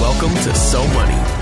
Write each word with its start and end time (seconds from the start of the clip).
Welcome 0.00 0.34
to 0.44 0.54
So 0.54 0.86
Money. 0.94 1.37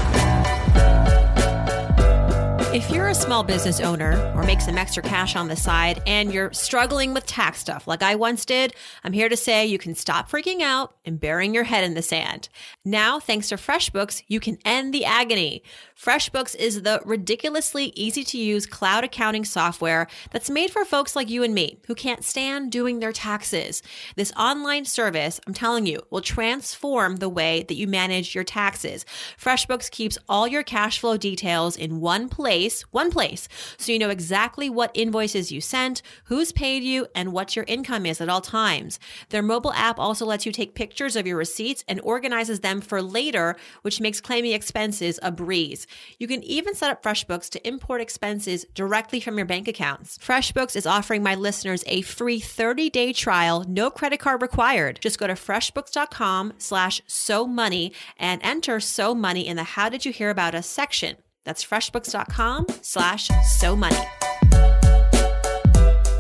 If 2.77 2.91
you're 2.91 3.09
a 3.09 3.15
small 3.15 3.43
business 3.43 3.81
owner 3.81 4.21
or 4.37 4.43
make 4.43 4.61
some 4.61 4.77
extra 4.77 5.03
cash 5.03 5.35
on 5.35 5.49
the 5.49 5.57
side 5.57 6.03
and 6.07 6.31
you're 6.31 6.53
struggling 6.53 7.15
with 7.15 7.25
tax 7.25 7.59
stuff 7.59 7.89
like 7.89 8.03
I 8.03 8.17
once 8.17 8.45
did, 8.45 8.75
I'm 9.03 9.15
here 9.15 9.31
to 9.31 9.37
say 9.37 9.65
you 9.65 9.79
can 9.79 9.95
stop 9.95 10.31
freaking 10.31 10.61
out 10.61 10.95
and 11.07 11.19
burying 11.19 11.55
your 11.55 11.65
head 11.65 11.85
in 11.85 11.95
the 11.95 12.03
sand. 12.03 12.51
Now, 12.85 13.19
thanks 13.19 13.49
to 13.49 13.57
FreshBooks, 13.57 14.25
you 14.29 14.41
can 14.41 14.59
end 14.67 14.93
the 14.93 15.07
agony. 15.07 15.63
FreshBooks 15.99 16.55
is 16.55 16.83
the 16.83 17.01
ridiculously 17.07 17.95
easy 17.97 18.23
to 18.25 18.37
use 18.37 18.67
cloud 18.67 19.05
accounting 19.05 19.47
software 19.47 20.07
that's 20.31 20.51
made 20.51 20.71
for 20.71 20.85
folks 20.85 21.17
like 21.17 21.31
you 21.31 21.43
and 21.43 21.55
me 21.55 21.81
who 21.87 21.95
can't 21.95 22.27
stand 22.27 22.71
doing 22.71 22.99
their 22.99 23.13
taxes. 23.13 23.83
This 24.17 24.33
online 24.33 24.85
service, 24.85 25.41
I'm 25.47 25.55
telling 25.55 25.87
you, 25.87 26.03
will 26.11 26.21
transform 26.21 27.17
the 27.17 27.31
way 27.31 27.65
that 27.69 27.77
you 27.77 27.87
manage 27.87 28.35
your 28.35 28.45
taxes. 28.45 29.07
FreshBooks 29.41 29.91
keeps 29.91 30.19
all 30.29 30.47
your 30.47 30.63
cash 30.63 30.99
flow 30.99 31.17
details 31.17 31.79
in 31.79 32.03
one 32.03 32.29
place, 32.29 32.66
one 32.91 33.11
place, 33.11 33.49
so 33.77 33.93
you 33.93 33.99
know 33.99 34.11
exactly 34.11 34.69
what 34.69 34.91
invoices 34.95 35.51
you 35.53 35.61
sent, 35.61 36.03
who's 36.25 36.53
paid 36.53 36.83
you, 36.83 37.07
and 37.15 37.33
what 37.33 37.57
your 37.57 37.65
income 37.69 38.07
is 38.07 38.21
at 38.21 38.29
all 38.29 38.41
times. 38.41 38.99
Their 39.31 39.43
mobile 39.43 39.73
app 39.73 39.99
also 39.99 40.27
lets 40.27 40.45
you 40.47 40.53
take 40.53 40.75
pictures 40.75 41.17
of 41.17 41.27
your 41.27 41.37
receipts 41.37 41.85
and 41.89 42.01
organizes 42.03 42.61
them 42.61 42.81
for 42.81 43.01
later, 43.01 43.57
which 43.83 44.01
makes 44.01 44.21
claiming 44.21 44.53
expenses 44.53 45.19
a 45.23 45.31
breeze. 45.31 45.87
You 46.19 46.27
can 46.27 46.43
even 46.43 46.75
set 46.75 46.91
up 46.91 47.03
FreshBooks 47.03 47.49
to 47.51 47.67
import 47.67 48.01
expenses 48.01 48.67
directly 48.75 49.21
from 49.21 49.37
your 49.37 49.47
bank 49.47 49.69
accounts. 49.69 50.19
FreshBooks 50.19 50.77
is 50.77 50.87
offering 50.87 51.23
my 51.23 51.35
listeners 51.35 51.85
a 51.87 52.03
free 52.03 52.41
30-day 52.41 53.13
trial, 53.13 53.65
no 53.69 53.91
credit 53.91 54.19
card 54.19 54.43
required. 54.43 54.99
Just 55.01 55.19
go 55.19 55.27
to 55.27 55.35
freshbooks.com 55.35 56.55
slash 56.59 57.01
so 57.07 57.47
money 57.47 57.93
and 58.19 58.41
enter 58.45 58.81
so 58.81 59.15
money 59.15 59.47
in 59.47 59.57
the 59.57 59.65
how 59.65 59.89
did 59.89 60.05
you 60.05 60.13
hear 60.13 60.31
about 60.31 60.55
us 60.55 60.67
section. 60.67 61.17
That's 61.47 61.65
freshbooks.com 61.65 62.67
slash 62.83 63.31
so 63.59 63.77
money. 63.77 63.97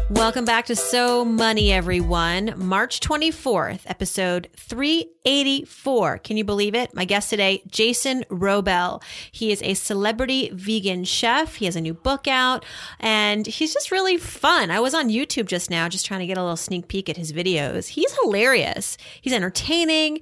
Welcome 0.08 0.44
back 0.44 0.66
to 0.66 0.76
So 0.76 1.24
Money, 1.24 1.72
everyone. 1.72 2.54
March 2.56 3.00
24th, 3.00 3.80
episode 3.86 4.48
384. 4.56 6.18
Can 6.18 6.36
you 6.36 6.44
believe 6.44 6.76
it? 6.76 6.94
My 6.94 7.04
guest 7.04 7.28
today, 7.28 7.62
Jason 7.66 8.24
Wrobel. 8.30 9.02
He 9.32 9.50
is 9.50 9.60
a 9.62 9.74
celebrity 9.74 10.48
vegan 10.54 11.04
chef. 11.04 11.56
He 11.56 11.64
has 11.64 11.74
a 11.74 11.80
new 11.80 11.92
book 11.92 12.28
out 12.28 12.64
and 13.00 13.46
he's 13.46 13.74
just 13.74 13.90
really 13.90 14.16
fun. 14.16 14.70
I 14.70 14.78
was 14.78 14.94
on 14.94 15.10
YouTube 15.10 15.46
just 15.46 15.70
now, 15.70 15.88
just 15.88 16.06
trying 16.06 16.20
to 16.20 16.26
get 16.26 16.38
a 16.38 16.42
little 16.42 16.56
sneak 16.56 16.86
peek 16.86 17.08
at 17.08 17.16
his 17.16 17.32
videos. 17.32 17.88
He's 17.88 18.12
hilarious. 18.22 18.96
He's 19.20 19.32
entertaining 19.32 20.20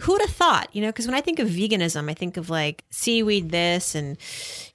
who 0.00 0.12
would 0.12 0.22
have 0.22 0.30
thought, 0.30 0.68
you 0.74 0.82
know, 0.82 0.88
because 0.88 1.06
when 1.06 1.14
I 1.14 1.20
think 1.20 1.38
of 1.38 1.48
veganism, 1.48 2.10
I 2.10 2.14
think 2.14 2.36
of 2.36 2.50
like 2.50 2.84
seaweed 2.90 3.50
this 3.50 3.94
and 3.94 4.16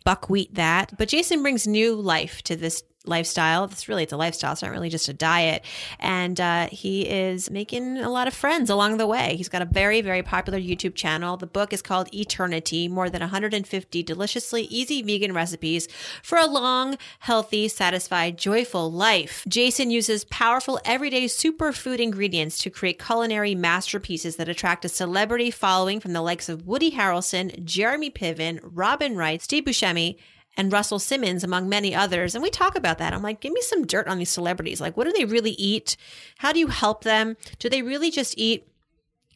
buckwheat 0.04 0.56
that. 0.56 0.94
But 0.98 1.10
Jason 1.10 1.42
brings 1.42 1.68
new 1.68 1.96
life 1.96 2.42
to 2.44 2.56
this 2.56 2.84
lifestyle. 3.08 3.66
It's 3.66 3.88
really 3.88 4.04
it's 4.04 4.14
a 4.14 4.18
lifestyle. 4.18 4.54
It's 4.54 4.62
not 4.62 4.72
really 4.72 4.90
just 4.90 5.10
a 5.10 5.14
diet. 5.14 5.64
And 6.00 6.40
uh, 6.40 6.68
he 6.72 7.04
is 7.04 7.50
making 7.50 7.98
a 7.98 8.10
lot 8.10 8.28
of 8.28 8.34
friends 8.34 8.70
along 8.70 8.98
the 8.98 9.08
way. 9.08 9.36
He's 9.36 9.50
got 9.50 9.62
a 9.62 9.66
very 9.66 10.02
very 10.02 10.24
popular 10.24 10.60
YouTube 10.60 10.96
channel. 10.96 11.38
The 11.38 11.48
book 11.48 11.74
is 11.74 11.82
called 11.82 12.10
Eaternity. 12.12 12.90
More 12.90 13.10
than 13.10 13.22
150 13.22 14.04
deliciously 14.04 14.64
easy 14.64 15.02
vegan 15.02 15.34
recipes 15.34 15.88
for 16.24 16.38
a 16.38 16.48
long, 16.48 16.98
healthy, 17.20 17.68
satisfied, 17.68 18.38
joyful 18.38 18.92
life. 18.92 19.44
Jason 19.48 19.92
uses 19.92 20.26
powerful 20.26 20.80
everyday 20.86 21.26
superfood 21.26 22.00
ingredients 22.00 22.58
to 22.60 22.70
create 22.70 23.04
culinary 23.04 23.56
masterpieces 23.56 24.36
that 24.36 24.50
attract 24.50 24.86
a 24.86 24.90
celebrity 24.90 25.52
following 25.52 26.00
from 26.00 26.14
the 26.14 26.22
likes 26.22 26.50
of 26.50 26.66
Woody 26.66 26.92
Harrelson, 26.92 27.64
Jeremy 27.64 28.10
Piven, 28.10 28.60
Robin 28.64 29.16
Wright, 29.16 29.42
Steve 29.42 29.66
Buscemi 29.66 30.18
and 30.58 30.74
Russell 30.74 31.00
Simmons, 31.00 31.44
among 31.44 31.70
many 31.70 31.96
others. 31.96 32.36
And 32.36 32.42
we 32.42 32.50
talk 32.50 32.76
about 32.76 32.98
that. 32.98 33.14
I'm 33.14 33.22
like, 33.22 33.40
give 33.40 33.54
me 33.54 33.62
some 33.62 33.86
dirt 33.86 34.08
on 34.08 34.18
these 34.18 34.30
celebrities. 34.30 34.82
Like, 34.82 34.98
what 34.98 35.06
do 35.06 35.14
they 35.14 35.26
really 35.26 35.52
eat? 35.52 35.96
How 36.40 36.52
do 36.52 36.60
you 36.60 36.68
help 36.68 37.04
them? 37.04 37.38
Do 37.60 37.70
they 37.70 37.84
really 37.84 38.10
just 38.10 38.34
eat 38.38 38.68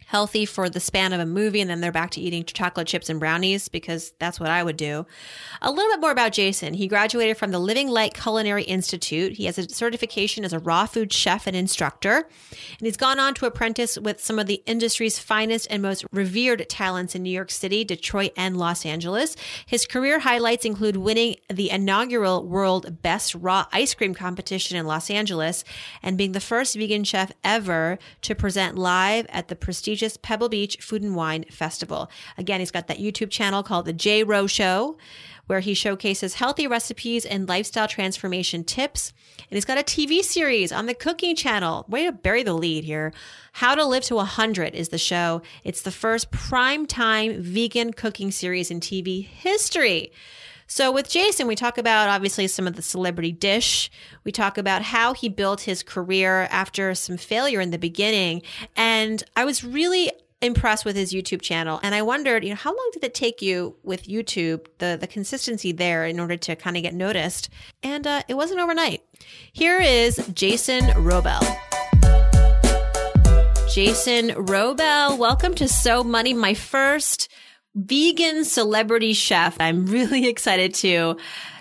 healthy 0.07 0.45
for 0.45 0.69
the 0.69 0.79
span 0.79 1.13
of 1.13 1.21
a 1.21 1.25
movie 1.25 1.61
and 1.61 1.69
then 1.69 1.79
they're 1.79 1.91
back 1.91 2.11
to 2.11 2.19
eating 2.19 2.43
chocolate 2.43 2.87
chips 2.87 3.09
and 3.09 3.19
brownies 3.19 3.69
because 3.69 4.13
that's 4.19 4.41
what 4.41 4.49
I 4.49 4.61
would 4.61 4.75
do. 4.75 5.05
A 5.61 5.71
little 5.71 5.89
bit 5.89 6.01
more 6.01 6.11
about 6.11 6.33
Jason. 6.33 6.73
He 6.73 6.87
graduated 6.87 7.37
from 7.37 7.51
the 7.51 7.59
Living 7.59 7.87
Light 7.87 8.13
Culinary 8.13 8.63
Institute. 8.63 9.33
He 9.33 9.45
has 9.45 9.57
a 9.57 9.69
certification 9.69 10.43
as 10.43 10.51
a 10.51 10.59
raw 10.59 10.85
food 10.85 11.13
chef 11.13 11.47
and 11.47 11.55
instructor. 11.55 12.17
And 12.17 12.81
he's 12.81 12.97
gone 12.97 13.19
on 13.19 13.33
to 13.35 13.45
apprentice 13.45 13.97
with 13.97 14.21
some 14.21 14.37
of 14.37 14.47
the 14.47 14.61
industry's 14.65 15.17
finest 15.17 15.67
and 15.69 15.81
most 15.81 16.03
revered 16.11 16.67
talents 16.67 17.15
in 17.15 17.23
New 17.23 17.29
York 17.29 17.49
City, 17.49 17.85
Detroit, 17.85 18.33
and 18.35 18.57
Los 18.57 18.85
Angeles. 18.85 19.37
His 19.65 19.85
career 19.85 20.19
highlights 20.19 20.65
include 20.65 20.97
winning 20.97 21.37
the 21.49 21.69
inaugural 21.69 22.45
World 22.45 23.01
Best 23.01 23.33
Raw 23.35 23.65
Ice 23.71 23.93
Cream 23.93 24.13
competition 24.13 24.77
in 24.77 24.85
Los 24.85 25.09
Angeles 25.09 25.63
and 26.03 26.17
being 26.17 26.33
the 26.33 26.41
first 26.41 26.75
vegan 26.75 27.05
chef 27.05 27.31
ever 27.45 27.97
to 28.23 28.35
present 28.35 28.77
live 28.77 29.25
at 29.29 29.47
the 29.47 29.55
prestigious 29.55 29.90
prestigious 29.91 30.15
Pebble 30.15 30.47
Beach 30.47 30.77
Food 30.79 31.03
and 31.03 31.17
Wine 31.17 31.43
Festival. 31.51 32.09
Again, 32.37 32.61
he's 32.61 32.71
got 32.71 32.87
that 32.87 32.99
YouTube 32.99 33.29
channel 33.29 33.61
called 33.61 33.85
The 33.85 33.91
J-Wro 33.91 34.47
Show, 34.47 34.97
where 35.47 35.59
he 35.59 35.73
showcases 35.73 36.35
healthy 36.35 36.65
recipes 36.65 37.25
and 37.25 37.49
lifestyle 37.49 37.89
transformation 37.89 38.63
tips. 38.63 39.11
And 39.37 39.57
he's 39.57 39.65
got 39.65 39.77
a 39.77 39.83
TV 39.83 40.21
series 40.21 40.71
on 40.71 40.85
the 40.85 40.93
cooking 40.93 41.35
channel. 41.35 41.83
Way 41.89 42.05
to 42.05 42.13
bury 42.13 42.41
the 42.41 42.53
lead 42.53 42.85
here. 42.85 43.11
How 43.51 43.75
to 43.75 43.83
Live 43.83 44.03
to 44.03 44.15
100 44.15 44.73
is 44.73 44.89
the 44.89 44.97
show. 44.97 45.41
It's 45.65 45.81
the 45.81 45.91
first 45.91 46.31
prime 46.31 46.85
time 46.85 47.41
vegan 47.41 47.91
cooking 47.91 48.31
series 48.31 48.71
in 48.71 48.79
TV 48.79 49.25
history. 49.25 50.13
So 50.71 50.89
with 50.89 51.09
Jason, 51.09 51.47
we 51.47 51.57
talk 51.57 51.77
about 51.77 52.07
obviously 52.07 52.47
some 52.47 52.65
of 52.65 52.77
the 52.77 52.81
celebrity 52.81 53.33
dish. 53.33 53.91
We 54.23 54.31
talk 54.31 54.57
about 54.57 54.81
how 54.81 55.13
he 55.13 55.27
built 55.27 55.59
his 55.59 55.83
career 55.83 56.47
after 56.49 56.95
some 56.95 57.17
failure 57.17 57.59
in 57.59 57.71
the 57.71 57.77
beginning. 57.77 58.43
And 58.77 59.21
I 59.35 59.43
was 59.43 59.65
really 59.65 60.13
impressed 60.41 60.85
with 60.85 60.95
his 60.95 61.11
YouTube 61.11 61.41
channel. 61.41 61.81
And 61.83 61.93
I 61.93 62.03
wondered, 62.03 62.45
you 62.45 62.51
know, 62.51 62.55
how 62.55 62.69
long 62.69 62.89
did 62.93 63.03
it 63.03 63.13
take 63.13 63.41
you 63.41 63.75
with 63.83 64.07
YouTube, 64.07 64.65
the, 64.77 64.97
the 64.97 65.07
consistency 65.07 65.73
there 65.73 66.05
in 66.05 66.21
order 66.21 66.37
to 66.37 66.55
kind 66.55 66.77
of 66.77 66.83
get 66.83 66.93
noticed? 66.93 67.49
And 67.83 68.07
uh, 68.07 68.23
it 68.29 68.35
wasn't 68.35 68.61
overnight. 68.61 69.03
Here 69.51 69.77
is 69.77 70.25
Jason 70.33 70.85
Wrobel. 70.85 71.41
Jason 73.69 74.29
Wrobel, 74.29 75.17
welcome 75.17 75.53
to 75.55 75.67
So 75.67 76.01
Money, 76.01 76.33
my 76.33 76.53
first 76.53 77.27
vegan 77.75 78.45
celebrity 78.45 79.13
chef. 79.13 79.59
I'm 79.59 79.85
really 79.85 80.27
excited 80.29 80.73
to 80.75 81.17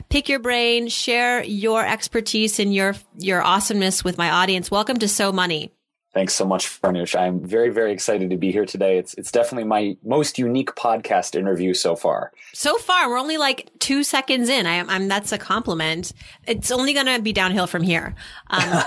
pick 0.08 0.28
your 0.28 0.40
brain, 0.40 0.88
share 0.88 1.42
your 1.44 1.86
expertise 1.86 2.58
and 2.58 2.74
your 2.74 2.94
your 3.18 3.42
awesomeness 3.42 4.04
with 4.04 4.18
my 4.18 4.30
audience. 4.30 4.70
Welcome 4.70 4.98
to 4.98 5.08
So 5.08 5.32
Money. 5.32 5.72
Thanks 6.12 6.34
so 6.34 6.44
much, 6.44 6.66
Farnoosh. 6.66 7.16
I'm 7.16 7.38
very, 7.38 7.70
very 7.70 7.92
excited 7.92 8.30
to 8.30 8.36
be 8.36 8.50
here 8.50 8.66
today. 8.66 8.98
It's 8.98 9.14
it's 9.14 9.30
definitely 9.30 9.68
my 9.68 9.96
most 10.04 10.38
unique 10.38 10.74
podcast 10.74 11.36
interview 11.36 11.72
so 11.72 11.94
far. 11.94 12.32
So 12.52 12.76
far, 12.78 13.08
we're 13.08 13.18
only 13.18 13.36
like 13.36 13.70
two 13.78 14.02
seconds 14.02 14.48
in. 14.48 14.66
I, 14.66 14.74
am 14.92 15.06
that's 15.06 15.30
a 15.30 15.38
compliment. 15.38 16.12
It's 16.48 16.72
only 16.72 16.94
going 16.94 17.06
to 17.06 17.22
be 17.22 17.32
downhill 17.32 17.68
from 17.68 17.84
here. 17.84 18.16
Um, 18.48 18.82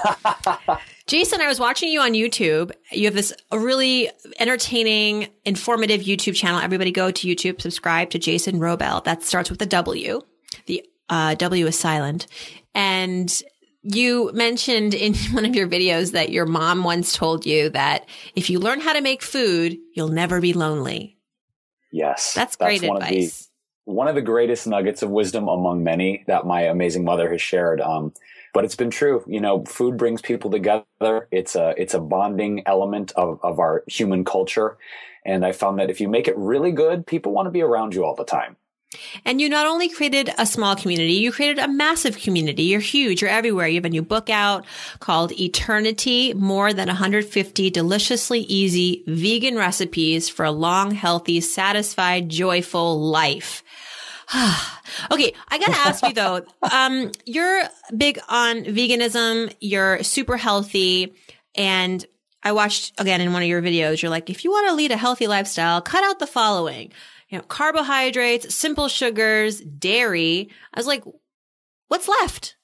Jason, 1.06 1.42
I 1.42 1.48
was 1.48 1.60
watching 1.60 1.90
you 1.90 2.00
on 2.00 2.14
YouTube. 2.14 2.72
You 2.92 3.06
have 3.06 3.14
this 3.14 3.34
really 3.52 4.10
entertaining, 4.40 5.28
informative 5.44 6.02
YouTube 6.02 6.36
channel. 6.36 6.62
Everybody 6.62 6.92
go 6.92 7.12
to 7.12 7.28
YouTube, 7.28 7.62
subscribe 7.62 8.10
to 8.12 8.20
Jason 8.20 8.60
Wrobel. 8.60 9.04
That 9.04 9.24
starts 9.24 9.50
with 9.50 9.62
a 9.62 9.66
W. 9.66 10.22
The 10.66 10.86
uh, 11.10 11.36
W 11.36 11.68
is 11.68 11.78
silent. 11.78 12.28
And 12.74 13.44
you 13.82 14.32
mentioned 14.34 14.94
in 14.94 15.14
one 15.32 15.46
of 15.46 15.56
your 15.56 15.68
videos 15.68 16.14
that 16.14 16.30
your 16.30 16.46
mom 16.46 16.86
once 16.86 17.14
told 17.14 17.46
you 17.46 17.70
that 17.70 18.08
if 18.36 18.50
you 18.50 18.60
learn 18.60 18.80
how 18.80 18.94
to 18.94 19.02
make 19.02 19.22
food, 19.22 19.78
you'll 19.94 20.08
never 20.08 20.40
be 20.40 20.54
lonely. 20.54 21.18
Yes. 21.92 22.34
That's 22.34 22.56
great 22.56 22.82
that's 22.82 22.94
advice. 22.94 23.02
One 23.02 23.12
of, 23.12 23.12
the, 23.12 23.46
one 23.86 24.08
of 24.08 24.16
the 24.16 24.22
greatest 24.22 24.68
nuggets 24.68 25.04
of 25.04 25.10
wisdom 25.10 25.50
among 25.50 25.84
many 25.84 26.24
that 26.28 26.46
my 26.46 26.62
amazing 26.62 27.04
mother 27.04 27.30
has 27.30 27.42
shared. 27.42 27.82
Um, 27.82 28.14
but 28.54 28.64
it's 28.64 28.76
been 28.76 28.92
true. 28.92 29.24
You 29.28 29.42
know, 29.42 29.66
food 29.66 29.98
brings 29.98 30.22
people 30.22 30.52
together. 30.52 31.28
It's 31.32 31.56
a 31.56 31.74
it's 31.78 31.94
a 31.94 32.00
bonding 32.00 32.64
element 32.66 33.12
of 33.16 33.40
of 33.44 33.60
our 33.60 33.84
human 33.88 34.24
culture, 34.24 34.78
and 35.26 35.46
I 35.46 35.52
found 35.52 35.80
that 35.80 35.90
if 35.90 36.00
you 36.00 36.08
make 36.08 36.28
it 36.28 36.38
really 36.38 36.72
good, 36.72 37.06
people 37.06 37.34
want 37.34 37.48
to 37.48 37.52
be 37.52 37.62
around 37.62 37.94
you 37.96 38.06
all 38.06 38.16
the 38.16 38.26
time. 38.26 38.56
And 39.26 39.42
you 39.42 39.50
not 39.50 39.66
only 39.66 39.90
created 39.90 40.30
a 40.38 40.46
small 40.46 40.76
community, 40.76 41.14
you 41.14 41.32
created 41.32 41.60
a 41.60 41.68
massive 41.68 42.18
community. 42.18 42.64
You're 42.64 42.80
huge. 42.80 43.22
You're 43.22 43.32
everywhere. 43.32 43.68
You 43.68 43.76
have 43.76 43.86
a 43.86 43.90
new 43.90 44.04
book 44.04 44.30
out 44.30 44.66
called 45.00 45.32
Eaternity, 45.32 46.36
more 46.36 46.74
than 46.74 46.88
150 46.88 47.70
deliciously 47.72 48.42
easy 48.42 49.04
vegan 49.08 49.56
recipes 49.56 50.30
for 50.30 50.46
a 50.46 50.52
long, 50.52 50.92
healthy, 50.92 51.42
satisfied, 51.42 52.30
joyful 52.30 53.00
life. 53.00 53.64
okay, 55.12 55.34
I 55.50 55.60
gotta 55.60 55.78
ask 55.78 56.06
you 56.06 56.14
though. 56.14 56.44
Um, 56.72 57.12
you're 57.26 57.64
big 57.96 58.20
on 58.28 58.64
veganism. 58.64 59.54
You're 59.60 60.04
super 60.04 60.38
healthy, 60.38 61.14
and 61.56 62.04
I 62.42 62.54
watched 62.54 63.00
again 63.00 63.22
in 63.22 63.34
one 63.34 63.44
of 63.44 63.48
your 63.48 63.62
videos. 63.62 64.02
You're 64.02 64.10
like, 64.10 64.30
if 64.30 64.44
you 64.44 64.52
want 64.52 64.70
to 64.70 64.76
lead 64.76 64.92
a 64.92 64.98
healthy 64.98 65.28
lifestyle, 65.28 65.82
cut 65.82 66.04
out 66.04 66.20
the 66.20 66.28
following: 66.28 66.92
you 67.30 67.38
know, 67.38 67.44
carbohydrates, 67.44 68.56
simple 68.56 68.88
sugars, 68.88 69.60
dairy. 69.60 70.50
I 70.74 70.80
was 70.80 70.88
like, 70.88 71.04
what's 71.90 72.08
left? 72.08 72.56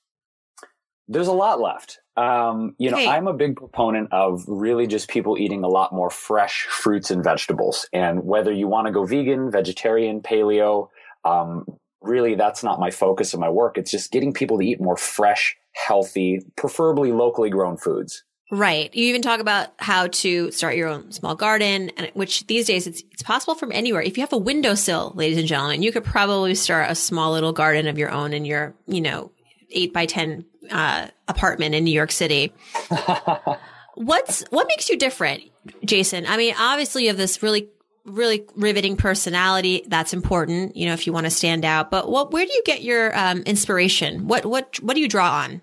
There's 1.08 1.28
a 1.28 1.34
lot 1.34 1.60
left. 1.60 2.00
Um, 2.18 2.76
you 2.78 2.92
know, 2.92 2.98
hey. 2.98 3.08
I'm 3.08 3.28
a 3.28 3.34
big 3.34 3.56
proponent 3.56 4.12
of 4.12 4.44
really 4.48 4.88
just 4.88 5.08
people 5.08 5.38
eating 5.38 5.64
a 5.64 5.68
lot 5.68 5.94
more 5.94 6.10
fresh 6.10 6.66
fruits 6.66 7.12
and 7.12 7.24
vegetables. 7.24 7.88
And 7.94 8.26
whether 8.26 8.52
you 8.52 8.68
want 8.68 8.88
to 8.88 8.94
go 8.94 9.06
vegan, 9.06 9.50
vegetarian, 9.50 10.22
paleo, 10.22 10.90
um, 11.24 11.66
really 12.02 12.36
that's 12.36 12.64
not 12.64 12.80
my 12.80 12.92
focus 12.92 13.34
of 13.34 13.40
my 13.40 13.50
work. 13.50 13.78
It's 13.78 13.92
just 13.92 14.12
getting 14.12 14.34
people 14.34 14.58
to 14.60 14.66
eat 14.66 14.82
more 14.82 14.98
fresh, 14.98 15.56
healthy, 15.74 16.42
preferably 16.56 17.12
locally 17.12 17.50
grown 17.50 17.78
foods. 17.78 18.24
Right. 18.52 18.94
You 18.96 19.06
even 19.06 19.22
talk 19.22 19.40
about 19.40 19.70
how 19.78 20.08
to 20.08 20.52
start 20.52 20.76
your 20.76 20.88
own 20.88 21.12
small 21.12 21.36
garden, 21.36 21.92
and 21.98 22.10
which 22.16 22.48
these 22.48 22.66
days 22.66 22.88
it's 22.88 23.04
it's 23.12 23.22
possible 23.22 23.54
from 23.54 23.72
anywhere. 23.72 24.02
If 24.02 24.18
you 24.18 24.22
have 24.22 24.34
a 24.34 24.38
windowsill, 24.38 25.14
ladies 25.16 25.38
and 25.38 25.48
gentlemen, 25.48 25.84
you 25.84 25.92
could 25.92 26.04
probably 26.04 26.56
start 26.56 26.90
a 26.90 26.96
small 26.96 27.32
little 27.32 27.54
garden 27.54 27.88
of 27.88 28.00
your 28.00 28.10
own 28.10 28.34
in 28.34 28.46
your, 28.46 28.74
you 28.88 29.02
know, 29.02 29.32
eight 29.70 29.94
by 29.94 30.08
ten 30.08 30.46
uh, 30.72 31.10
apartment 31.28 31.76
in 31.76 31.84
New 31.84 31.94
York 31.94 32.12
City. 32.12 32.52
What's 33.96 34.42
what 34.50 34.68
makes 34.68 34.90
you 34.90 34.98
different, 34.98 35.44
Jason? 35.86 36.26
I 36.26 36.38
mean, 36.38 36.56
obviously 36.58 37.04
you 37.04 37.10
have 37.10 37.18
this 37.18 37.44
really 37.44 37.70
really 38.06 38.46
riveting 38.56 38.98
personality. 38.98 39.84
That's 39.88 40.14
important, 40.14 40.76
you 40.76 40.88
know, 40.88 40.94
if 40.94 41.08
you 41.08 41.14
want 41.14 41.26
to 41.26 41.32
stand 41.32 41.66
out. 41.66 41.92
But 41.92 42.10
what, 42.10 42.32
where 42.32 42.46
do 42.46 42.52
you 42.52 42.64
get 42.66 42.82
your 42.82 43.18
um, 43.18 43.40
inspiration? 43.42 44.28
What, 44.28 44.46
what, 44.46 44.78
what 44.82 44.96
do 44.96 45.02
you 45.02 45.08
draw 45.08 45.32
on? 45.32 45.62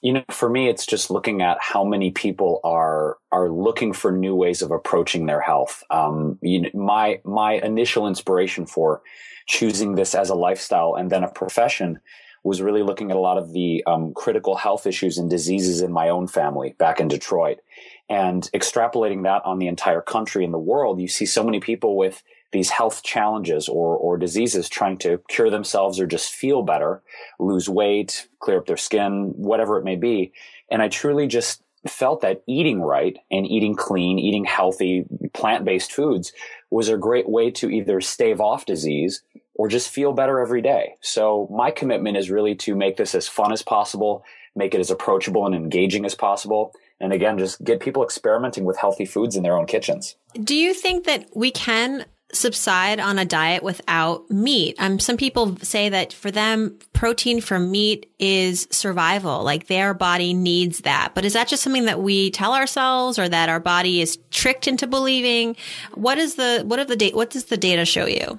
You 0.00 0.12
know, 0.12 0.24
for 0.30 0.48
me, 0.48 0.68
it's 0.68 0.86
just 0.86 1.10
looking 1.10 1.42
at 1.42 1.58
how 1.60 1.82
many 1.82 2.12
people 2.12 2.60
are 2.62 3.16
are 3.32 3.50
looking 3.50 3.92
for 3.92 4.12
new 4.12 4.32
ways 4.36 4.62
of 4.62 4.70
approaching 4.70 5.26
their 5.26 5.40
health. 5.40 5.82
Um, 5.90 6.38
you 6.40 6.60
know, 6.60 6.70
my 6.72 7.20
my 7.24 7.54
initial 7.54 8.06
inspiration 8.06 8.64
for 8.64 9.02
choosing 9.48 9.96
this 9.96 10.14
as 10.14 10.30
a 10.30 10.36
lifestyle 10.36 10.94
and 10.94 11.10
then 11.10 11.24
a 11.24 11.28
profession 11.28 11.98
was 12.44 12.62
really 12.62 12.82
looking 12.82 13.10
at 13.10 13.16
a 13.16 13.20
lot 13.20 13.38
of 13.38 13.52
the 13.52 13.82
um, 13.86 14.14
critical 14.14 14.54
health 14.54 14.86
issues 14.86 15.18
and 15.18 15.28
diseases 15.28 15.82
in 15.82 15.92
my 15.92 16.08
own 16.08 16.28
family 16.28 16.76
back 16.78 17.00
in 17.00 17.08
Detroit 17.08 17.58
and 18.08 18.48
extrapolating 18.54 19.24
that 19.24 19.44
on 19.44 19.58
the 19.58 19.66
entire 19.66 20.00
country 20.00 20.44
and 20.44 20.52
the 20.52 20.58
world, 20.58 21.00
you 21.00 21.08
see 21.08 21.26
so 21.26 21.44
many 21.44 21.60
people 21.60 21.96
with 21.96 22.22
these 22.52 22.70
health 22.70 23.02
challenges 23.02 23.68
or, 23.68 23.96
or 23.96 24.16
diseases 24.16 24.68
trying 24.68 24.96
to 24.96 25.20
cure 25.28 25.50
themselves 25.50 26.00
or 26.00 26.06
just 26.06 26.32
feel 26.32 26.62
better, 26.62 27.02
lose 27.38 27.68
weight, 27.68 28.28
clear 28.40 28.58
up 28.58 28.66
their 28.66 28.76
skin, 28.76 29.32
whatever 29.36 29.78
it 29.78 29.84
may 29.84 29.96
be. 29.96 30.32
And 30.70 30.80
I 30.80 30.88
truly 30.88 31.26
just 31.26 31.62
felt 31.86 32.22
that 32.22 32.42
eating 32.46 32.80
right 32.80 33.18
and 33.30 33.46
eating 33.46 33.74
clean, 33.74 34.18
eating 34.18 34.44
healthy, 34.44 35.04
plant-based 35.34 35.92
foods 35.92 36.32
was 36.70 36.88
a 36.88 36.96
great 36.96 37.28
way 37.28 37.50
to 37.50 37.70
either 37.70 38.00
stave 38.00 38.40
off 38.40 38.64
disease 38.64 39.22
or 39.54 39.68
just 39.68 39.90
feel 39.90 40.12
better 40.12 40.40
every 40.40 40.62
day. 40.62 40.94
So 41.00 41.48
my 41.50 41.70
commitment 41.70 42.16
is 42.16 42.30
really 42.30 42.54
to 42.56 42.74
make 42.74 42.96
this 42.96 43.14
as 43.14 43.28
fun 43.28 43.52
as 43.52 43.62
possible, 43.62 44.24
make 44.56 44.74
it 44.74 44.80
as 44.80 44.90
approachable 44.90 45.44
and 45.46 45.54
engaging 45.54 46.04
as 46.06 46.14
possible 46.14 46.72
and 47.00 47.12
again 47.12 47.38
just 47.38 47.62
get 47.64 47.80
people 47.80 48.02
experimenting 48.02 48.64
with 48.64 48.76
healthy 48.76 49.04
foods 49.04 49.36
in 49.36 49.42
their 49.42 49.56
own 49.56 49.66
kitchens. 49.66 50.16
Do 50.42 50.54
you 50.54 50.74
think 50.74 51.04
that 51.04 51.28
we 51.34 51.50
can 51.50 52.04
subside 52.32 53.00
on 53.00 53.18
a 53.18 53.24
diet 53.24 53.62
without 53.62 54.30
meat? 54.30 54.76
Um, 54.78 54.98
some 54.98 55.16
people 55.16 55.56
say 55.58 55.88
that 55.88 56.12
for 56.12 56.30
them 56.30 56.78
protein 56.92 57.40
from 57.40 57.70
meat 57.70 58.10
is 58.18 58.68
survival. 58.70 59.42
Like 59.42 59.66
their 59.66 59.94
body 59.94 60.34
needs 60.34 60.80
that. 60.80 61.12
But 61.14 61.24
is 61.24 61.32
that 61.32 61.48
just 61.48 61.62
something 61.62 61.86
that 61.86 62.02
we 62.02 62.30
tell 62.30 62.54
ourselves 62.54 63.18
or 63.18 63.28
that 63.28 63.48
our 63.48 63.60
body 63.60 64.00
is 64.00 64.18
tricked 64.30 64.68
into 64.68 64.86
believing? 64.86 65.56
What 65.94 66.18
is 66.18 66.34
the 66.34 66.62
what 66.66 66.78
of 66.78 66.88
the 66.88 66.96
date 66.96 67.14
what 67.14 67.30
does 67.30 67.44
the 67.44 67.56
data 67.56 67.84
show 67.84 68.06
you? 68.06 68.38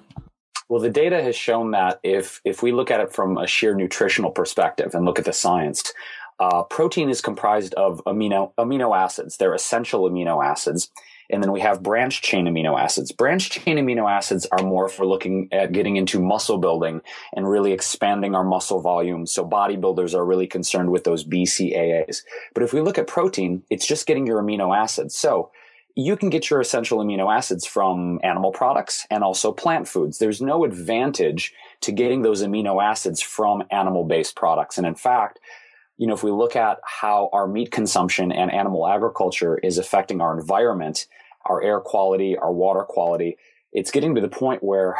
Well, 0.69 0.79
the 0.79 0.89
data 0.91 1.23
has 1.23 1.35
shown 1.35 1.71
that 1.71 1.99
if 2.03 2.41
if 2.45 2.61
we 2.61 2.71
look 2.71 2.91
at 2.91 2.99
it 2.99 3.11
from 3.11 3.39
a 3.39 3.47
sheer 3.47 3.73
nutritional 3.73 4.29
perspective 4.29 4.93
and 4.93 5.03
look 5.03 5.17
at 5.17 5.25
the 5.25 5.33
science, 5.33 5.91
uh, 6.39 6.63
protein 6.63 7.09
is 7.09 7.21
comprised 7.21 7.73
of 7.73 8.01
amino 8.05 8.53
amino 8.57 8.97
acids. 8.97 9.37
They're 9.37 9.53
essential 9.53 10.09
amino 10.09 10.43
acids. 10.43 10.89
And 11.31 11.43
then 11.43 11.51
we 11.51 11.59
have 11.59 11.83
branched 11.83 12.23
chain 12.23 12.45
amino 12.45 12.79
acids. 12.79 13.11
Branched 13.11 13.51
chain 13.51 13.77
amino 13.77 14.09
acids 14.09 14.47
are 14.51 14.63
more 14.63 14.89
for 14.89 15.05
looking 15.05 15.47
at 15.51 15.71
getting 15.71 15.95
into 15.95 16.19
muscle 16.19 16.57
building 16.57 17.01
and 17.33 17.47
really 17.47 17.71
expanding 17.71 18.33
our 18.33 18.43
muscle 18.43 18.81
volume. 18.81 19.27
So 19.27 19.47
bodybuilders 19.47 20.15
are 20.15 20.25
really 20.25 20.47
concerned 20.47 20.91
with 20.91 21.03
those 21.03 21.23
BCAAs. 21.23 22.23
But 22.55 22.63
if 22.63 22.73
we 22.73 22.81
look 22.81 22.97
at 22.97 23.05
protein, 23.05 23.61
it's 23.69 23.85
just 23.85 24.07
getting 24.07 24.25
your 24.25 24.41
amino 24.41 24.75
acids. 24.75 25.15
So 25.15 25.51
you 25.95 26.15
can 26.15 26.29
get 26.29 26.49
your 26.49 26.61
essential 26.61 26.99
amino 26.99 27.31
acids 27.35 27.65
from 27.65 28.19
animal 28.23 28.51
products 28.51 29.05
and 29.11 29.23
also 29.23 29.51
plant 29.51 29.87
foods. 29.87 30.17
There's 30.17 30.41
no 30.41 30.63
advantage 30.63 31.53
to 31.81 31.91
getting 31.91 32.21
those 32.21 32.41
amino 32.41 32.83
acids 32.83 33.21
from 33.21 33.63
animal 33.69 34.05
based 34.05 34.35
products. 34.35 34.77
And 34.77 34.87
in 34.87 34.95
fact, 34.95 35.39
you 35.99 36.07
know, 36.07 36.13
if 36.13 36.23
we 36.23 36.31
look 36.31 36.55
at 36.55 36.79
how 36.83 37.29
our 37.33 37.45
meat 37.45 37.71
consumption 37.71 38.31
and 38.31 38.49
animal 38.51 38.87
agriculture 38.87 39.57
is 39.57 39.77
affecting 39.77 40.21
our 40.21 40.39
environment, 40.39 41.07
our 41.45 41.61
air 41.61 41.81
quality, 41.81 42.37
our 42.37 42.53
water 42.53 42.83
quality, 42.83 43.37
it's 43.73 43.91
getting 43.91 44.15
to 44.15 44.21
the 44.21 44.29
point 44.29 44.63
where 44.63 44.95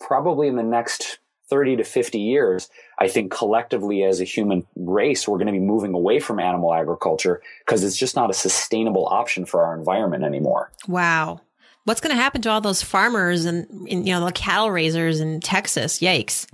probably 0.00 0.46
in 0.46 0.54
the 0.54 0.62
next 0.62 1.18
30 1.50 1.78
to 1.78 1.84
50 1.84 2.20
years, 2.20 2.70
I 3.00 3.08
think 3.08 3.32
collectively 3.32 4.04
as 4.04 4.20
a 4.20 4.24
human 4.24 4.64
race, 4.76 5.26
we're 5.26 5.38
going 5.38 5.48
to 5.48 5.52
be 5.52 5.58
moving 5.58 5.92
away 5.92 6.20
from 6.20 6.38
animal 6.38 6.72
agriculture 6.72 7.42
because 7.66 7.82
it's 7.82 7.96
just 7.96 8.14
not 8.14 8.30
a 8.30 8.34
sustainable 8.34 9.06
option 9.06 9.44
for 9.46 9.64
our 9.64 9.76
environment 9.76 10.22
anymore. 10.22 10.70
Wow. 10.86 11.40
What's 11.82 12.00
going 12.00 12.14
to 12.14 12.22
happen 12.22 12.42
to 12.42 12.50
all 12.50 12.60
those 12.60 12.80
farmers 12.80 13.44
and, 13.44 13.66
and 13.90 14.06
you 14.06 14.14
know, 14.14 14.24
the 14.24 14.30
cattle 14.30 14.70
raisers 14.70 15.18
in 15.18 15.40
Texas? 15.40 15.98
Yikes. 15.98 16.46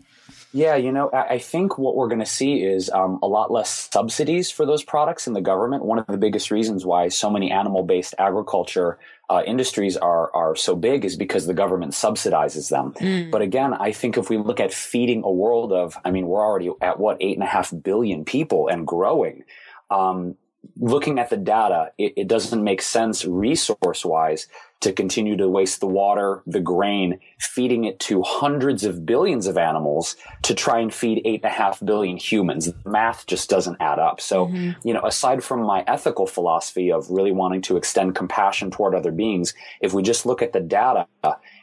Yeah, 0.52 0.74
you 0.74 0.90
know, 0.90 1.10
I 1.12 1.38
think 1.38 1.78
what 1.78 1.94
we're 1.94 2.08
going 2.08 2.20
to 2.20 2.26
see 2.26 2.64
is 2.64 2.90
um, 2.90 3.20
a 3.22 3.28
lot 3.28 3.52
less 3.52 3.88
subsidies 3.92 4.50
for 4.50 4.66
those 4.66 4.82
products 4.82 5.28
in 5.28 5.32
the 5.32 5.40
government. 5.40 5.84
One 5.84 6.00
of 6.00 6.06
the 6.08 6.16
biggest 6.16 6.50
reasons 6.50 6.84
why 6.84 7.06
so 7.08 7.30
many 7.30 7.52
animal-based 7.52 8.16
agriculture 8.18 8.98
uh, 9.28 9.42
industries 9.46 9.96
are 9.96 10.34
are 10.34 10.56
so 10.56 10.74
big 10.74 11.04
is 11.04 11.14
because 11.14 11.46
the 11.46 11.54
government 11.54 11.92
subsidizes 11.92 12.68
them. 12.68 12.94
Mm. 12.94 13.30
But 13.30 13.42
again, 13.42 13.72
I 13.74 13.92
think 13.92 14.18
if 14.18 14.28
we 14.28 14.38
look 14.38 14.58
at 14.58 14.72
feeding 14.72 15.22
a 15.22 15.30
world 15.30 15.72
of, 15.72 15.96
I 16.04 16.10
mean, 16.10 16.26
we're 16.26 16.44
already 16.44 16.70
at 16.80 16.98
what 16.98 17.18
eight 17.20 17.36
and 17.36 17.44
a 17.44 17.46
half 17.46 17.72
billion 17.84 18.24
people 18.24 18.66
and 18.66 18.84
growing. 18.84 19.44
Um, 19.88 20.36
looking 20.76 21.20
at 21.20 21.30
the 21.30 21.36
data, 21.36 21.92
it, 21.96 22.14
it 22.16 22.28
doesn't 22.28 22.62
make 22.62 22.82
sense 22.82 23.24
resource 23.24 24.04
wise 24.04 24.48
to 24.80 24.92
continue 24.92 25.36
to 25.36 25.48
waste 25.48 25.80
the 25.80 25.86
water, 25.86 26.42
the 26.46 26.60
grain, 26.60 27.20
feeding 27.38 27.84
it 27.84 28.00
to 28.00 28.22
hundreds 28.22 28.84
of 28.84 29.04
billions 29.04 29.46
of 29.46 29.58
animals 29.58 30.16
to 30.42 30.54
try 30.54 30.78
and 30.78 30.92
feed 30.92 31.20
eight 31.24 31.42
and 31.42 31.52
a 31.52 31.54
half 31.54 31.78
billion 31.84 32.16
humans. 32.16 32.66
The 32.66 32.90
math 32.90 33.26
just 33.26 33.50
doesn't 33.50 33.76
add 33.80 33.98
up. 33.98 34.20
So, 34.20 34.46
mm-hmm. 34.46 34.86
you 34.86 34.94
know, 34.94 35.02
aside 35.04 35.44
from 35.44 35.62
my 35.62 35.84
ethical 35.86 36.26
philosophy 36.26 36.90
of 36.90 37.10
really 37.10 37.32
wanting 37.32 37.62
to 37.62 37.76
extend 37.76 38.14
compassion 38.14 38.70
toward 38.70 38.94
other 38.94 39.12
beings, 39.12 39.54
if 39.80 39.92
we 39.92 40.02
just 40.02 40.24
look 40.24 40.40
at 40.40 40.52
the 40.52 40.60
data, 40.60 41.06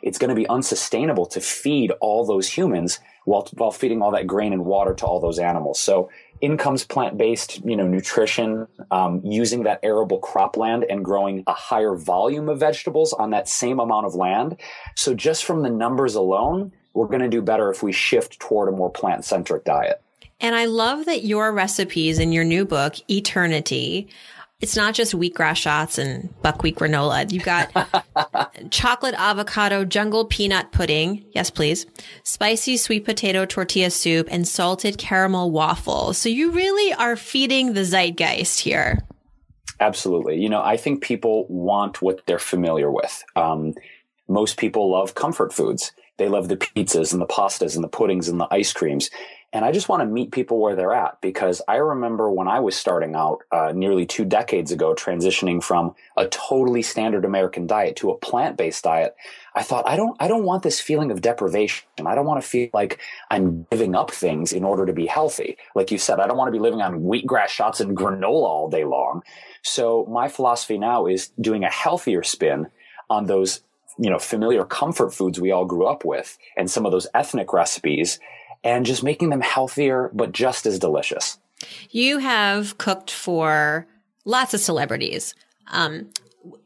it's 0.01 0.17
going 0.17 0.29
to 0.29 0.35
be 0.35 0.47
unsustainable 0.47 1.25
to 1.27 1.41
feed 1.41 1.91
all 1.99 2.25
those 2.25 2.47
humans 2.47 2.99
while, 3.25 3.47
while 3.55 3.71
feeding 3.71 4.01
all 4.01 4.11
that 4.11 4.25
grain 4.25 4.53
and 4.53 4.63
water 4.63 4.93
to 4.93 5.05
all 5.05 5.19
those 5.19 5.37
animals. 5.37 5.79
So 5.79 6.09
incomes 6.41 6.83
plant-based, 6.83 7.63
you 7.65 7.75
know, 7.75 7.87
nutrition, 7.87 8.67
um, 8.91 9.21
using 9.23 9.63
that 9.63 9.79
arable 9.83 10.19
cropland 10.19 10.85
and 10.89 11.03
growing 11.03 11.43
a 11.47 11.53
higher 11.53 11.95
volume 11.95 12.49
of 12.49 12.59
vegetables 12.59 13.13
on 13.13 13.31
that 13.31 13.49
same 13.49 13.79
amount 13.79 14.05
of 14.05 14.15
land. 14.15 14.57
So 14.95 15.13
just 15.13 15.45
from 15.45 15.63
the 15.63 15.69
numbers 15.69 16.15
alone, 16.15 16.71
we're 16.93 17.07
going 17.07 17.21
to 17.21 17.29
do 17.29 17.41
better 17.41 17.71
if 17.71 17.83
we 17.83 17.91
shift 17.91 18.39
toward 18.39 18.69
a 18.69 18.71
more 18.71 18.89
plant-centric 18.89 19.65
diet. 19.65 20.01
And 20.39 20.55
I 20.55 20.65
love 20.65 21.05
that 21.05 21.23
your 21.23 21.51
recipes 21.51 22.19
in 22.19 22.31
your 22.31 22.43
new 22.43 22.65
book, 22.65 22.95
Eaternity, 23.07 24.07
it's 24.59 24.75
not 24.75 24.95
just 24.95 25.13
wheatgrass 25.13 25.57
shots 25.57 25.97
and 25.99 26.33
buckwheat 26.41 26.75
granola. 26.75 27.31
You've 27.31 27.43
got 27.43 27.71
chocolate 28.71 29.13
avocado 29.15 29.85
jungle 29.85 30.25
peanut 30.25 30.71
pudding. 30.71 31.25
Yes, 31.31 31.51
please. 31.51 31.85
Spicy 32.23 32.77
sweet 32.77 33.05
potato 33.05 33.45
tortilla 33.45 33.91
soup 33.91 34.27
and 34.31 34.47
salted 34.47 34.97
caramel 34.97 35.51
waffle. 35.51 36.13
So 36.13 36.29
you 36.29 36.51
really 36.51 36.93
are 36.93 37.15
feeding 37.15 37.73
the 37.73 37.83
zeitgeist 37.83 38.59
here. 38.61 38.99
Absolutely. 39.79 40.41
You 40.41 40.49
know, 40.49 40.61
I 40.63 40.75
think 40.75 41.03
people 41.03 41.45
want 41.49 42.01
what 42.01 42.25
they're 42.25 42.39
familiar 42.39 42.91
with. 42.91 43.23
Um, 43.35 43.75
most 44.27 44.57
people 44.57 44.89
love 44.89 45.13
comfort 45.13 45.53
foods. 45.53 45.91
They 46.17 46.29
love 46.29 46.47
the 46.47 46.57
pizzas 46.57 47.13
and 47.13 47.21
the 47.21 47.27
pastas 47.27 47.75
and 47.75 47.83
the 47.83 47.89
puddings 47.89 48.27
and 48.27 48.39
the 48.39 48.47
ice 48.49 48.73
creams. 48.73 49.11
And 49.53 49.63
I 49.63 49.71
just 49.71 49.87
want 49.87 50.01
to 50.01 50.05
meet 50.05 50.31
people 50.31 50.59
where 50.59 50.75
they're 50.75 50.93
at 50.93 51.21
because 51.21 51.61
I 51.69 51.77
remember 51.77 52.29
when 52.29 52.49
I 52.49 52.59
was 52.59 52.75
starting 52.75 53.15
out 53.15 53.39
uh, 53.51 53.71
nearly 53.73 54.05
two 54.05 54.25
decades 54.25 54.73
ago, 54.73 54.93
transitioning 54.93 55.63
from 55.63 55.95
a 56.17 56.27
totally 56.27 56.81
standard 56.81 57.23
American 57.23 57.65
diet 57.65 57.95
to 57.97 58.11
a 58.11 58.17
plant 58.17 58.57
based 58.57 58.83
diet. 58.83 59.15
I 59.55 59.63
thought 59.63 59.87
I 59.87 59.95
don't 59.95 60.17
I 60.19 60.27
don't 60.27 60.43
want 60.43 60.63
this 60.63 60.81
feeling 60.81 61.11
of 61.11 61.21
deprivation. 61.21 61.87
I 62.05 62.13
don't 62.13 62.25
want 62.25 62.41
to 62.41 62.47
feel 62.47 62.69
like 62.73 62.99
I'm 63.31 63.65
giving 63.71 63.95
up 63.95 64.11
things 64.11 64.51
in 64.51 64.65
order 64.65 64.85
to 64.85 64.93
be 64.93 65.05
healthy. 65.05 65.57
Like 65.75 65.91
you 65.91 65.97
said, 65.97 66.19
I 66.19 66.27
don't 66.27 66.37
want 66.37 66.49
to 66.49 66.57
be 66.57 66.61
living 66.61 66.81
on 66.81 67.01
wheatgrass 67.03 67.47
shots 67.47 67.79
and 67.79 67.95
granola 67.95 68.43
all 68.43 68.69
day 68.69 68.83
long. 68.83 69.23
So 69.61 70.05
my 70.11 70.27
philosophy 70.27 70.77
now 70.77 71.07
is 71.07 71.29
doing 71.39 71.63
a 71.63 71.71
healthier 71.71 72.21
spin 72.21 72.67
on 73.09 73.27
those 73.27 73.61
you 73.97 74.09
know 74.09 74.19
familiar 74.19 74.65
comfort 74.65 75.13
foods 75.13 75.39
we 75.39 75.51
all 75.51 75.65
grew 75.65 75.87
up 75.87 76.05
with 76.05 76.37
and 76.55 76.69
some 76.69 76.85
of 76.85 76.91
those 76.91 77.07
ethnic 77.13 77.51
recipes 77.53 78.19
and 78.67 78.85
just 78.85 79.01
making 79.01 79.29
them 79.29 79.41
healthier, 79.41 80.11
but 80.13 80.33
just 80.33 80.65
as 80.65 80.77
delicious. 80.77 81.39
You 81.89 82.17
have 82.17 82.77
cooked 82.77 83.09
for 83.09 83.87
lots 84.25 84.53
of 84.53 84.59
celebrities. 84.59 85.33
Um, 85.71 86.09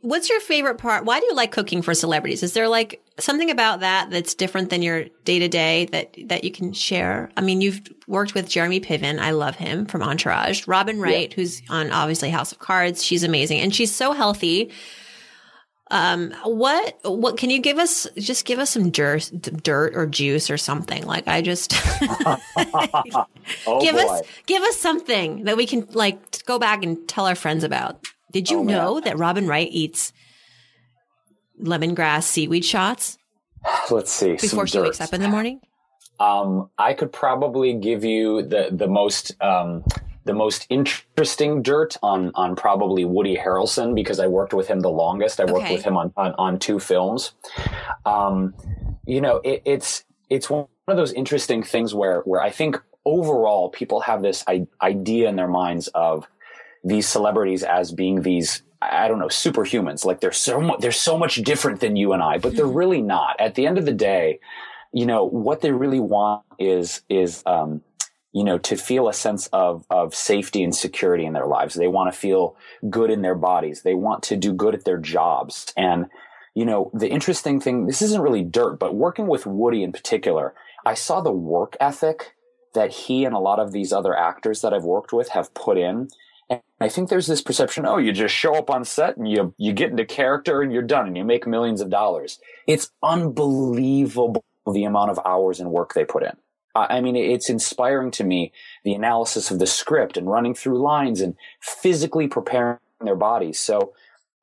what's 0.02 0.30
your 0.30 0.40
favorite 0.40 0.80
part? 0.80 1.06
Why 1.06 1.20
do 1.20 1.28
you 1.28 1.36
like 1.36 1.52
cooking 1.52 1.84
for 1.84 1.94
celebrities? 1.94 2.42
Is 2.42 2.54
there 2.54 2.68
like 2.68 3.04
something 3.20 3.52
about 3.52 3.82
that 3.82 4.10
that's 4.10 4.34
different 4.34 4.72
than 4.72 4.82
your 4.82 5.06
day 5.26 5.38
to 5.40 5.48
day 5.48 5.86
that 5.92 6.16
that 6.26 6.44
you 6.44 6.52
can 6.52 6.74
share? 6.74 7.30
I 7.38 7.42
mean, 7.42 7.62
you've 7.62 7.82
worked 8.08 8.34
with 8.34 8.50
Jeremy 8.50 8.80
Piven. 8.80 9.20
I 9.20 9.32
love 9.32 9.56
him 9.56 9.86
from 9.86 10.02
Entourage. 10.02 10.68
Robin 10.68 11.00
Wright, 11.00 11.30
yeah. 11.30 11.36
who's 11.36 11.62
on 11.70 11.92
obviously 11.92 12.32
House 12.32 12.52
of 12.52 12.58
Cards. 12.58 13.04
She's 13.04 13.24
amazing 13.24 13.60
and 13.60 13.74
she's 13.74 13.94
so 13.94 14.12
healthy. 14.14 14.72
Um, 15.92 16.32
what, 16.44 16.98
what 17.04 17.36
can 17.38 17.50
you 17.50 17.60
give 17.60 17.78
us? 17.78 18.08
Just 18.16 18.46
give 18.46 18.60
us 18.60 18.70
some 18.70 18.92
dirt, 18.92 19.30
dirt 19.62 19.94
or 19.94 20.08
juice 20.08 20.50
or 20.50 20.58
something. 20.58 21.06
Like 21.06 21.28
I 21.28 21.42
just 21.42 21.74
oh 23.68 23.82
give 23.82 23.96
boy. 23.96 24.02
us, 24.02 24.22
give 24.46 24.64
us 24.64 24.78
something 24.78 25.44
that 25.44 25.58
we 25.58 25.68
can 25.68 25.86
like 25.92 26.46
go 26.46 26.58
back 26.58 26.84
and 26.84 27.08
tell 27.10 27.28
our 27.28 27.36
friends 27.36 27.66
about. 27.66 28.08
Did 28.32 28.50
you 28.50 28.60
oh, 28.60 28.64
know 28.64 28.94
man. 28.96 29.04
that 29.04 29.18
Robin 29.18 29.48
Wright 29.48 29.68
eats 29.70 30.14
lemongrass 31.62 32.24
seaweed 32.24 32.64
shots? 32.64 33.18
Let's 33.90 34.12
see. 34.12 34.38
Before 34.38 34.66
she 34.66 34.78
dirt. 34.78 34.84
wakes 34.84 35.02
up 35.02 35.14
in 35.14 35.22
the 35.22 35.28
morning? 35.28 35.60
Um, 36.22 36.70
I 36.78 36.94
could 36.94 37.12
probably 37.12 37.74
give 37.74 38.06
you 38.06 38.44
the, 38.44 38.70
the 38.72 38.88
most, 38.88 39.34
um, 39.42 39.84
the 40.24 40.34
most 40.34 40.68
interesting 40.70 41.62
dirt 41.62 41.98
on 42.04 42.32
on 42.36 42.56
probably 42.56 43.06
Woody 43.06 43.36
Harrelson 43.36 43.96
because 43.96 44.20
I 44.20 44.28
worked 44.28 44.54
with 44.54 44.68
him 44.68 44.82
the 44.82 44.90
longest. 44.90 45.40
I 45.40 45.46
worked 45.46 45.66
okay. 45.66 45.76
with 45.76 45.84
him 45.84 45.98
on, 45.98 46.14
on, 46.16 46.34
on 46.38 46.60
two 46.60 46.80
films. 46.80 47.34
Um, 48.06 48.54
you 49.06 49.22
know, 49.22 49.42
it, 49.44 49.62
it's 49.66 50.04
it's 50.30 50.50
one 50.50 50.68
of 50.88 50.98
those 50.98 51.14
interesting 51.14 51.64
things 51.64 51.94
where 51.94 52.22
where 52.22 52.42
I 52.42 52.52
think 52.52 52.82
overall 53.06 53.70
people 53.70 54.02
have 54.02 54.22
this 54.22 54.44
I- 54.48 54.68
idea 54.82 55.28
in 55.28 55.36
their 55.36 55.48
minds 55.48 55.88
of 55.90 56.28
these 56.84 57.08
celebrities 57.08 57.64
as 57.64 57.92
being 57.92 58.22
these 58.22 58.64
I 58.82 59.08
don't 59.08 59.20
know 59.20 59.28
superhumans. 59.28 60.06
Like 60.06 60.22
they're 60.22 60.32
so 60.32 60.60
much 60.60 60.80
they're 60.80 60.92
so 60.92 61.18
much 61.18 61.36
different 61.44 61.80
than 61.80 61.96
you 61.96 62.14
and 62.14 62.22
I, 62.22 62.38
but 62.38 62.56
they're 62.56 62.66
really 62.66 63.02
not. 63.02 63.40
At 63.40 63.56
the 63.56 63.68
end 63.68 63.78
of 63.78 63.86
the 63.86 63.94
day, 63.94 64.40
you 64.94 65.06
know 65.06 65.24
what 65.24 65.62
they 65.62 65.72
really 65.72 66.00
want 66.00 66.44
is 66.60 67.02
is 67.10 67.44
um, 67.46 67.82
you 68.34 68.44
know, 68.44 68.58
to 68.58 68.78
feel 68.78 69.10
a 69.10 69.14
sense 69.14 69.48
of, 69.48 69.86
of 69.90 70.16
safety 70.16 70.64
and 70.64 70.76
security 70.76 71.26
in 71.26 71.34
their 71.34 71.48
lives. 71.48 71.76
They 71.76 71.88
want 71.88 72.14
to 72.14 72.18
feel 72.18 72.56
good 72.90 73.10
in 73.10 73.22
their 73.22 73.36
bodies. 73.36 73.82
They 73.82 73.94
want 73.94 74.24
to 74.24 74.38
do 74.38 74.54
good 74.54 74.74
at 74.74 74.86
their 74.86 74.98
jobs. 74.98 75.74
And, 75.76 76.06
you 76.56 76.66
know, 76.66 76.92
the 76.94 77.10
interesting 77.10 77.60
thing, 77.60 77.88
this 77.88 78.02
isn't 78.02 78.22
really 78.22 78.44
dirt, 78.44 78.80
but 78.80 78.96
working 78.96 79.28
with 79.28 79.46
Woody 79.46 79.84
in 79.84 79.92
particular, 79.92 80.54
I 80.86 80.94
saw 80.94 81.22
the 81.22 81.32
work 81.32 81.76
ethic 81.80 82.36
that 82.74 82.92
he 82.92 83.26
and 83.26 83.36
a 83.36 83.40
lot 83.40 83.60
of 83.60 83.74
these 83.74 83.92
other 83.92 84.16
actors 84.18 84.62
that 84.62 84.74
I've 84.74 84.86
worked 84.86 85.12
with 85.12 85.30
have 85.30 85.54
put 85.54 85.78
in. 85.78 86.08
And 86.50 86.62
I 86.80 86.88
think 86.88 87.10
there's 87.10 87.28
this 87.28 87.42
perception, 87.42 87.86
oh, 87.86 87.98
you 87.98 88.14
just 88.14 88.34
show 88.34 88.56
up 88.56 88.70
on 88.70 88.86
set 88.86 89.18
and 89.18 89.30
you, 89.30 89.54
you 89.58 89.74
get 89.74 89.92
into 89.92 90.06
character 90.06 90.62
and 90.62 90.72
you're 90.72 90.82
done 90.82 91.06
and 91.08 91.18
you 91.18 91.26
make 91.26 91.46
millions 91.46 91.82
of 91.82 91.90
dollars. 91.90 92.40
It's 92.66 92.92
unbelievable 93.04 94.44
the 94.72 94.86
amount 94.86 95.12
of 95.12 95.20
hours 95.26 95.60
and 95.60 95.70
work 95.70 95.94
they 95.94 96.06
put 96.06 96.24
in. 96.24 96.38
I 96.76 97.02
mean, 97.02 97.16
it's 97.16 97.50
inspiring 97.50 98.12
to 98.12 98.24
me 98.24 98.52
the 98.84 98.94
analysis 98.94 99.52
of 99.52 99.60
the 99.60 99.68
script 99.68 100.18
and 100.18 100.30
running 100.30 100.54
through 100.54 100.82
lines 100.82 101.22
and 101.22 101.36
physically 101.60 102.28
preparing 102.28 102.78
their 103.02 103.16
bodies. 103.16 103.60
So 103.60 103.94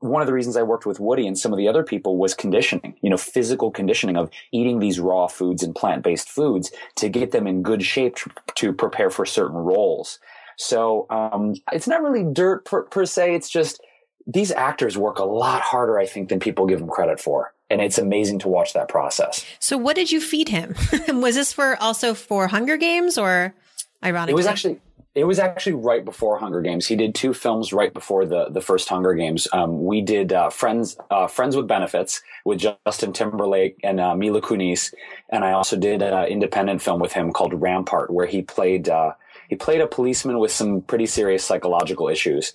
one 0.00 0.22
of 0.22 0.26
the 0.26 0.32
reasons 0.32 0.56
I 0.56 0.62
worked 0.62 0.86
with 0.86 1.00
Woody 1.00 1.26
and 1.26 1.38
some 1.38 1.52
of 1.52 1.56
the 1.56 1.68
other 1.68 1.82
people 1.82 2.18
was 2.18 2.34
conditioning, 2.34 2.94
you 3.00 3.10
know, 3.10 3.16
physical 3.16 3.70
conditioning 3.70 4.16
of 4.16 4.30
eating 4.52 4.78
these 4.78 5.00
raw 5.00 5.26
foods 5.26 5.62
and 5.62 5.74
plant 5.74 6.02
based 6.02 6.28
foods 6.28 6.70
to 6.96 7.08
get 7.08 7.32
them 7.32 7.46
in 7.46 7.62
good 7.62 7.82
shape 7.82 8.16
to, 8.16 8.30
to 8.56 8.72
prepare 8.72 9.10
for 9.10 9.26
certain 9.26 9.56
roles. 9.56 10.20
So 10.56 11.06
um, 11.10 11.54
it's 11.72 11.88
not 11.88 12.02
really 12.02 12.24
dirt 12.32 12.64
per, 12.64 12.82
per 12.82 13.06
se. 13.06 13.34
It's 13.34 13.50
just 13.50 13.80
these 14.26 14.52
actors 14.52 14.98
work 14.98 15.18
a 15.18 15.24
lot 15.24 15.62
harder, 15.62 15.98
I 15.98 16.06
think, 16.06 16.28
than 16.28 16.40
people 16.40 16.66
give 16.66 16.80
them 16.80 16.88
credit 16.88 17.20
for 17.20 17.54
and 17.70 17.80
it's 17.80 17.98
amazing 17.98 18.38
to 18.40 18.48
watch 18.48 18.72
that 18.72 18.88
process. 18.88 19.44
So, 19.58 19.76
what 19.76 19.96
did 19.96 20.10
you 20.10 20.20
feed 20.20 20.48
him? 20.48 20.74
was 21.08 21.34
this 21.34 21.52
for 21.52 21.76
also 21.80 22.14
for 22.14 22.48
Hunger 22.48 22.76
Games 22.76 23.18
or 23.18 23.54
ironically? 24.02 24.32
It 24.32 24.36
was 24.36 24.46
actually 24.46 24.80
it 25.14 25.24
was 25.24 25.38
actually 25.38 25.72
right 25.72 26.04
before 26.04 26.38
Hunger 26.38 26.60
Games. 26.60 26.86
He 26.86 26.94
did 26.94 27.14
two 27.14 27.34
films 27.34 27.72
right 27.72 27.92
before 27.92 28.24
the 28.24 28.48
the 28.50 28.60
first 28.60 28.88
Hunger 28.88 29.14
Games. 29.14 29.48
Um, 29.52 29.84
we 29.84 30.00
did 30.00 30.32
uh, 30.32 30.50
Friends 30.50 30.96
uh, 31.10 31.26
Friends 31.26 31.56
with 31.56 31.66
Benefits 31.66 32.22
with 32.44 32.60
Justin 32.86 33.12
Timberlake 33.12 33.78
and 33.82 34.00
uh, 34.00 34.14
Mila 34.14 34.40
Kunis, 34.40 34.94
and 35.28 35.44
I 35.44 35.52
also 35.52 35.76
did 35.76 36.02
an 36.02 36.26
independent 36.26 36.82
film 36.82 37.00
with 37.00 37.12
him 37.12 37.32
called 37.32 37.60
Rampart, 37.60 38.10
where 38.10 38.26
he 38.26 38.42
played 38.42 38.88
uh, 38.88 39.12
he 39.48 39.56
played 39.56 39.80
a 39.80 39.86
policeman 39.86 40.38
with 40.38 40.52
some 40.52 40.82
pretty 40.82 41.06
serious 41.06 41.44
psychological 41.44 42.08
issues 42.08 42.52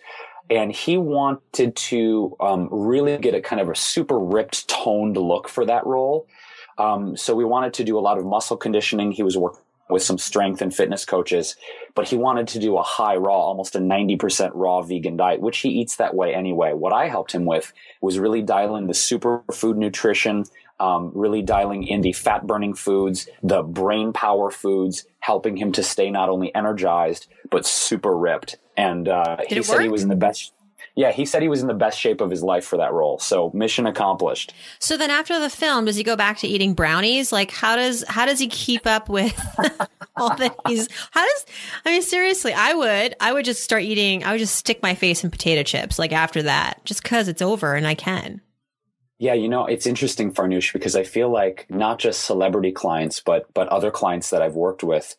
and 0.49 0.71
he 0.71 0.97
wanted 0.97 1.75
to 1.75 2.35
um, 2.39 2.67
really 2.71 3.17
get 3.17 3.33
a 3.33 3.41
kind 3.41 3.61
of 3.61 3.69
a 3.69 3.75
super 3.75 4.19
ripped, 4.19 4.67
toned 4.67 5.17
look 5.17 5.47
for 5.47 5.65
that 5.65 5.85
role. 5.85 6.27
Um, 6.77 7.15
so 7.15 7.35
we 7.35 7.45
wanted 7.45 7.73
to 7.75 7.83
do 7.83 7.97
a 7.97 8.01
lot 8.01 8.17
of 8.17 8.25
muscle 8.25 8.57
conditioning. 8.57 9.11
He 9.11 9.23
was 9.23 9.37
working 9.37 9.61
with 9.89 10.01
some 10.01 10.17
strength 10.17 10.61
and 10.61 10.73
fitness 10.73 11.05
coaches, 11.05 11.55
but 11.93 12.07
he 12.07 12.15
wanted 12.15 12.47
to 12.47 12.59
do 12.59 12.77
a 12.77 12.81
high 12.81 13.15
raw, 13.15 13.35
almost 13.35 13.75
a 13.75 13.79
90% 13.79 14.51
raw 14.53 14.81
vegan 14.81 15.17
diet, 15.17 15.41
which 15.41 15.59
he 15.59 15.69
eats 15.69 15.97
that 15.97 16.15
way 16.15 16.33
anyway. 16.33 16.73
What 16.73 16.93
I 16.93 17.07
helped 17.07 17.31
him 17.31 17.45
with 17.45 17.71
was 18.01 18.17
really 18.17 18.41
dialing 18.41 18.87
the 18.87 18.93
superfood 18.93 19.75
nutrition, 19.75 20.45
um, 20.79 21.11
really 21.13 21.41
dialing 21.41 21.85
in 21.85 22.01
the 22.01 22.13
fat 22.13 22.47
burning 22.47 22.73
foods, 22.73 23.27
the 23.43 23.61
brain 23.61 24.13
power 24.13 24.49
foods, 24.49 25.05
helping 25.19 25.57
him 25.57 25.71
to 25.73 25.83
stay 25.83 26.09
not 26.09 26.29
only 26.29 26.53
energized, 26.55 27.27
but 27.51 27.65
super 27.65 28.17
ripped 28.17 28.57
and 28.77 29.07
uh, 29.07 29.37
he 29.47 29.61
said 29.61 29.73
work? 29.73 29.81
he 29.83 29.89
was 29.89 30.03
in 30.03 30.09
the 30.09 30.15
best. 30.15 30.53
Yeah, 30.95 31.11
he 31.11 31.25
said 31.25 31.41
he 31.41 31.47
was 31.47 31.61
in 31.61 31.67
the 31.67 31.73
best 31.73 31.99
shape 31.99 32.21
of 32.21 32.29
his 32.29 32.43
life 32.43 32.65
for 32.65 32.77
that 32.77 32.93
role. 32.93 33.17
So 33.17 33.49
mission 33.53 33.87
accomplished. 33.87 34.53
So 34.79 34.95
then 34.95 35.09
after 35.09 35.39
the 35.39 35.49
film, 35.49 35.85
does 35.85 35.95
he 35.95 36.03
go 36.03 36.15
back 36.15 36.37
to 36.39 36.47
eating 36.47 36.73
brownies? 36.75 37.31
Like 37.31 37.51
how 37.51 37.75
does 37.75 38.03
how 38.07 38.25
does 38.25 38.39
he 38.39 38.47
keep 38.47 38.85
up 38.85 39.09
with 39.09 39.33
all 40.15 40.35
that 40.35 40.55
he's 40.67 40.87
how 41.11 41.25
does 41.25 41.45
I 41.85 41.91
mean 41.91 42.01
seriously, 42.03 42.53
I 42.53 42.73
would 42.73 43.15
I 43.19 43.33
would 43.33 43.45
just 43.45 43.63
start 43.63 43.83
eating 43.83 44.23
I 44.23 44.33
would 44.33 44.39
just 44.39 44.55
stick 44.55 44.83
my 44.83 44.93
face 44.93 45.23
in 45.23 45.31
potato 45.31 45.63
chips 45.63 45.97
like 45.97 46.11
after 46.11 46.43
that 46.43 46.83
just 46.85 47.03
cuz 47.03 47.27
it's 47.27 47.41
over 47.41 47.73
and 47.73 47.87
I 47.87 47.95
can. 47.95 48.41
Yeah, 49.17 49.33
you 49.33 49.47
know, 49.47 49.65
it's 49.65 49.87
interesting 49.87 50.33
Farnoosh 50.33 50.73
because 50.73 50.95
I 50.95 51.03
feel 51.03 51.29
like 51.29 51.65
not 51.69 51.97
just 51.97 52.25
celebrity 52.25 52.71
clients 52.71 53.19
but 53.19 53.51
but 53.53 53.67
other 53.69 53.89
clients 53.89 54.29
that 54.29 54.43
I've 54.43 54.55
worked 54.55 54.83
with 54.83 55.15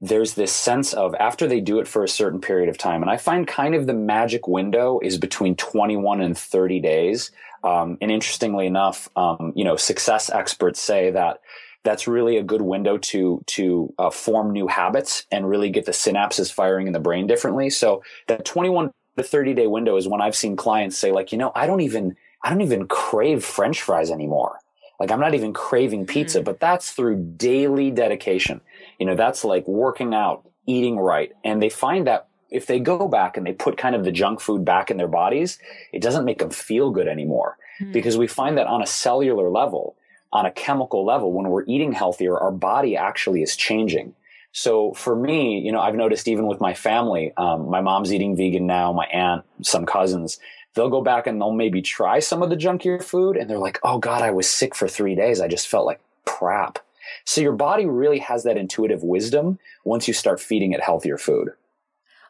there's 0.00 0.34
this 0.34 0.52
sense 0.52 0.92
of 0.92 1.14
after 1.14 1.46
they 1.46 1.60
do 1.60 1.78
it 1.78 1.88
for 1.88 2.04
a 2.04 2.08
certain 2.08 2.40
period 2.40 2.68
of 2.68 2.76
time, 2.76 3.02
and 3.02 3.10
I 3.10 3.16
find 3.16 3.46
kind 3.46 3.74
of 3.74 3.86
the 3.86 3.94
magic 3.94 4.46
window 4.46 5.00
is 5.02 5.18
between 5.18 5.56
21 5.56 6.20
and 6.20 6.36
30 6.36 6.80
days. 6.80 7.30
Um, 7.64 7.98
and 8.00 8.10
interestingly 8.10 8.66
enough, 8.66 9.08
um, 9.16 9.52
you 9.56 9.64
know, 9.64 9.76
success 9.76 10.30
experts 10.30 10.80
say 10.80 11.10
that 11.10 11.40
that's 11.82 12.06
really 12.06 12.36
a 12.36 12.42
good 12.42 12.62
window 12.62 12.98
to 12.98 13.42
to 13.46 13.94
uh, 13.98 14.10
form 14.10 14.52
new 14.52 14.66
habits 14.66 15.24
and 15.30 15.48
really 15.48 15.70
get 15.70 15.86
the 15.86 15.92
synapses 15.92 16.52
firing 16.52 16.86
in 16.86 16.92
the 16.92 17.00
brain 17.00 17.26
differently. 17.26 17.70
So 17.70 18.02
that 18.26 18.44
21 18.44 18.92
to 19.16 19.22
30 19.22 19.54
day 19.54 19.66
window 19.66 19.96
is 19.96 20.06
when 20.06 20.20
I've 20.20 20.36
seen 20.36 20.56
clients 20.56 20.98
say, 20.98 21.12
like, 21.12 21.32
you 21.32 21.38
know, 21.38 21.52
I 21.54 21.66
don't 21.66 21.80
even 21.80 22.16
I 22.42 22.50
don't 22.50 22.60
even 22.60 22.86
crave 22.86 23.44
French 23.44 23.80
fries 23.80 24.10
anymore. 24.10 24.58
Like 25.00 25.10
I'm 25.10 25.20
not 25.20 25.34
even 25.34 25.52
craving 25.52 26.06
pizza, 26.06 26.38
mm-hmm. 26.38 26.44
but 26.44 26.60
that's 26.60 26.92
through 26.92 27.16
daily 27.36 27.90
dedication. 27.90 28.60
You 28.98 29.06
know, 29.06 29.14
that's 29.14 29.44
like 29.44 29.66
working 29.66 30.14
out, 30.14 30.48
eating 30.66 30.98
right. 30.98 31.32
And 31.44 31.62
they 31.62 31.68
find 31.68 32.06
that 32.06 32.28
if 32.50 32.66
they 32.66 32.78
go 32.78 33.08
back 33.08 33.36
and 33.36 33.46
they 33.46 33.52
put 33.52 33.76
kind 33.76 33.94
of 33.94 34.04
the 34.04 34.12
junk 34.12 34.40
food 34.40 34.64
back 34.64 34.90
in 34.90 34.96
their 34.96 35.08
bodies, 35.08 35.58
it 35.92 36.02
doesn't 36.02 36.24
make 36.24 36.38
them 36.38 36.50
feel 36.50 36.90
good 36.90 37.08
anymore 37.08 37.58
mm. 37.80 37.92
because 37.92 38.16
we 38.16 38.26
find 38.26 38.58
that 38.58 38.66
on 38.66 38.82
a 38.82 38.86
cellular 38.86 39.50
level, 39.50 39.96
on 40.32 40.46
a 40.46 40.50
chemical 40.50 41.04
level, 41.04 41.32
when 41.32 41.48
we're 41.48 41.64
eating 41.64 41.92
healthier, 41.92 42.38
our 42.38 42.52
body 42.52 42.96
actually 42.96 43.42
is 43.42 43.56
changing. 43.56 44.14
So 44.52 44.92
for 44.94 45.14
me, 45.14 45.58
you 45.58 45.70
know, 45.70 45.80
I've 45.80 45.94
noticed 45.94 46.28
even 46.28 46.46
with 46.46 46.60
my 46.60 46.72
family, 46.72 47.32
um, 47.36 47.68
my 47.68 47.82
mom's 47.82 48.12
eating 48.12 48.36
vegan 48.36 48.66
now, 48.66 48.92
my 48.92 49.04
aunt, 49.06 49.44
some 49.62 49.84
cousins, 49.84 50.38
they'll 50.74 50.88
go 50.88 51.02
back 51.02 51.26
and 51.26 51.40
they'll 51.40 51.52
maybe 51.52 51.82
try 51.82 52.20
some 52.20 52.42
of 52.42 52.48
the 52.48 52.56
junkier 52.56 53.02
food 53.02 53.36
and 53.36 53.50
they're 53.50 53.58
like, 53.58 53.78
oh 53.82 53.98
God, 53.98 54.22
I 54.22 54.30
was 54.30 54.48
sick 54.48 54.74
for 54.74 54.88
three 54.88 55.14
days. 55.14 55.40
I 55.40 55.48
just 55.48 55.68
felt 55.68 55.84
like 55.84 56.00
crap. 56.24 56.78
So 57.24 57.40
your 57.40 57.52
body 57.52 57.86
really 57.86 58.18
has 58.18 58.44
that 58.44 58.56
intuitive 58.56 59.02
wisdom 59.02 59.58
once 59.84 60.08
you 60.08 60.14
start 60.14 60.40
feeding 60.40 60.72
it 60.72 60.82
healthier 60.82 61.18
food. 61.18 61.50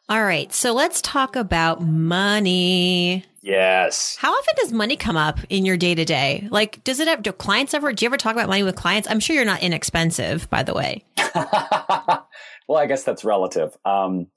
All 0.09 0.23
right. 0.23 0.53
So 0.53 0.73
let's 0.73 1.01
talk 1.01 1.35
about 1.35 1.81
money. 1.81 3.25
Yes. 3.41 4.15
How 4.17 4.31
often 4.31 4.53
does 4.57 4.71
money 4.71 4.95
come 4.95 5.17
up 5.17 5.39
in 5.49 5.65
your 5.65 5.75
day 5.75 5.95
to 5.95 6.05
day? 6.05 6.47
Like, 6.49 6.81
does 6.85 7.01
it 7.01 7.09
have, 7.09 7.23
do 7.23 7.33
clients 7.33 7.73
ever, 7.73 7.91
do 7.91 8.05
you 8.05 8.07
ever 8.07 8.17
talk 8.17 8.33
about 8.33 8.47
money 8.47 8.63
with 8.63 8.75
clients? 8.75 9.09
I'm 9.09 9.19
sure 9.19 9.35
you're 9.35 9.45
not 9.45 9.63
inexpensive, 9.63 10.49
by 10.49 10.63
the 10.63 10.73
way. 10.73 11.03
well, 11.35 12.77
I 12.77 12.85
guess 12.85 13.03
that's 13.03 13.25
relative. 13.25 13.77
Um, 13.83 14.27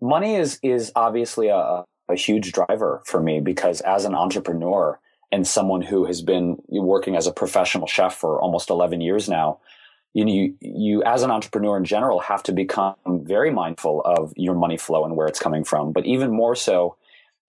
money 0.00 0.36
is, 0.36 0.60
is 0.62 0.92
obviously 0.94 1.48
a, 1.48 1.84
a 2.08 2.14
huge 2.14 2.52
driver 2.52 3.02
for 3.04 3.20
me 3.20 3.40
because 3.40 3.80
as 3.80 4.04
an 4.04 4.14
entrepreneur 4.14 4.98
and 5.32 5.46
someone 5.46 5.82
who 5.82 6.04
has 6.06 6.22
been 6.22 6.56
working 6.68 7.16
as 7.16 7.26
a 7.26 7.32
professional 7.32 7.88
chef 7.88 8.14
for 8.16 8.40
almost 8.40 8.70
11 8.70 9.00
years 9.00 9.28
now, 9.28 9.58
you 10.16 10.54
you 10.60 11.02
as 11.04 11.22
an 11.22 11.30
entrepreneur 11.30 11.76
in 11.76 11.84
general 11.84 12.20
have 12.20 12.42
to 12.44 12.52
become 12.52 12.96
very 13.06 13.50
mindful 13.50 14.00
of 14.02 14.32
your 14.36 14.54
money 14.54 14.78
flow 14.78 15.04
and 15.04 15.14
where 15.14 15.26
it's 15.26 15.38
coming 15.38 15.62
from. 15.62 15.92
But 15.92 16.06
even 16.06 16.30
more 16.30 16.54
so 16.54 16.96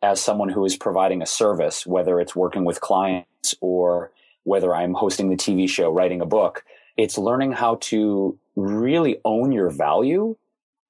as 0.02 0.22
someone 0.22 0.50
who 0.50 0.66
is 0.66 0.76
providing 0.76 1.22
a 1.22 1.26
service, 1.26 1.88
whether 1.88 2.20
it's 2.20 2.36
working 2.36 2.66
with 2.66 2.82
clients 2.82 3.56
or 3.62 4.12
whether 4.44 4.76
I'm 4.76 4.94
hosting 4.94 5.30
the 5.30 5.36
TV 5.36 5.70
show, 5.70 5.92
writing 5.92 6.22
a 6.22 6.26
book, 6.26 6.66
it's 6.98 7.18
learning 7.18 7.54
how 7.54 7.76
to 7.82 8.38
really 8.56 9.20
own 9.24 9.52
your 9.52 9.70
value 9.70 10.36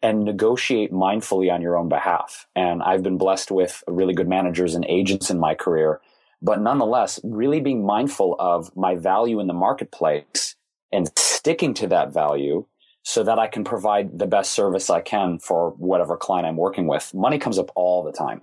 and 0.02 0.26
negotiate 0.26 0.92
mindfully 0.92 1.52
on 1.52 1.62
your 1.62 1.78
own 1.78 1.90
behalf. 1.90 2.48
And 2.56 2.84
I've 2.84 3.04
been 3.04 3.18
blessed 3.18 3.52
with 3.52 3.84
really 3.88 4.14
good 4.14 4.28
managers 4.28 4.76
and 4.76 4.86
agents 4.86 5.30
in 5.30 5.40
my 5.40 5.56
career, 5.56 6.02
but 6.42 6.62
nonetheless, 6.62 7.20
really 7.24 7.62
being 7.62 7.86
mindful 7.86 8.36
of 8.40 8.76
my 8.76 8.96
value 8.96 9.40
in 9.40 9.48
the 9.48 9.54
marketplace 9.54 10.56
and 10.92 11.10
sticking 11.18 11.74
to 11.76 11.88
that 11.88 12.14
value 12.14 12.66
so 13.04 13.24
that 13.24 13.40
I 13.40 13.48
can 13.48 13.64
provide 13.64 14.20
the 14.20 14.28
best 14.28 14.52
service 14.52 14.90
I 14.90 15.02
can 15.02 15.40
for 15.40 15.72
whatever 15.78 16.18
client 16.18 16.46
I'm 16.46 16.58
working 16.58 16.88
with. 16.88 17.14
Money 17.14 17.40
comes 17.40 17.58
up 17.58 17.72
all 17.76 18.04
the 18.04 18.12
time. 18.12 18.42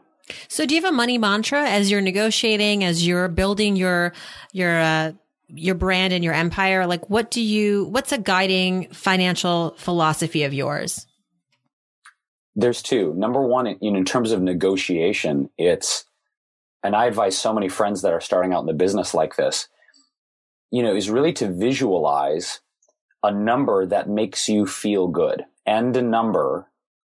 So 0.49 0.65
do 0.65 0.75
you 0.75 0.81
have 0.83 0.91
a 0.91 0.97
money 0.97 1.19
mantra 1.19 1.69
as 1.69 1.91
you're 1.91 2.01
negotiating, 2.01 2.83
as 2.83 3.07
you're 3.07 3.29
building 3.29 3.77
your, 3.77 4.15
your, 4.53 4.81
uh, 4.81 5.13
your 5.49 5.75
brand 5.75 6.15
and 6.15 6.25
your 6.25 6.33
empire? 6.33 6.87
Like 6.87 7.11
what 7.11 7.31
do 7.31 7.43
you, 7.43 7.85
what's 7.85 8.13
a 8.13 8.19
guiding 8.19 8.89
financial 8.89 9.75
philosophy 9.77 10.45
of 10.45 10.55
yours? 10.55 11.07
There's 12.57 12.81
two. 12.83 13.13
Number 13.15 13.43
one, 13.43 13.67
in, 13.67 13.97
in 13.97 14.05
terms 14.05 14.33
of 14.33 14.41
negotiation, 14.41 15.51
it's, 15.59 16.07
and 16.83 16.97
I 16.97 17.07
advise 17.07 17.37
so 17.37 17.53
many 17.53 17.69
friends 17.69 18.03
that 18.03 18.13
are 18.13 18.21
starting 18.21 18.53
out 18.53 18.61
in 18.61 18.67
the 18.67 18.73
business 18.73 19.13
like 19.13 19.37
this, 19.37 19.69
you 20.75 20.83
know, 20.83 20.93
is 20.93 21.09
really 21.09 21.33
to 21.33 21.47
visualize 21.47 22.61
a 23.23 23.31
number 23.31 23.87
that 23.87 24.09
makes 24.09 24.49
you 24.49 24.67
feel 24.67 25.07
good 25.07 25.45
and 25.65 25.97
a 25.97 26.03
number 26.03 26.67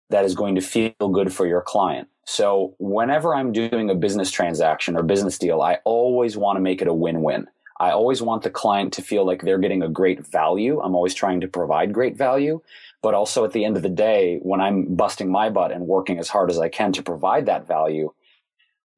that 0.10 0.26
is 0.26 0.36
going 0.36 0.56
to 0.56 0.60
feel 0.60 0.92
good 1.14 1.34
for 1.34 1.48
your 1.48 1.62
client. 1.62 2.10
So 2.26 2.76
whenever 2.78 3.34
I'm 3.34 3.54
doing 3.54 3.90
a 3.90 3.96
business 3.96 4.30
transaction 4.30 4.98
or 4.98 5.04
business 5.04 5.38
deal, 5.38 5.62
I 5.62 5.80
always 5.86 6.36
want 6.36 6.58
to 6.58 6.62
make 6.62 6.82
it 6.82 6.90
a 6.90 6.94
win-win. 6.94 7.48
I 7.80 7.92
always 7.92 8.22
want 8.22 8.44
the 8.44 8.50
client 8.50 8.92
to 8.94 9.02
feel 9.02 9.26
like 9.26 9.44
they're 9.44 9.58
getting 9.58 9.82
a 9.82 9.88
great 9.88 10.28
value. 10.28 10.82
I'm 10.82 10.94
always 10.94 11.14
trying 11.14 11.40
to 11.40 11.48
provide 11.48 11.94
great 11.94 12.18
value. 12.18 12.62
But 13.02 13.14
also 13.14 13.46
at 13.46 13.54
the 13.54 13.64
end 13.64 13.78
of 13.78 13.84
the 13.84 13.88
day, 13.88 14.40
when 14.42 14.60
I'm 14.60 14.94
busting 14.94 15.32
my 15.32 15.50
butt 15.50 15.72
and 15.72 15.88
working 15.88 16.20
as 16.20 16.28
hard 16.28 16.50
as 16.50 16.60
I 16.60 16.68
can 16.68 16.92
to 16.94 17.02
provide 17.02 17.46
that 17.46 17.66
value, 17.66 18.12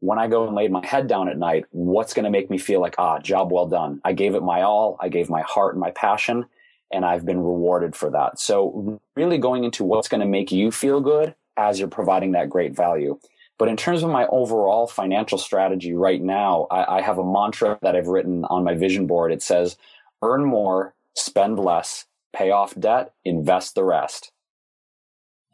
when 0.06 0.20
I 0.20 0.28
go 0.28 0.46
and 0.46 0.56
lay 0.56 0.68
my 0.68 0.86
head 0.86 1.08
down 1.08 1.30
at 1.30 1.38
night, 1.38 1.66
what's 1.72 2.14
going 2.14 2.26
to 2.26 2.30
make 2.30 2.50
me 2.50 2.58
feel 2.58 2.80
like, 2.80 2.96
ah, 2.98 3.20
job 3.20 3.52
well 3.52 3.68
done. 3.68 4.02
I 4.04 4.14
gave 4.14 4.36
it 4.36 4.44
my 4.44 4.62
all. 4.62 4.98
I 5.00 5.10
gave 5.10 5.30
my 5.30 5.42
heart 5.42 5.74
and 5.74 5.82
my 5.82 5.92
passion 5.92 6.46
and 6.92 7.04
I've 7.04 7.26
been 7.26 7.40
rewarded 7.40 7.96
for 7.96 8.12
that. 8.12 8.40
So 8.40 9.02
really 9.16 9.38
going 9.38 9.64
into 9.64 9.84
what's 9.84 10.08
going 10.08 10.22
to 10.22 10.28
make 10.28 10.52
you 10.52 10.72
feel 10.72 11.02
good 11.02 11.36
as 11.58 11.80
you're 11.80 11.88
providing 11.88 12.34
that 12.34 12.50
great 12.50 12.76
value. 12.76 13.20
But 13.58 13.70
in 13.70 13.78
terms 13.78 14.04
of 14.04 14.10
my 14.10 14.28
overall 14.28 14.86
financial 14.86 15.38
strategy 15.38 15.94
right 15.94 16.22
now, 16.22 16.68
I, 16.70 16.98
I 16.98 17.02
have 17.02 17.18
a 17.18 17.24
mantra 17.24 17.80
that 17.82 17.96
I've 17.96 18.08
written 18.08 18.46
on 18.46 18.64
my 18.64 18.76
vision 18.76 19.08
board. 19.08 19.32
It 19.32 19.42
says, 19.42 19.78
earn 20.22 20.46
more, 20.46 20.94
spend 21.16 21.58
less, 21.58 22.06
pay 22.34 22.52
off 22.52 22.76
debt, 22.80 23.14
invest 23.24 23.76
the 23.76 23.84
rest. 23.84 24.32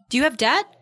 Do 0.09 0.17
you 0.17 0.23
have 0.23 0.37
debt? 0.37 0.80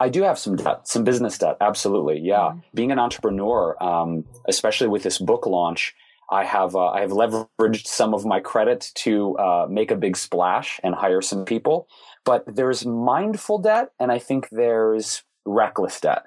I 0.00 0.08
do 0.08 0.22
have 0.22 0.38
some 0.38 0.56
debt, 0.56 0.86
some 0.88 1.04
business 1.04 1.38
debt. 1.38 1.56
Absolutely. 1.60 2.20
Yeah. 2.20 2.36
Mm-hmm. 2.36 2.58
Being 2.74 2.92
an 2.92 2.98
entrepreneur, 2.98 3.82
um, 3.82 4.24
especially 4.46 4.88
with 4.88 5.02
this 5.02 5.18
book 5.18 5.46
launch, 5.46 5.94
I 6.30 6.44
have, 6.44 6.74
uh, 6.74 6.88
I 6.88 7.00
have 7.00 7.10
leveraged 7.10 7.86
some 7.86 8.12
of 8.12 8.24
my 8.24 8.40
credit 8.40 8.90
to, 8.96 9.36
uh, 9.38 9.66
make 9.70 9.90
a 9.90 9.96
big 9.96 10.16
splash 10.16 10.80
and 10.82 10.94
hire 10.94 11.22
some 11.22 11.44
people. 11.44 11.88
But 12.24 12.56
there's 12.56 12.84
mindful 12.84 13.58
debt 13.58 13.90
and 14.00 14.10
I 14.10 14.18
think 14.18 14.48
there's 14.50 15.22
reckless 15.44 16.00
debt. 16.00 16.24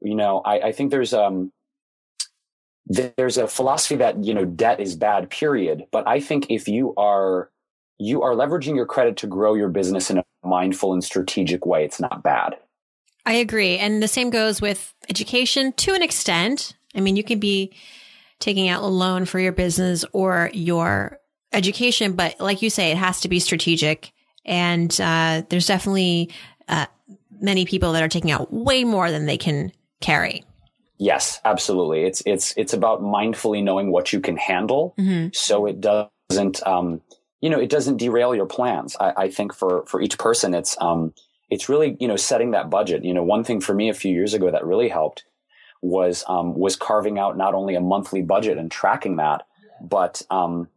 You 0.00 0.14
know, 0.14 0.40
I, 0.44 0.68
I 0.68 0.72
think 0.72 0.90
there's, 0.90 1.12
um, 1.12 1.52
there's 2.86 3.36
a 3.36 3.46
philosophy 3.46 3.96
that, 3.96 4.24
you 4.24 4.34
know, 4.34 4.44
debt 4.44 4.80
is 4.80 4.96
bad, 4.96 5.30
period. 5.30 5.84
But 5.92 6.08
I 6.08 6.20
think 6.20 6.50
if 6.50 6.68
you 6.68 6.94
are, 6.96 7.50
you 7.98 8.22
are 8.22 8.34
leveraging 8.34 8.74
your 8.76 8.86
credit 8.86 9.16
to 9.18 9.26
grow 9.26 9.54
your 9.54 9.68
business 9.68 10.10
in 10.10 10.18
a 10.18 10.24
mindful 10.42 10.92
and 10.92 11.04
strategic 11.04 11.66
way, 11.66 11.84
it's 11.84 12.00
not 12.00 12.22
bad. 12.22 12.56
I 13.26 13.34
agree. 13.34 13.78
And 13.78 14.02
the 14.02 14.08
same 14.08 14.30
goes 14.30 14.60
with 14.60 14.94
education 15.08 15.72
to 15.74 15.94
an 15.94 16.02
extent. 16.02 16.74
I 16.94 17.00
mean, 17.00 17.16
you 17.16 17.24
can 17.24 17.38
be 17.38 17.72
taking 18.38 18.68
out 18.68 18.82
a 18.82 18.86
loan 18.86 19.24
for 19.24 19.38
your 19.38 19.52
business 19.52 20.04
or 20.12 20.50
your 20.54 21.18
education, 21.52 22.12
but 22.12 22.40
like 22.40 22.62
you 22.62 22.70
say, 22.70 22.90
it 22.90 22.96
has 22.96 23.20
to 23.20 23.28
be 23.28 23.38
strategic. 23.40 24.12
And 24.44 24.98
uh, 25.00 25.42
there's 25.48 25.66
definitely 25.66 26.30
uh, 26.68 26.86
many 27.40 27.66
people 27.66 27.92
that 27.92 28.02
are 28.02 28.08
taking 28.08 28.30
out 28.30 28.52
way 28.52 28.84
more 28.84 29.10
than 29.10 29.26
they 29.26 29.36
can 29.36 29.72
carry. 30.00 30.44
Yes, 30.98 31.40
absolutely. 31.44 32.04
It's 32.04 32.22
it's 32.26 32.52
it's 32.58 32.74
about 32.74 33.00
mindfully 33.00 33.62
knowing 33.62 33.90
what 33.90 34.12
you 34.12 34.20
can 34.20 34.36
handle, 34.36 34.94
mm-hmm. 34.98 35.28
so 35.32 35.64
it 35.64 35.80
doesn't, 35.80 36.66
um, 36.66 37.00
you 37.40 37.48
know, 37.48 37.58
it 37.58 37.70
doesn't 37.70 37.96
derail 37.96 38.34
your 38.34 38.44
plans. 38.44 38.96
I, 39.00 39.12
I 39.16 39.30
think 39.30 39.54
for 39.54 39.86
for 39.86 40.02
each 40.02 40.18
person, 40.18 40.52
it's 40.52 40.76
um, 40.78 41.14
it's 41.50 41.68
really, 41.68 41.96
you 42.00 42.08
know, 42.08 42.16
setting 42.16 42.52
that 42.52 42.70
budget. 42.70 43.04
You 43.04 43.12
know, 43.12 43.22
one 43.22 43.44
thing 43.44 43.60
for 43.60 43.74
me 43.74 43.88
a 43.88 43.94
few 43.94 44.12
years 44.12 44.34
ago 44.34 44.50
that 44.50 44.64
really 44.64 44.88
helped 44.88 45.24
was, 45.82 46.24
um, 46.28 46.54
was 46.54 46.76
carving 46.76 47.18
out 47.18 47.36
not 47.36 47.54
only 47.54 47.74
a 47.74 47.80
monthly 47.80 48.22
budget 48.22 48.58
and 48.58 48.70
tracking 48.70 49.16
that, 49.16 49.46
but, 49.80 50.22
um, 50.30 50.68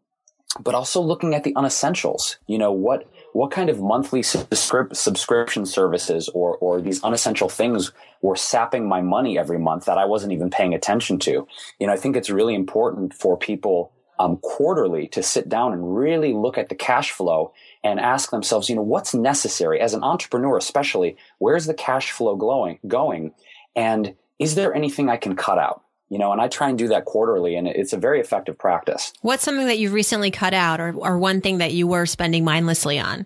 but 0.60 0.76
also 0.76 1.02
looking 1.02 1.34
at 1.34 1.44
the 1.44 1.54
unessentials. 1.54 2.38
You 2.48 2.58
know, 2.58 2.72
what, 2.72 3.08
what 3.34 3.52
kind 3.52 3.70
of 3.70 3.82
monthly 3.82 4.22
subscrip- 4.22 4.96
subscription 4.96 5.66
services 5.66 6.30
or, 6.30 6.58
or 6.58 6.80
these 6.80 7.04
unessential 7.04 7.50
things 7.50 7.92
were 8.22 8.36
sapping 8.36 8.88
my 8.88 9.02
money 9.02 9.38
every 9.38 9.60
month 9.60 9.86
that 9.86 9.98
I 9.98 10.06
wasn't 10.06 10.34
even 10.34 10.50
paying 10.50 10.74
attention 10.74 11.20
to? 11.20 11.48
You 11.80 11.88
know, 11.88 11.94
I 11.94 11.98
think 11.98 12.16
it's 12.16 12.30
really 12.30 12.56
important 12.56 13.14
for 13.14 13.38
people 13.38 13.92
um, 14.20 14.38
quarterly 14.38 15.08
to 15.10 15.24
sit 15.24 15.50
down 15.50 15.74
and 15.74 15.96
really 15.96 16.34
look 16.34 16.58
at 16.58 16.70
the 16.70 16.76
cash 16.76 17.12
flow 17.12 17.52
and 17.84 18.00
ask 18.00 18.32
themselves, 18.32 18.70
you 18.70 18.76
know, 18.76 18.82
what's 18.82 19.14
necessary 19.14 19.80
as 19.80 19.94
an 19.94 20.04
entrepreneur, 20.04 20.58
especially 20.58 21.18
where's 21.40 21.66
the 21.66 21.74
cash 21.74 22.12
flow 22.12 22.36
glowing, 22.36 22.80
going? 22.88 23.34
And 23.76 24.16
is 24.40 24.56
there 24.56 24.74
anything 24.74 25.10
I 25.10 25.18
can 25.18 25.36
cut 25.36 25.58
out? 25.58 25.82
You 26.10 26.20
know, 26.20 26.32
and 26.32 26.40
I 26.40 26.48
try 26.48 26.70
and 26.70 26.78
do 26.78 26.88
that 26.90 27.06
quarterly 27.06 27.56
and 27.56 27.68
it's 27.68 27.94
a 27.94 27.98
very 27.98 28.20
effective 28.20 28.58
practice. 28.58 29.14
What's 29.22 29.44
something 29.44 29.68
that 29.68 29.80
you've 29.80 29.94
recently 29.94 30.32
cut 30.32 30.54
out 30.54 30.80
or, 30.80 30.94
or 30.96 31.18
one 31.18 31.42
thing 31.42 31.58
that 31.58 31.74
you 31.74 31.88
were 31.88 32.06
spending 32.06 32.44
mindlessly 32.46 33.00
on? 33.00 33.26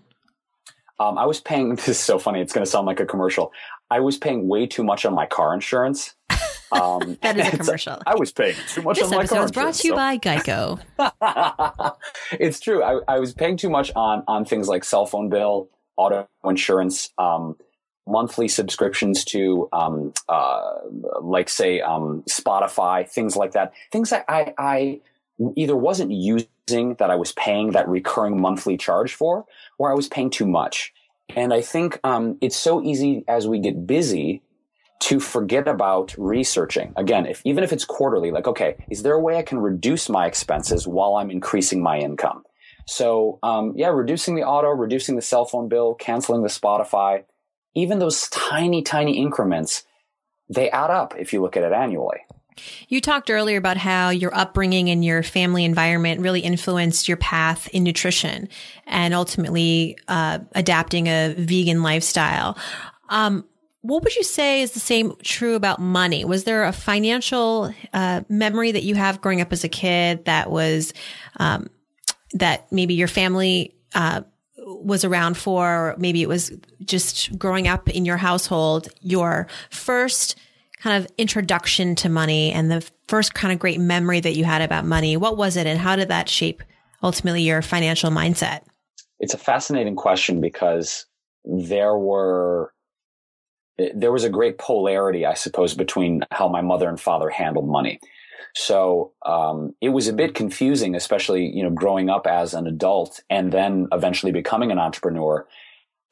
Um, 0.99 1.17
I 1.17 1.25
was 1.25 1.39
paying, 1.39 1.69
this 1.75 1.89
is 1.89 1.99
so 1.99 2.17
funny. 2.17 2.41
It's 2.41 2.53
going 2.53 2.65
to 2.65 2.69
sound 2.69 2.87
like 2.87 2.99
a 2.99 3.05
commercial. 3.05 3.51
I 3.89 3.99
was 3.99 4.17
paying 4.17 4.47
way 4.47 4.67
too 4.67 4.83
much 4.83 5.05
on 5.05 5.13
my 5.13 5.25
car 5.25 5.53
insurance. 5.53 6.15
Um, 6.71 7.17
that 7.21 7.37
is 7.37 7.53
a 7.53 7.57
commercial. 7.57 8.01
I 8.05 8.15
was 8.15 8.31
paying 8.31 8.55
too 8.67 8.81
much 8.81 8.97
this 8.97 9.05
on 9.05 9.09
my 9.11 9.15
car. 9.15 9.21
This 9.23 9.31
episode 9.31 9.43
is 9.43 9.51
brought 9.51 9.73
to 9.75 9.87
you 9.87 9.91
so. 9.91 9.95
by 9.95 10.17
Geico. 10.17 11.95
it's 12.39 12.59
true. 12.59 12.83
I, 12.83 12.99
I, 13.07 13.19
was 13.19 13.33
paying 13.33 13.57
too 13.57 13.69
much 13.69 13.91
on 13.95 14.23
on 14.27 14.45
things 14.45 14.67
like 14.67 14.83
cell 14.83 15.05
phone 15.05 15.29
bill, 15.29 15.69
auto 15.95 16.27
insurance, 16.43 17.11
um, 17.17 17.55
monthly 18.07 18.47
subscriptions 18.47 19.25
to, 19.25 19.67
um, 19.73 20.13
uh, 20.29 20.75
like 21.21 21.49
say 21.49 21.81
um, 21.81 22.23
Spotify, 22.29 23.07
things 23.07 23.35
like 23.35 23.51
that. 23.51 23.73
Things 23.91 24.09
that 24.09 24.25
I, 24.27 24.53
I 24.57 25.01
either 25.55 25.75
wasn't 25.75 26.11
using 26.11 26.95
that 26.95 27.09
I 27.09 27.15
was 27.15 27.31
paying 27.33 27.71
that 27.71 27.87
recurring 27.87 28.41
monthly 28.41 28.77
charge 28.77 29.13
for, 29.13 29.45
or 29.77 29.91
I 29.91 29.93
was 29.93 30.07
paying 30.07 30.29
too 30.29 30.47
much. 30.47 30.93
And 31.35 31.53
I 31.53 31.61
think 31.61 31.99
um, 32.03 32.37
it's 32.41 32.55
so 32.55 32.81
easy 32.81 33.23
as 33.27 33.47
we 33.47 33.59
get 33.59 33.85
busy 33.85 34.41
to 34.99 35.19
forget 35.19 35.67
about 35.67 36.15
researching. 36.17 36.93
Again, 36.95 37.25
if 37.25 37.41
even 37.45 37.63
if 37.63 37.71
it's 37.71 37.85
quarterly, 37.85 38.31
like, 38.31 38.47
okay, 38.47 38.75
is 38.89 39.03
there 39.03 39.13
a 39.13 39.21
way 39.21 39.37
I 39.37 39.43
can 39.43 39.59
reduce 39.59 40.09
my 40.09 40.25
expenses 40.25 40.87
while 40.87 41.15
I'm 41.15 41.31
increasing 41.31 41.81
my 41.81 41.99
income? 41.99 42.43
So, 42.87 43.39
um, 43.43 43.73
yeah, 43.75 43.89
reducing 43.89 44.35
the 44.35 44.43
auto, 44.43 44.69
reducing 44.69 45.15
the 45.15 45.21
cell 45.21 45.45
phone 45.45 45.67
bill, 45.67 45.93
canceling 45.95 46.41
the 46.41 46.49
Spotify, 46.49 47.25
even 47.75 47.99
those 47.99 48.29
tiny, 48.29 48.81
tiny 48.81 49.17
increments, 49.17 49.83
they 50.49 50.69
add 50.69 50.89
up 50.89 51.13
if 51.17 51.33
you 51.33 51.41
look 51.41 51.57
at 51.57 51.63
it 51.63 51.73
annually. 51.73 52.19
You 52.87 53.01
talked 53.01 53.29
earlier 53.29 53.57
about 53.57 53.77
how 53.77 54.09
your 54.09 54.33
upbringing 54.35 54.89
and 54.89 55.05
your 55.05 55.21
family 55.21 55.63
environment 55.63 56.21
really 56.21 56.39
influenced 56.39 57.07
your 57.07 57.17
path 57.17 57.67
in 57.69 57.83
nutrition 57.83 58.49
and 58.87 59.13
ultimately 59.13 59.97
uh, 60.07 60.39
adapting 60.55 61.07
a 61.07 61.35
vegan 61.37 61.83
lifestyle. 61.83 62.57
Um, 63.09 63.45
what 63.87 64.03
would 64.03 64.15
you 64.17 64.23
say 64.23 64.61
is 64.61 64.71
the 64.71 64.81
same 64.81 65.13
true 65.23 65.55
about 65.55 65.79
money? 65.79 66.25
Was 66.25 66.43
there 66.43 66.65
a 66.65 66.73
financial 66.73 67.73
uh, 67.93 68.21
memory 68.27 68.73
that 68.73 68.83
you 68.83 68.95
have 68.95 69.21
growing 69.21 69.39
up 69.39 69.53
as 69.53 69.63
a 69.63 69.69
kid 69.69 70.25
that 70.25 70.51
was 70.51 70.93
um, 71.37 71.69
that 72.33 72.69
maybe 72.69 72.95
your 72.95 73.07
family 73.07 73.73
uh, 73.95 74.23
was 74.57 75.05
around 75.05 75.37
for, 75.37 75.65
or 75.65 75.95
maybe 75.97 76.21
it 76.21 76.27
was 76.27 76.51
just 76.83 77.39
growing 77.39 77.69
up 77.69 77.89
in 77.89 78.03
your 78.03 78.17
household, 78.17 78.89
your 78.99 79.47
first 79.69 80.35
kind 80.79 81.01
of 81.01 81.09
introduction 81.17 81.95
to 81.95 82.09
money 82.09 82.51
and 82.51 82.69
the 82.69 82.85
first 83.07 83.33
kind 83.33 83.53
of 83.53 83.59
great 83.59 83.79
memory 83.79 84.19
that 84.19 84.35
you 84.35 84.43
had 84.43 84.61
about 84.61 84.83
money? 84.83 85.15
What 85.15 85.37
was 85.37 85.55
it 85.55 85.65
and 85.65 85.79
how 85.79 85.95
did 85.95 86.09
that 86.09 86.27
shape 86.27 86.61
ultimately 87.01 87.43
your 87.43 87.61
financial 87.61 88.11
mindset? 88.11 88.63
It's 89.21 89.33
a 89.33 89.37
fascinating 89.37 89.95
question 89.95 90.41
because 90.41 91.05
there 91.45 91.95
were 91.95 92.73
there 93.93 94.11
was 94.11 94.23
a 94.23 94.29
great 94.29 94.57
polarity, 94.57 95.25
I 95.25 95.33
suppose, 95.33 95.73
between 95.73 96.21
how 96.31 96.47
my 96.47 96.61
mother 96.61 96.89
and 96.89 96.99
father 96.99 97.29
handled 97.29 97.67
money. 97.67 97.99
So 98.55 99.13
um, 99.25 99.75
it 99.81 99.89
was 99.89 100.07
a 100.07 100.13
bit 100.13 100.33
confusing, 100.33 100.95
especially 100.95 101.45
you 101.45 101.63
know 101.63 101.69
growing 101.69 102.09
up 102.09 102.25
as 102.25 102.53
an 102.53 102.65
adult 102.67 103.21
and 103.29 103.51
then 103.51 103.87
eventually 103.91 104.31
becoming 104.31 104.71
an 104.71 104.79
entrepreneur, 104.79 105.47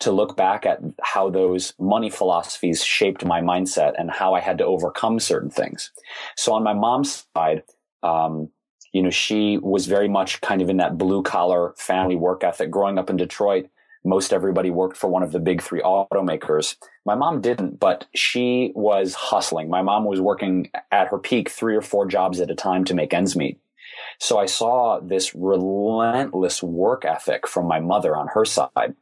to 0.01 0.12
look 0.12 0.36
back 0.36 0.65
at 0.65 0.80
how 1.01 1.30
those 1.30 1.73
money 1.80 2.10
philosophies 2.10 2.84
shaped 2.84 3.25
my 3.25 3.41
mindset 3.41 3.93
and 3.97 4.12
how 4.12 4.34
I 4.34 4.41
had 4.41 4.58
to 4.58 4.65
overcome 4.65 5.19
certain 5.19 5.49
things. 5.49 5.91
So 6.36 6.54
on 6.54 6.63
my 6.63 6.73
mom's 6.73 7.25
side, 7.36 7.63
um, 8.04 8.49
you 8.91 9.01
know, 9.01 9.10
she 9.10 9.58
was 9.58 9.88
very 9.88 10.08
much 10.08 10.41
kind 10.41 10.62
of 10.62 10.69
in 10.69 10.78
that 10.78 10.97
blue 10.97 11.23
collar 11.23 11.73
family 11.78 12.15
work 12.15 12.43
ethic. 12.43 12.69
Growing 12.69 12.97
up 12.97 13.10
in 13.10 13.17
Detroit, 13.17 13.67
most 14.06 14.32
everybody 14.32 14.70
worked 14.70 14.96
for 14.96 15.10
one 15.10 15.24
of 15.24 15.32
the 15.32 15.39
big 15.39 15.62
three 15.62 15.82
automakers. 15.82 16.76
My 17.06 17.15
mom 17.15 17.41
didn't, 17.41 17.80
but 17.80 18.06
she 18.13 18.72
was 18.76 19.15
hustling. 19.15 19.70
My 19.70 19.82
mom 19.82 20.06
was 20.06 20.22
working 20.22 20.70
at 20.91 21.08
her 21.10 21.18
peak 21.18 21.50
three 21.50 21.76
or 21.76 21.82
four 21.82 22.06
jobs 22.06 22.39
at 22.39 22.52
a 22.52 22.56
time 22.56 22.86
to 22.86 22.94
make 22.94 23.13
ends 23.13 23.36
meet. 23.36 23.60
So 24.20 24.38
I 24.38 24.46
saw 24.46 25.00
this 25.00 25.34
relentless 25.36 26.62
work 26.62 27.04
ethic 27.06 27.48
from 27.48 27.68
my 27.68 27.80
mother 27.80 28.15
on 28.15 28.28
her 28.28 28.46
side. 28.46 28.96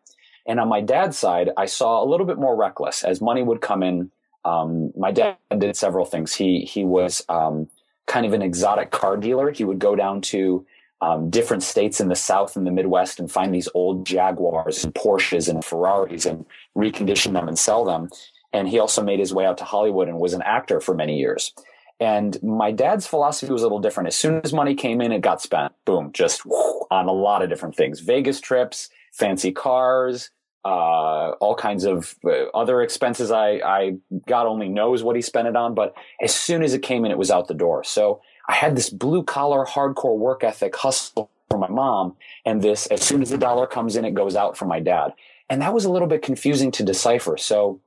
And 0.47 0.59
on 0.59 0.67
my 0.67 0.81
dad's 0.81 1.17
side, 1.17 1.51
I 1.57 1.65
saw 1.65 2.03
a 2.03 2.07
little 2.07 2.25
bit 2.25 2.37
more 2.37 2.55
reckless 2.55 3.03
as 3.03 3.21
money 3.21 3.43
would 3.43 3.61
come 3.61 3.83
in. 3.83 4.11
Um, 4.45 4.91
my 4.97 5.11
dad 5.11 5.37
did 5.57 5.75
several 5.75 6.05
things. 6.05 6.33
He, 6.33 6.61
he 6.61 6.83
was, 6.83 7.23
um, 7.29 7.69
kind 8.05 8.25
of 8.25 8.33
an 8.33 8.41
exotic 8.41 8.91
car 8.91 9.15
dealer. 9.17 9.51
He 9.51 9.63
would 9.63 9.79
go 9.79 9.95
down 9.95 10.21
to 10.21 10.65
um, 11.03 11.29
different 11.29 11.63
states 11.63 11.99
in 11.99 12.07
the 12.07 12.15
South 12.15 12.55
and 12.55 12.65
the 12.65 12.71
Midwest 12.71 13.19
and 13.19 13.29
find 13.29 13.53
these 13.53 13.67
old 13.73 14.05
Jaguars 14.05 14.85
and 14.85 14.95
Porsches 14.95 15.49
and 15.49 15.63
Ferraris 15.63 16.25
and 16.25 16.45
recondition 16.77 17.33
them 17.33 17.49
and 17.49 17.59
sell 17.59 17.83
them. 17.83 18.09
And 18.53 18.69
he 18.69 18.79
also 18.79 19.03
made 19.03 19.19
his 19.19 19.33
way 19.33 19.45
out 19.45 19.57
to 19.57 19.65
Hollywood 19.65 20.07
and 20.07 20.17
was 20.17 20.33
an 20.33 20.41
actor 20.43 20.79
for 20.79 20.95
many 20.95 21.17
years. 21.17 21.53
And 21.99 22.41
my 22.41 22.71
dad's 22.71 23.05
philosophy 23.05 23.51
was 23.51 23.63
a 23.63 23.65
little 23.65 23.79
different. 23.79 24.07
As 24.07 24.15
soon 24.15 24.39
as 24.45 24.53
money 24.53 24.75
came 24.75 25.01
in, 25.01 25.11
it 25.11 25.19
got 25.19 25.41
spent. 25.41 25.73
Boom, 25.83 26.11
just 26.13 26.41
on 26.89 27.07
a 27.07 27.11
lot 27.11 27.41
of 27.41 27.49
different 27.49 27.75
things. 27.75 27.99
Vegas 27.99 28.39
trips, 28.39 28.89
fancy 29.11 29.51
cars, 29.51 30.29
uh, 30.63 31.31
all 31.41 31.55
kinds 31.55 31.83
of 31.83 32.15
uh, 32.25 32.45
other 32.53 32.81
expenses. 32.81 33.29
I, 33.29 33.59
I, 33.65 33.97
God 34.25 34.47
only 34.47 34.69
knows 34.69 35.03
what 35.03 35.17
he 35.17 35.21
spent 35.21 35.49
it 35.49 35.57
on, 35.57 35.75
but 35.75 35.95
as 36.21 36.33
soon 36.33 36.63
as 36.63 36.73
it 36.73 36.81
came 36.81 37.03
in, 37.03 37.11
it 37.11 37.17
was 37.17 37.29
out 37.29 37.49
the 37.49 37.53
door. 37.53 37.83
So 37.83 38.21
I 38.47 38.55
had 38.55 38.75
this 38.75 38.89
blue 38.89 39.23
collar, 39.23 39.65
hardcore 39.65 40.17
work 40.17 40.43
ethic 40.43 40.75
hustle 40.75 41.29
for 41.49 41.57
my 41.57 41.69
mom. 41.69 42.15
And 42.45 42.61
this, 42.61 42.87
as 42.87 43.01
soon 43.01 43.21
as 43.21 43.29
the 43.29 43.37
dollar 43.37 43.67
comes 43.67 43.95
in, 43.95 44.05
it 44.05 44.13
goes 44.13 44.35
out 44.35 44.57
for 44.57 44.65
my 44.65 44.79
dad. 44.79 45.13
And 45.49 45.61
that 45.61 45.73
was 45.73 45.85
a 45.85 45.91
little 45.91 46.07
bit 46.07 46.21
confusing 46.21 46.71
to 46.71 46.83
decipher. 46.83 47.37
So 47.37 47.79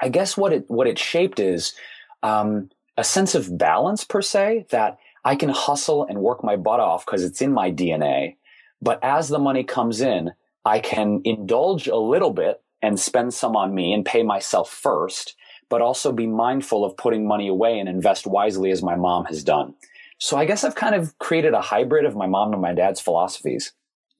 I 0.00 0.08
guess 0.08 0.36
what 0.36 0.52
it, 0.52 0.64
what 0.68 0.86
it 0.86 0.98
shaped 0.98 1.40
is, 1.40 1.74
um, 2.22 2.70
a 2.96 3.04
sense 3.04 3.34
of 3.34 3.56
balance 3.56 4.04
per 4.04 4.20
se 4.20 4.66
that 4.70 4.98
I 5.24 5.36
can 5.36 5.48
hustle 5.48 6.04
and 6.04 6.18
work 6.18 6.44
my 6.44 6.56
butt 6.56 6.80
off 6.80 7.06
because 7.06 7.24
it's 7.24 7.40
in 7.40 7.52
my 7.52 7.70
DNA. 7.72 8.36
But 8.82 9.02
as 9.02 9.28
the 9.28 9.38
money 9.38 9.64
comes 9.64 10.00
in, 10.00 10.32
I 10.64 10.80
can 10.80 11.22
indulge 11.24 11.88
a 11.88 11.96
little 11.96 12.32
bit 12.32 12.62
and 12.82 12.98
spend 12.98 13.34
some 13.34 13.56
on 13.56 13.74
me 13.74 13.92
and 13.92 14.04
pay 14.04 14.22
myself 14.22 14.70
first 14.70 15.34
but 15.70 15.80
also 15.80 16.12
be 16.12 16.26
mindful 16.26 16.84
of 16.84 16.96
putting 16.98 17.26
money 17.26 17.48
away 17.48 17.78
and 17.78 17.88
invest 17.88 18.26
wisely 18.26 18.70
as 18.70 18.82
my 18.82 18.96
mom 18.96 19.24
has 19.24 19.42
done. 19.42 19.74
So 20.18 20.36
I 20.36 20.44
guess 20.44 20.64
I've 20.64 20.74
kind 20.74 20.94
of 20.94 21.18
created 21.18 21.54
a 21.54 21.62
hybrid 21.62 22.04
of 22.04 22.14
my 22.14 22.26
mom 22.26 22.52
and 22.52 22.60
my 22.60 22.74
dad's 22.74 23.00
philosophies. 23.00 23.72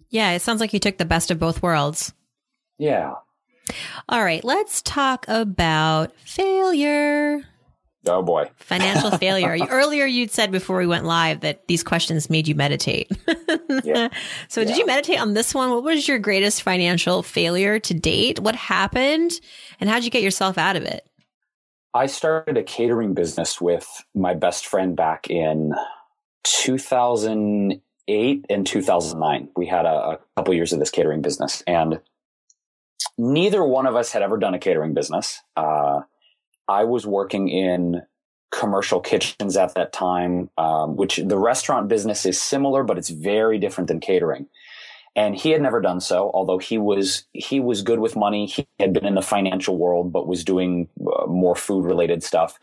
Yeah, 0.09 0.31
it 0.31 0.41
sounds 0.41 0.61
like 0.61 0.73
you 0.73 0.81
took 0.81 0.97
the 0.97 1.05
best 1.05 1.31
of 1.31 1.39
both 1.39 1.63
worlds. 1.63 2.15
Yeah. 2.79 3.17
All 4.09 4.25
right, 4.25 4.43
let's 4.43 4.81
talk 4.81 5.27
about 5.29 6.17
failure. 6.25 7.43
Oh 8.07 8.23
boy. 8.23 8.51
Financial 8.57 9.11
failure. 9.19 9.59
Earlier 9.69 10.07
you'd 10.07 10.31
said 10.31 10.51
before 10.51 10.79
we 10.79 10.87
went 10.87 11.05
live 11.05 11.41
that 11.41 11.67
these 11.69 11.83
questions 11.83 12.31
made 12.31 12.49
you 12.49 12.55
meditate. 12.55 13.13
yeah. 13.85 14.09
So 14.49 14.65
did 14.65 14.77
you 14.77 14.87
meditate 14.87 15.21
on 15.21 15.35
this 15.35 15.55
one? 15.55 15.71
What 15.71 15.83
was 15.83 16.09
your 16.09 16.19
greatest 16.19 16.63
financial 16.63 17.23
failure 17.23 17.79
to 17.81 17.95
date? 17.95 18.39
What 18.39 18.57
happened? 18.57 19.33
And 19.81 19.91
how'd 19.91 20.05
you 20.05 20.11
get 20.11 20.23
yourself 20.23 20.57
out 20.57 20.77
of 20.77 20.85
it? 20.85 21.07
I 21.93 22.07
started 22.07 22.57
a 22.57 22.63
catering 22.63 23.15
business 23.15 23.61
with 23.61 24.05
my 24.15 24.35
best 24.35 24.67
friend 24.67 24.95
back 24.95 25.29
in 25.29 25.73
2008 26.45 28.47
and 28.49 28.67
2009. 28.67 29.49
We 29.57 29.67
had 29.67 29.87
a, 29.87 29.89
a 29.89 30.19
couple 30.37 30.55
years 30.55 30.73
of 30.73 30.79
this 30.79 30.91
catering 30.91 31.21
business, 31.21 31.65
and 31.67 32.01
neither 33.19 33.65
one 33.65 33.87
of 33.87 33.97
us 33.97 34.13
had 34.13 34.23
ever 34.23 34.39
done 34.39 34.55
a 34.55 34.61
catering 34.61 34.95
business. 34.95 35.41
Uh, 35.57 36.03
I 36.69 36.85
was 36.85 37.07
working 37.07 37.49
in 37.49 38.03
commercial 38.53 39.01
kitchens 39.01 39.57
at 39.57 39.75
that 39.75 39.93
time, 39.93 40.49
um, 40.59 40.95
which 40.95 41.17
the 41.17 41.39
restaurant 41.39 41.89
business 41.89 42.25
is 42.25 42.41
similar, 42.41 42.85
but 42.85 42.99
it's 42.99 43.11
very 43.11 43.59
different 43.59 43.89
than 43.89 43.99
catering 43.99 44.47
and 45.17 45.35
he 45.37 45.51
had 45.51 45.63
never 45.63 45.81
done 45.81 46.01
so 46.01 46.31
although 46.35 46.59
he 46.59 46.79
was 46.79 47.25
he 47.33 47.61
was 47.61 47.83
good 47.83 48.01
with 48.01 48.17
money. 48.17 48.47
He 48.47 48.67
had 48.79 48.93
been 48.93 49.07
in 49.07 49.15
the 49.15 49.23
financial 49.23 49.77
world 49.79 50.13
but 50.13 50.27
was 50.27 50.45
doing 50.45 50.89
uh, 51.01 51.27
more 51.27 51.57
food 51.57 51.85
related 51.85 52.23
stuff. 52.23 52.59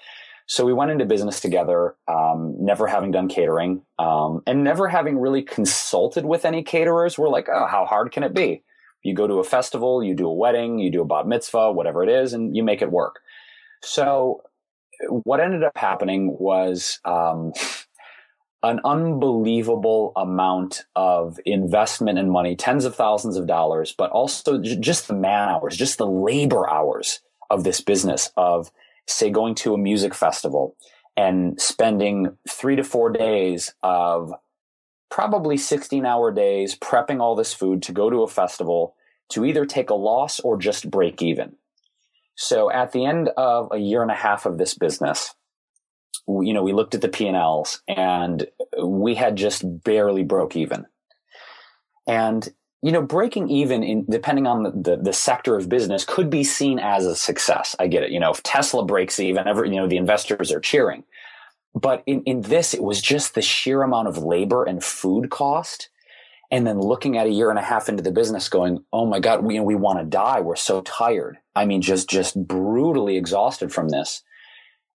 So 0.50 0.66
we 0.66 0.72
went 0.72 0.92
into 0.92 1.06
business 1.06 1.42
together 1.42 1.96
um, 2.08 2.56
never 2.58 2.88
having 2.88 3.12
done 3.12 3.28
catering 3.28 3.82
um, 4.00 4.42
and 4.48 4.64
never 4.64 4.88
having 4.88 5.20
really 5.20 5.42
consulted 5.42 6.26
with 6.26 6.46
any 6.46 6.64
caterers. 6.64 7.18
We're 7.18 7.30
like 7.30 7.48
oh 7.50 7.68
how 7.68 7.86
hard 7.86 8.12
can 8.12 8.24
it 8.24 8.34
be? 8.34 8.64
You 9.04 9.14
go 9.14 9.28
to 9.28 9.36
a 9.36 9.44
festival 9.44 10.04
you 10.04 10.16
do 10.16 10.28
a 10.28 10.34
wedding 10.34 10.80
you 10.80 10.92
do 10.92 11.02
a 11.02 11.06
bat 11.06 11.28
mitzvah 11.28 11.72
whatever 11.72 12.04
it 12.04 12.10
is 12.10 12.34
and 12.34 12.56
you 12.56 12.64
make 12.64 12.82
it 12.82 12.92
work. 12.92 13.20
So 13.84 14.42
what 15.24 15.40
ended 15.40 15.64
up 15.64 15.78
happening 15.78 16.36
was 16.40 17.00
um, 17.06 17.54
an 18.68 18.80
unbelievable 18.84 20.12
amount 20.16 20.84
of 20.96 21.40
investment 21.46 22.20
and 22.20 22.32
money, 22.32 22.56
tens 22.56 22.86
of 22.86 22.96
thousands 22.96 23.38
of 23.38 23.48
dollars, 23.48 23.94
but 23.98 24.12
also 24.12 24.60
just 24.60 25.08
the 25.08 25.14
man 25.14 25.50
hours, 25.50 25.78
just 25.78 25.98
the 25.98 26.08
labor 26.08 26.70
hours 26.70 27.22
of 27.50 27.64
this 27.64 27.82
business 27.82 28.32
of 28.36 28.72
say 29.08 29.30
going 29.30 29.56
to 29.56 29.74
a 29.74 29.78
music 29.78 30.14
festival 30.14 30.76
and 31.16 31.60
spending 31.60 32.38
three 32.48 32.76
to 32.76 32.84
four 32.84 33.10
days 33.10 33.74
of 33.82 34.34
probably 35.10 35.58
16 35.58 36.06
hour 36.06 36.32
days 36.32 36.78
prepping 36.78 37.22
all 37.22 37.36
this 37.36 37.54
food 37.54 37.82
to 37.84 37.94
go 37.94 38.10
to 38.10 38.24
a 38.24 38.28
festival 38.28 38.96
to 39.30 39.46
either 39.46 39.66
take 39.66 39.90
a 39.90 39.96
loss 39.96 40.40
or 40.42 40.58
just 40.58 40.92
break 40.92 41.22
even. 41.22 41.56
So 42.36 42.70
at 42.72 42.92
the 42.92 43.06
end 43.06 43.30
of 43.38 43.70
a 43.72 43.78
year 43.78 44.02
and 44.02 44.12
a 44.12 44.16
half 44.16 44.46
of 44.46 44.58
this 44.58 44.74
business, 44.74 45.34
you 46.28 46.54
know, 46.54 46.64
we 46.64 46.74
looked 46.74 46.96
at 46.96 47.02
the 47.02 47.10
P&Ls 47.10 47.82
and 47.88 48.48
we 48.84 49.16
had 49.16 49.36
just 49.36 49.64
barely 49.84 50.24
broke 50.24 50.56
even. 50.56 50.86
And, 52.06 52.48
you 52.82 52.92
know, 52.92 53.02
breaking 53.02 53.50
even 53.50 53.84
in, 53.84 54.06
depending 54.10 54.46
on 54.46 54.64
the, 54.64 54.72
the, 54.72 54.98
the, 55.04 55.14
sector 55.14 55.56
of 55.56 55.70
business 55.70 56.06
could 56.06 56.30
be 56.30 56.44
seen 56.44 56.80
as 56.80 57.06
a 57.06 57.16
success. 57.16 57.76
I 57.80 57.88
get 57.88 58.04
it. 58.04 58.12
You 58.12 58.20
know, 58.20 58.32
if 58.32 58.44
Tesla 58.44 58.86
breaks 58.86 59.20
even, 59.20 59.48
every, 59.48 59.70
you 59.70 59.78
know, 59.78 59.88
the 59.88 59.98
investors 59.98 60.52
are 60.52 60.60
cheering. 60.60 61.04
But 61.74 62.04
in, 62.06 62.24
in 62.24 62.42
this, 62.42 62.74
it 62.74 62.84
was 62.84 63.02
just 63.02 63.34
the 63.34 63.42
sheer 63.42 63.82
amount 63.84 64.08
of 64.08 64.18
labor 64.18 64.64
and 64.64 64.84
food 64.84 65.30
cost. 65.30 65.90
and 66.52 66.66
then 66.66 66.80
looking 66.80 67.18
at 67.18 67.28
a 67.28 67.32
year 67.32 67.50
and 67.50 67.60
a 67.60 67.64
half 67.64 67.90
into 67.90 68.04
the 68.04 68.12
business 68.12 68.50
going, 68.50 68.84
Oh 68.92 69.06
my 69.06 69.20
God, 69.20 69.44
we, 69.44 69.60
we 69.60 69.76
want 69.76 70.00
to 70.00 70.06
die. 70.06 70.42
We're 70.42 70.56
so 70.56 70.82
tired. 70.82 71.38
I 71.56 71.66
mean, 71.66 71.82
just, 71.82 72.10
just 72.10 72.48
brutally 72.48 73.18
exhausted 73.18 73.74
from 73.74 73.90
this 73.90 74.24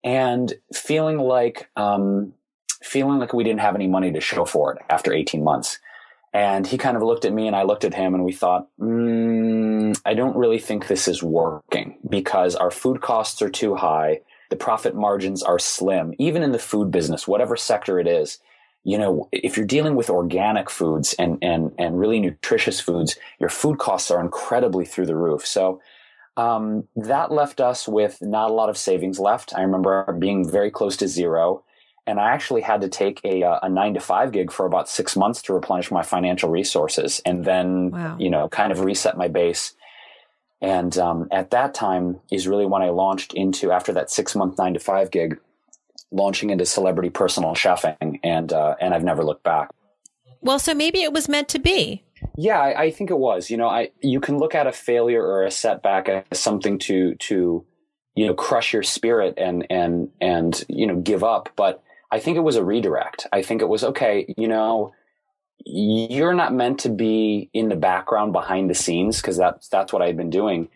and 0.05 0.53
feeling 0.73 1.19
like, 1.19 1.69
um, 1.77 2.35
feeling 2.83 3.19
like 3.19 3.33
we 3.33 3.45
didn't 3.45 3.61
have 3.61 3.75
any 3.75 3.87
money 3.87 4.13
to 4.13 4.21
show 4.21 4.45
for 4.45 4.75
it 4.75 4.83
after 4.89 5.13
18 5.13 5.43
months. 5.43 5.79
And 6.33 6.67
he 6.67 6.77
kind 6.79 6.97
of 6.97 7.03
looked 7.03 7.25
at 7.25 7.33
me 7.33 7.47
and 7.47 7.57
I 7.57 7.63
looked 7.63 7.85
at 7.85 7.95
him 7.95 8.15
and 8.15 8.25
we 8.25 8.33
thought, 8.33 8.69
mm, 8.79 9.99
I 10.05 10.15
don't 10.15 10.37
really 10.37 10.59
think 10.59 10.87
this 10.87 11.09
is 11.09 11.23
working 11.23 11.99
because 12.09 12.55
our 12.55 12.71
food 12.71 13.01
costs 13.01 13.41
are 13.41 13.49
too 13.49 13.75
high. 13.75 14.21
The 14.51 14.57
profit 14.57 14.95
margins 14.95 15.43
are 15.43 15.59
slim, 15.59 16.15
even 16.19 16.43
in 16.43 16.53
the 16.53 16.59
food 16.59 16.91
business, 16.91 17.27
whatever 17.27 17.57
sector 17.57 17.99
it 17.99 18.07
is. 18.07 18.39
You 18.85 18.99
know, 18.99 19.29
if 19.33 19.57
you're 19.57 19.67
dealing 19.67 19.97
with 19.97 20.11
organic 20.11 20.71
foods 20.71 21.15
and, 21.19 21.39
and, 21.43 21.73
and 21.79 21.99
really 21.99 22.21
nutritious 22.21 22.81
foods, 22.81 23.17
your 23.41 23.51
food 23.51 23.79
costs 23.79 24.11
are 24.11 24.21
incredibly 24.21 24.85
through 24.85 25.07
the 25.07 25.17
roof. 25.17 25.47
So, 25.47 25.81
um, 26.39 26.89
that 26.97 27.31
left 27.31 27.61
us 27.61 27.87
with 27.87 28.19
not 28.23 28.51
a 28.51 28.53
lot 28.53 28.69
of 28.69 28.79
savings 28.79 29.19
left. 29.19 29.53
I 29.55 29.63
remember 29.63 30.17
being 30.19 30.49
very 30.49 30.71
close 30.71 30.97
to 30.99 31.09
zero 31.09 31.65
and 32.09 32.19
I 32.19 32.31
actually 32.31 32.63
had 32.63 32.81
to 32.81 32.89
take 32.89 33.21
a, 33.23 33.43
uh, 33.43 33.59
a 33.63 33.69
nine 33.69 33.93
to 33.93 34.01
five 34.01 34.33
gig 34.33 34.51
for 34.51 34.65
about 34.65 34.89
six 34.89 35.15
months 35.15 35.43
to 35.43 35.53
replenish 35.53 35.91
my 35.91 36.03
financial 36.03 36.49
resources, 36.49 37.21
and 37.27 37.45
then 37.45 37.91
wow. 37.91 38.17
you 38.19 38.31
know 38.31 38.49
kind 38.49 38.73
of 38.73 38.81
reset 38.81 39.19
my 39.19 39.29
base. 39.29 39.75
And 40.63 40.97
um, 40.97 41.29
at 41.31 41.51
that 41.51 41.75
time 41.75 42.21
is 42.33 42.49
really 42.49 42.65
when 42.65 42.81
I 42.81 42.89
launched 42.89 43.35
into 43.35 43.71
after 43.71 43.93
that 43.93 44.11
six 44.11 44.35
month 44.35 44.57
nine 44.57 44.73
to 44.73 44.81
five 44.81 45.11
gig, 45.11 45.39
launching 46.11 46.49
into 46.49 46.65
celebrity 46.65 47.11
personal 47.11 47.51
chefing, 47.51 48.21
and 48.25 48.51
uh, 48.55 48.75
and 48.81 48.95
I've 48.95 49.05
never 49.05 49.23
looked 49.23 49.45
back. 49.45 49.69
Well, 50.41 50.59
so 50.59 50.73
maybe 50.73 51.03
it 51.03 51.13
was 51.13 51.29
meant 51.29 51.49
to 51.49 51.59
be. 51.59 52.05
Yeah, 52.37 52.61
I, 52.61 52.83
I 52.85 52.91
think 52.91 53.11
it 53.11 53.19
was. 53.19 53.51
You 53.51 53.57
know, 53.57 53.69
I 53.69 53.91
you 54.01 54.21
can 54.21 54.39
look 54.39 54.55
at 54.55 54.67
a 54.67 54.73
failure 54.73 55.25
or 55.25 55.45
a 55.45 55.51
setback 55.51 56.09
as 56.09 56.39
something 56.39 56.79
to 56.81 57.15
to 57.15 57.65
you 58.15 58.27
know 58.27 58.35
crush 58.35 58.73
your 58.73 58.83
spirit 58.83 59.35
and 59.37 59.67
and 59.71 60.11
and 60.21 60.65
you 60.69 60.87
know 60.87 60.97
give 60.97 61.23
up, 61.23 61.51
but 61.57 61.83
I 62.11 62.21
think 62.21 62.37
it 62.37 62.41
was 62.41 62.57
a 62.57 62.65
redirect. 62.65 63.27
I 63.33 63.43
think 63.43 63.63
it 63.63 63.69
was 63.69 63.85
okay, 63.85 64.33
you 64.37 64.49
know, 64.49 64.93
you're 65.65 66.35
not 66.35 66.55
meant 66.55 66.81
to 66.81 66.89
be 66.89 67.51
in 67.53 67.69
the 67.69 67.77
background 67.77 68.33
behind 68.33 68.71
the 68.71 68.75
scenes 68.75 69.21
because 69.21 69.37
that's 69.37 69.69
that's 69.69 69.93
what 69.93 70.03
I 70.03 70.07
had 70.07 70.17
been 70.17 70.31
doing. 70.31 70.69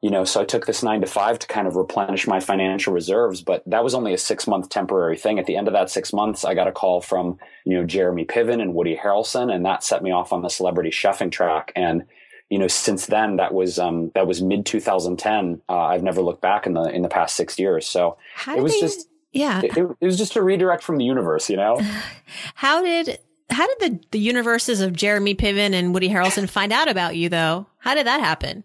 You 0.00 0.10
know, 0.10 0.24
so 0.24 0.40
I 0.40 0.44
took 0.44 0.66
this 0.66 0.84
nine 0.84 1.00
to 1.00 1.08
five 1.08 1.40
to 1.40 1.46
kind 1.48 1.66
of 1.66 1.74
replenish 1.74 2.28
my 2.28 2.38
financial 2.38 2.92
reserves, 2.92 3.42
but 3.42 3.64
that 3.66 3.82
was 3.82 3.94
only 3.94 4.14
a 4.14 4.18
six 4.18 4.46
month 4.46 4.68
temporary 4.68 5.16
thing. 5.16 5.40
At 5.40 5.46
the 5.46 5.56
end 5.56 5.66
of 5.66 5.74
that 5.74 5.90
six 5.90 6.12
months, 6.12 6.44
I 6.44 6.54
got 6.54 6.68
a 6.68 6.72
call 6.72 7.00
from, 7.00 7.38
you 7.64 7.76
know, 7.76 7.84
Jeremy 7.84 8.24
Piven 8.24 8.62
and 8.62 8.74
Woody 8.74 8.96
Harrelson, 8.96 9.52
and 9.52 9.64
that 9.66 9.82
set 9.82 10.02
me 10.02 10.12
off 10.12 10.32
on 10.32 10.42
the 10.42 10.48
celebrity 10.48 10.90
chefing 10.90 11.32
track. 11.32 11.72
And, 11.74 12.04
you 12.48 12.60
know, 12.60 12.68
since 12.68 13.06
then, 13.06 13.36
that 13.36 13.52
was, 13.52 13.80
um, 13.80 14.12
that 14.14 14.28
was 14.28 14.40
mid 14.40 14.66
2010. 14.66 15.62
Uh, 15.68 15.72
I've 15.72 16.04
never 16.04 16.22
looked 16.22 16.42
back 16.42 16.66
in 16.66 16.74
the, 16.74 16.84
in 16.84 17.02
the 17.02 17.08
past 17.08 17.34
six 17.34 17.58
years. 17.58 17.84
So 17.84 18.18
it 18.46 18.62
was 18.62 18.74
they, 18.74 18.80
just, 18.80 19.08
yeah. 19.32 19.62
It, 19.64 19.76
it, 19.76 20.06
was 20.06 20.16
just 20.16 20.36
a 20.36 20.42
redirect 20.42 20.84
from 20.84 20.98
the 20.98 21.04
universe, 21.04 21.50
you 21.50 21.56
know? 21.56 21.80
How 22.54 22.82
did 22.82 23.18
how 23.50 23.66
did 23.66 23.80
the, 23.80 24.06
the 24.10 24.18
universes 24.18 24.80
of 24.80 24.92
Jeremy 24.92 25.34
Piven 25.34 25.72
and 25.72 25.94
Woody 25.94 26.08
Harrelson 26.10 26.48
find 26.48 26.72
out 26.72 26.88
about 26.88 27.16
you 27.16 27.28
though? 27.28 27.66
How 27.78 27.94
did 27.94 28.06
that 28.06 28.20
happen? 28.20 28.64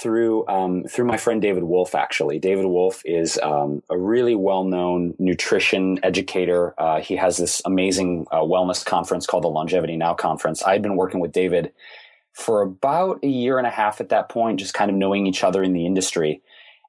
Through 0.00 0.46
um, 0.48 0.84
through 0.84 1.04
my 1.04 1.16
friend 1.16 1.40
David 1.40 1.62
Wolfe. 1.62 1.94
actually. 1.94 2.38
David 2.38 2.66
Wolfe 2.66 3.02
is 3.04 3.38
um, 3.42 3.82
a 3.88 3.96
really 3.96 4.34
well 4.34 4.64
known 4.64 5.14
nutrition 5.18 6.00
educator. 6.02 6.74
Uh, 6.78 7.00
he 7.00 7.16
has 7.16 7.36
this 7.36 7.62
amazing 7.64 8.26
uh, 8.32 8.40
wellness 8.40 8.84
conference 8.84 9.26
called 9.26 9.44
the 9.44 9.48
Longevity 9.48 9.96
Now 9.96 10.14
Conference. 10.14 10.62
I 10.62 10.72
had 10.72 10.82
been 10.82 10.96
working 10.96 11.20
with 11.20 11.32
David 11.32 11.72
for 12.32 12.62
about 12.62 13.20
a 13.22 13.28
year 13.28 13.58
and 13.58 13.66
a 13.66 13.70
half 13.70 14.00
at 14.00 14.08
that 14.08 14.28
point, 14.28 14.58
just 14.58 14.74
kind 14.74 14.90
of 14.90 14.96
knowing 14.96 15.26
each 15.26 15.44
other 15.44 15.62
in 15.62 15.72
the 15.72 15.86
industry. 15.86 16.42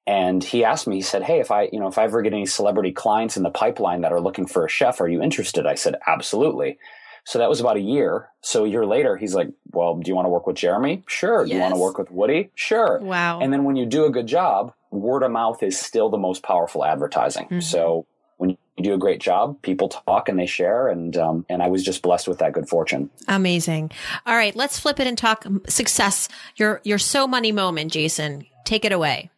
And 0.07 0.43
he 0.43 0.63
asked 0.63 0.87
me, 0.87 0.95
he 0.95 1.01
said, 1.01 1.23
Hey, 1.23 1.39
if 1.39 1.51
I, 1.51 1.69
you 1.71 1.79
know, 1.79 1.87
if 1.87 1.97
I 1.97 2.03
ever 2.03 2.21
get 2.21 2.33
any 2.33 2.45
celebrity 2.45 2.91
clients 2.91 3.37
in 3.37 3.43
the 3.43 3.49
pipeline 3.49 4.01
that 4.01 4.11
are 4.11 4.21
looking 4.21 4.45
for 4.45 4.65
a 4.65 4.69
chef, 4.69 5.01
are 5.01 5.07
you 5.07 5.21
interested? 5.21 5.65
I 5.65 5.75
said, 5.75 5.95
absolutely. 6.05 6.77
So 7.25 7.39
that 7.39 7.49
was 7.49 7.59
about 7.59 7.75
a 7.75 7.81
year. 7.81 8.29
So 8.41 8.65
a 8.65 8.67
year 8.67 8.85
later, 8.85 9.17
he's 9.17 9.33
like, 9.33 9.49
well, 9.71 9.95
do 9.95 10.09
you 10.09 10.15
want 10.15 10.25
to 10.25 10.29
work 10.29 10.45
with 10.45 10.55
Jeremy? 10.55 11.03
Sure. 11.07 11.41
Yes. 11.41 11.49
Do 11.49 11.55
you 11.55 11.61
want 11.61 11.73
to 11.73 11.79
work 11.79 11.97
with 11.97 12.11
Woody? 12.11 12.51
Sure. 12.53 12.99
Wow. 13.01 13.39
And 13.39 13.51
then 13.51 13.63
when 13.63 13.75
you 13.75 13.87
do 13.87 14.05
a 14.05 14.11
good 14.11 14.27
job, 14.27 14.73
word 14.91 15.23
of 15.23 15.31
mouth 15.31 15.63
is 15.63 15.79
still 15.79 16.09
the 16.09 16.19
most 16.19 16.43
powerful 16.43 16.85
advertising. 16.85 17.45
Mm-hmm. 17.45 17.59
So 17.61 18.05
when 18.37 18.51
you 18.51 18.57
do 18.79 18.93
a 18.93 18.97
great 18.99 19.21
job, 19.21 19.59
people 19.63 19.89
talk 19.89 20.29
and 20.29 20.37
they 20.37 20.45
share. 20.45 20.87
And, 20.87 21.17
um, 21.17 21.47
and 21.49 21.63
I 21.63 21.67
was 21.67 21.83
just 21.83 22.03
blessed 22.03 22.27
with 22.27 22.37
that 22.39 22.53
good 22.53 22.69
fortune. 22.69 23.09
Amazing. 23.27 23.91
All 24.27 24.35
right. 24.35 24.55
Let's 24.55 24.79
flip 24.79 24.99
it 24.99 25.07
and 25.07 25.17
talk 25.17 25.47
success. 25.67 26.29
Your, 26.57 26.79
your 26.83 26.99
so 26.99 27.27
money 27.27 27.51
moment, 27.51 27.91
Jason. 27.91 28.45
Take 28.65 28.85
it 28.85 28.91
away. 28.91 29.31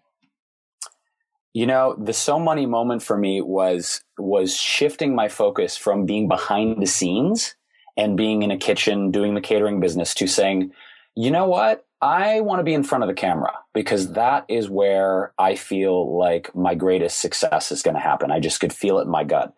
You 1.54 1.66
know, 1.66 1.96
the 1.98 2.14
so 2.14 2.38
money 2.38 2.66
moment 2.66 3.02
for 3.02 3.18
me 3.18 3.42
was 3.42 4.02
was 4.20 4.56
shifting 4.56 5.16
my 5.16 5.28
focus 5.28 5.76
from 5.76 6.06
being 6.06 6.28
behind 6.28 6.82
the 6.82 6.86
scenes 6.86 7.56
and 7.98 8.16
being 8.16 8.44
in 8.44 8.52
a 8.52 8.58
kitchen 8.58 9.12
doing 9.12 9.34
the 9.34 9.42
catering 9.42 9.80
business 9.80 10.14
to 10.16 10.28
saying, 10.28 10.72
you 11.16 11.32
know 11.32 11.48
what? 11.48 11.84
I 12.00 12.42
want 12.42 12.60
to 12.60 12.64
be 12.64 12.76
in 12.76 12.84
front 12.84 13.04
of 13.04 13.08
the 13.08 13.16
camera 13.16 13.54
because 13.74 14.14
that 14.14 14.46
is 14.48 14.70
where 14.70 15.34
I 15.40 15.56
feel 15.56 16.16
like 16.16 16.56
my 16.56 16.76
greatest 16.76 17.20
success 17.20 17.72
is 17.72 17.82
going 17.82 17.96
to 17.96 18.02
happen. 18.02 18.30
I 18.30 18.40
just 18.40 18.60
could 18.60 18.72
feel 18.72 19.00
it 19.00 19.04
in 19.04 19.10
my 19.10 19.24
gut. 19.24 19.52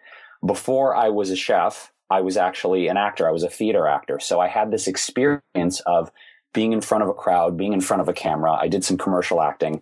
Before 0.46 0.96
I 0.96 1.10
was 1.10 1.32
a 1.32 1.36
chef, 1.36 1.92
I 2.10 2.22
was 2.22 2.38
actually 2.38 2.88
an 2.88 2.96
actor. 2.96 3.28
I 3.28 3.32
was 3.32 3.44
a 3.44 3.50
theater 3.50 3.88
actor. 3.88 4.20
So 4.22 4.40
I 4.40 4.48
had 4.48 4.72
this 4.72 4.88
experience 4.88 5.82
of 5.82 6.12
being 6.54 6.74
in 6.74 6.82
front 6.82 7.04
of 7.04 7.10
a 7.10 7.14
crowd, 7.14 7.58
being 7.58 7.74
in 7.74 7.82
front 7.82 8.02
of 8.02 8.08
a 8.08 8.14
camera. 8.14 8.54
I 8.54 8.68
did 8.68 8.84
some 8.84 8.98
commercial 8.98 9.42
acting. 9.42 9.82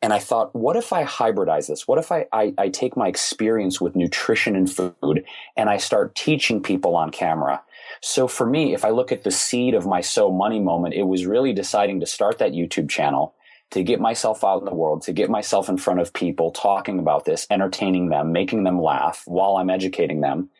And 0.00 0.12
I 0.12 0.18
thought, 0.18 0.54
what 0.54 0.76
if 0.76 0.92
I 0.92 1.04
hybridize 1.04 1.66
this? 1.66 1.86
What 1.86 1.98
if 1.98 2.10
I, 2.10 2.26
I, 2.32 2.54
I, 2.56 2.68
take 2.68 2.96
my 2.96 3.08
experience 3.08 3.80
with 3.80 3.96
nutrition 3.96 4.56
and 4.56 4.70
food 4.70 5.24
and 5.56 5.68
I 5.68 5.76
start 5.76 6.14
teaching 6.14 6.62
people 6.62 6.96
on 6.96 7.10
camera? 7.10 7.62
So 8.02 8.28
for 8.28 8.46
me, 8.46 8.74
if 8.74 8.84
I 8.84 8.90
look 8.90 9.12
at 9.12 9.24
the 9.24 9.30
seed 9.30 9.74
of 9.74 9.86
my 9.86 10.00
so 10.00 10.30
money 10.30 10.60
moment, 10.60 10.94
it 10.94 11.04
was 11.04 11.26
really 11.26 11.52
deciding 11.52 12.00
to 12.00 12.06
start 12.06 12.38
that 12.38 12.52
YouTube 12.52 12.88
channel 12.88 13.34
to 13.70 13.82
get 13.82 14.00
myself 14.00 14.44
out 14.44 14.60
in 14.60 14.64
the 14.64 14.74
world, 14.74 15.02
to 15.02 15.12
get 15.12 15.28
myself 15.28 15.68
in 15.68 15.76
front 15.76 16.00
of 16.00 16.12
people, 16.12 16.50
talking 16.52 16.98
about 16.98 17.24
this, 17.24 17.46
entertaining 17.50 18.08
them, 18.08 18.32
making 18.32 18.64
them 18.64 18.80
laugh 18.80 19.22
while 19.26 19.56
I'm 19.56 19.70
educating 19.70 20.20
them. 20.20 20.50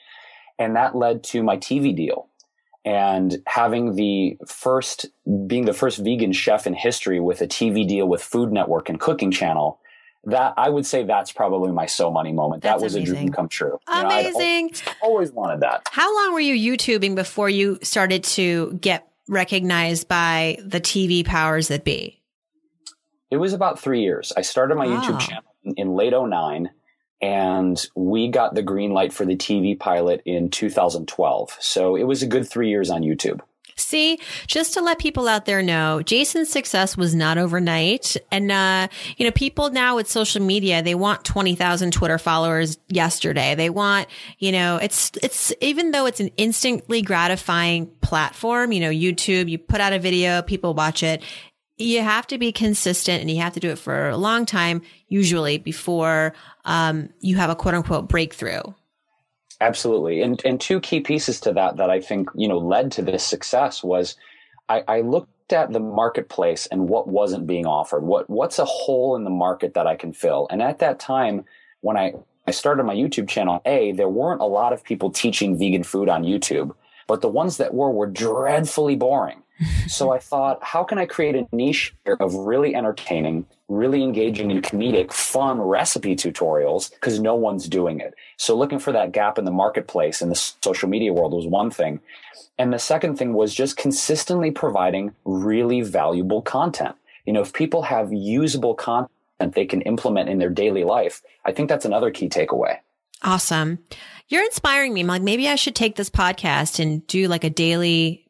And 0.58 0.74
that 0.76 0.96
led 0.96 1.22
to 1.24 1.42
my 1.42 1.56
TV 1.56 1.94
deal 1.94 2.28
and 2.84 3.42
having 3.46 3.96
the 3.96 4.38
first 4.46 5.06
being 5.46 5.66
the 5.66 5.72
first 5.72 5.98
vegan 5.98 6.32
chef 6.32 6.66
in 6.66 6.74
history 6.74 7.20
with 7.20 7.40
a 7.40 7.46
TV 7.46 7.86
deal 7.86 8.06
with 8.06 8.22
Food 8.22 8.52
Network 8.52 8.88
and 8.88 8.98
Cooking 8.98 9.30
Channel 9.30 9.80
that 10.26 10.54
I 10.56 10.68
would 10.68 10.84
say 10.84 11.04
that's 11.04 11.32
probably 11.32 11.72
my 11.72 11.86
so 11.86 12.10
money 12.10 12.32
moment. 12.32 12.62
That's 12.62 12.80
that 12.80 12.84
was 12.84 12.94
amazing. 12.96 13.14
a 13.14 13.18
dream 13.18 13.32
come 13.32 13.48
true. 13.48 13.78
Amazing. 13.86 14.68
You 14.68 14.74
know, 14.74 14.92
always, 15.02 15.30
always 15.30 15.32
wanted 15.32 15.60
that. 15.60 15.86
How 15.90 16.14
long 16.14 16.34
were 16.34 16.40
you 16.40 16.76
YouTubing 16.76 17.14
before 17.14 17.48
you 17.48 17.78
started 17.82 18.24
to 18.24 18.74
get 18.80 19.08
recognized 19.28 20.08
by 20.08 20.58
the 20.64 20.80
TV 20.80 21.24
powers 21.24 21.68
that 21.68 21.84
be? 21.84 22.20
It 23.30 23.38
was 23.38 23.52
about 23.52 23.78
three 23.78 24.02
years. 24.02 24.32
I 24.36 24.42
started 24.42 24.76
my 24.76 24.86
wow. 24.86 25.00
YouTube 25.00 25.20
channel 25.20 25.44
in 25.76 25.94
late 25.94 26.12
09 26.12 26.70
and 27.22 27.86
we 27.94 28.28
got 28.28 28.54
the 28.54 28.62
green 28.62 28.92
light 28.92 29.12
for 29.12 29.24
the 29.24 29.36
TV 29.36 29.78
pilot 29.78 30.22
in 30.26 30.50
2012. 30.50 31.56
So 31.60 31.96
it 31.96 32.04
was 32.04 32.22
a 32.22 32.26
good 32.26 32.48
three 32.48 32.68
years 32.68 32.90
on 32.90 33.02
YouTube. 33.02 33.40
See, 33.78 34.18
just 34.46 34.74
to 34.74 34.80
let 34.80 34.98
people 34.98 35.28
out 35.28 35.44
there 35.44 35.62
know, 35.62 36.00
Jason's 36.02 36.48
success 36.48 36.96
was 36.96 37.14
not 37.14 37.36
overnight. 37.36 38.16
And, 38.32 38.50
uh, 38.50 38.88
you 39.18 39.26
know, 39.26 39.30
people 39.30 39.70
now 39.70 39.96
with 39.96 40.08
social 40.08 40.42
media, 40.42 40.82
they 40.82 40.94
want 40.94 41.24
20,000 41.24 41.92
Twitter 41.92 42.16
followers 42.18 42.78
yesterday. 42.88 43.54
They 43.54 43.68
want, 43.68 44.08
you 44.38 44.50
know, 44.50 44.78
it's, 44.78 45.10
it's, 45.22 45.52
even 45.60 45.90
though 45.90 46.06
it's 46.06 46.20
an 46.20 46.30
instantly 46.38 47.02
gratifying 47.02 47.88
platform, 48.00 48.72
you 48.72 48.80
know, 48.80 48.90
YouTube, 48.90 49.50
you 49.50 49.58
put 49.58 49.82
out 49.82 49.92
a 49.92 49.98
video, 49.98 50.40
people 50.40 50.72
watch 50.72 51.02
it 51.02 51.22
you 51.78 52.00
have 52.00 52.26
to 52.26 52.38
be 52.38 52.52
consistent 52.52 53.20
and 53.20 53.30
you 53.30 53.40
have 53.42 53.52
to 53.52 53.60
do 53.60 53.70
it 53.70 53.78
for 53.78 54.08
a 54.08 54.16
long 54.16 54.46
time, 54.46 54.80
usually 55.08 55.58
before 55.58 56.32
um, 56.64 57.10
you 57.20 57.36
have 57.36 57.50
a 57.50 57.54
quote 57.54 57.74
unquote 57.74 58.08
breakthrough. 58.08 58.62
Absolutely. 59.60 60.20
And, 60.22 60.40
and 60.44 60.60
two 60.60 60.80
key 60.80 61.00
pieces 61.00 61.40
to 61.40 61.52
that 61.54 61.76
that 61.76 61.90
I 61.90 62.00
think, 62.00 62.28
you 62.34 62.46
know, 62.46 62.58
led 62.58 62.92
to 62.92 63.02
this 63.02 63.24
success 63.24 63.82
was 63.82 64.16
I, 64.68 64.84
I 64.86 65.00
looked 65.00 65.52
at 65.52 65.72
the 65.72 65.80
marketplace 65.80 66.66
and 66.66 66.88
what 66.88 67.08
wasn't 67.08 67.46
being 67.46 67.66
offered. 67.66 68.02
What, 68.02 68.28
what's 68.28 68.58
a 68.58 68.64
hole 68.64 69.16
in 69.16 69.24
the 69.24 69.30
market 69.30 69.74
that 69.74 69.86
I 69.86 69.96
can 69.96 70.12
fill? 70.12 70.46
And 70.50 70.60
at 70.60 70.80
that 70.80 70.98
time, 70.98 71.44
when 71.80 71.96
I, 71.96 72.14
I 72.46 72.50
started 72.50 72.84
my 72.84 72.94
YouTube 72.94 73.28
channel, 73.28 73.62
A, 73.64 73.92
there 73.92 74.08
weren't 74.08 74.40
a 74.40 74.46
lot 74.46 74.72
of 74.72 74.84
people 74.84 75.10
teaching 75.10 75.58
vegan 75.58 75.84
food 75.84 76.08
on 76.08 76.24
YouTube, 76.24 76.74
but 77.06 77.20
the 77.20 77.28
ones 77.28 77.56
that 77.56 77.72
were 77.72 77.90
were 77.90 78.06
dreadfully 78.06 78.96
boring 78.96 79.42
so 79.86 80.12
I 80.12 80.18
thought, 80.18 80.62
how 80.62 80.84
can 80.84 80.98
I 80.98 81.06
create 81.06 81.34
a 81.34 81.46
niche 81.52 81.94
of 82.20 82.34
really 82.34 82.74
entertaining, 82.74 83.46
really 83.68 84.02
engaging 84.02 84.50
and 84.50 84.62
comedic, 84.62 85.12
fun 85.12 85.60
recipe 85.60 86.14
tutorials 86.14 86.90
because 86.90 87.20
no 87.20 87.34
one's 87.34 87.68
doing 87.68 88.00
it. 88.00 88.14
So 88.36 88.56
looking 88.56 88.78
for 88.78 88.92
that 88.92 89.12
gap 89.12 89.38
in 89.38 89.44
the 89.44 89.50
marketplace 89.50 90.22
in 90.22 90.28
the 90.28 90.34
social 90.62 90.88
media 90.88 91.12
world 91.12 91.32
was 91.32 91.46
one 91.46 91.70
thing. 91.70 92.00
And 92.58 92.72
the 92.72 92.78
second 92.78 93.16
thing 93.16 93.32
was 93.32 93.54
just 93.54 93.76
consistently 93.76 94.50
providing 94.50 95.14
really 95.24 95.80
valuable 95.80 96.42
content. 96.42 96.94
You 97.24 97.32
know, 97.32 97.42
if 97.42 97.52
people 97.52 97.82
have 97.82 98.12
usable 98.12 98.74
content 98.74 99.10
they 99.38 99.66
can 99.66 99.82
implement 99.82 100.28
in 100.28 100.38
their 100.38 100.50
daily 100.50 100.84
life, 100.84 101.22
I 101.44 101.52
think 101.52 101.68
that's 101.68 101.84
another 101.84 102.10
key 102.10 102.28
takeaway. 102.28 102.78
Awesome. 103.22 103.78
You're 104.28 104.44
inspiring 104.44 104.92
me. 104.92 105.00
I'm 105.00 105.06
like, 105.06 105.22
maybe 105.22 105.48
I 105.48 105.56
should 105.56 105.74
take 105.74 105.96
this 105.96 106.10
podcast 106.10 106.80
and 106.80 107.06
do 107.06 107.28
like 107.28 107.44
a 107.44 107.50
daily 107.50 108.25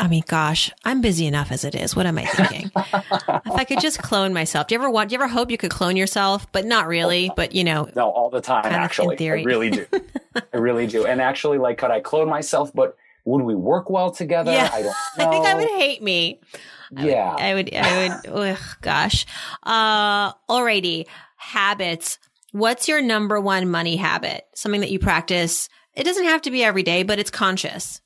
I 0.00 0.08
mean, 0.08 0.24
gosh, 0.26 0.70
I'm 0.84 1.00
busy 1.00 1.26
enough 1.26 1.52
as 1.52 1.64
it 1.64 1.74
is. 1.74 1.94
What 1.94 2.06
am 2.06 2.18
I 2.18 2.24
thinking? 2.24 2.70
if 2.76 3.52
I 3.52 3.64
could 3.64 3.80
just 3.80 4.02
clone 4.02 4.32
myself. 4.32 4.66
Do 4.66 4.74
you 4.74 4.80
ever 4.80 4.90
want, 4.90 5.10
do 5.10 5.14
you 5.14 5.22
ever 5.22 5.28
hope 5.28 5.50
you 5.50 5.58
could 5.58 5.70
clone 5.70 5.96
yourself? 5.96 6.50
But 6.52 6.64
not 6.64 6.86
really, 6.88 7.30
but 7.36 7.54
you 7.54 7.62
know. 7.62 7.88
No, 7.94 8.10
all 8.10 8.30
the 8.30 8.40
time, 8.40 8.66
actually. 8.66 9.16
I 9.28 9.42
really 9.42 9.70
do. 9.70 9.86
I 10.52 10.56
really 10.56 10.86
do. 10.86 11.06
And 11.06 11.20
actually, 11.20 11.58
like, 11.58 11.78
could 11.78 11.90
I 11.90 12.00
clone 12.00 12.28
myself? 12.28 12.72
But 12.74 12.96
would 13.24 13.42
we 13.42 13.54
work 13.54 13.90
well 13.90 14.10
together? 14.10 14.50
Yeah. 14.50 14.70
I 14.72 14.82
don't 14.82 14.86
know. 14.86 14.92
I 15.28 15.30
think 15.30 15.46
I 15.46 15.54
would 15.54 15.68
hate 15.68 16.02
me. 16.02 16.40
Yeah. 16.90 17.34
I 17.38 17.54
would, 17.54 17.74
I 17.74 18.02
would, 18.02 18.28
I 18.28 18.30
would 18.32 18.50
ugh, 18.50 18.76
gosh. 18.80 19.26
Uh, 19.62 20.32
alrighty. 20.50 21.06
Habits. 21.36 22.18
What's 22.50 22.88
your 22.88 23.00
number 23.00 23.40
one 23.40 23.70
money 23.70 23.96
habit? 23.96 24.46
Something 24.54 24.82
that 24.82 24.90
you 24.90 24.98
practice. 24.98 25.68
It 25.94 26.04
doesn't 26.04 26.24
have 26.24 26.42
to 26.42 26.50
be 26.50 26.64
every 26.64 26.82
day, 26.82 27.02
but 27.02 27.18
it's 27.18 27.30
conscious 27.30 28.01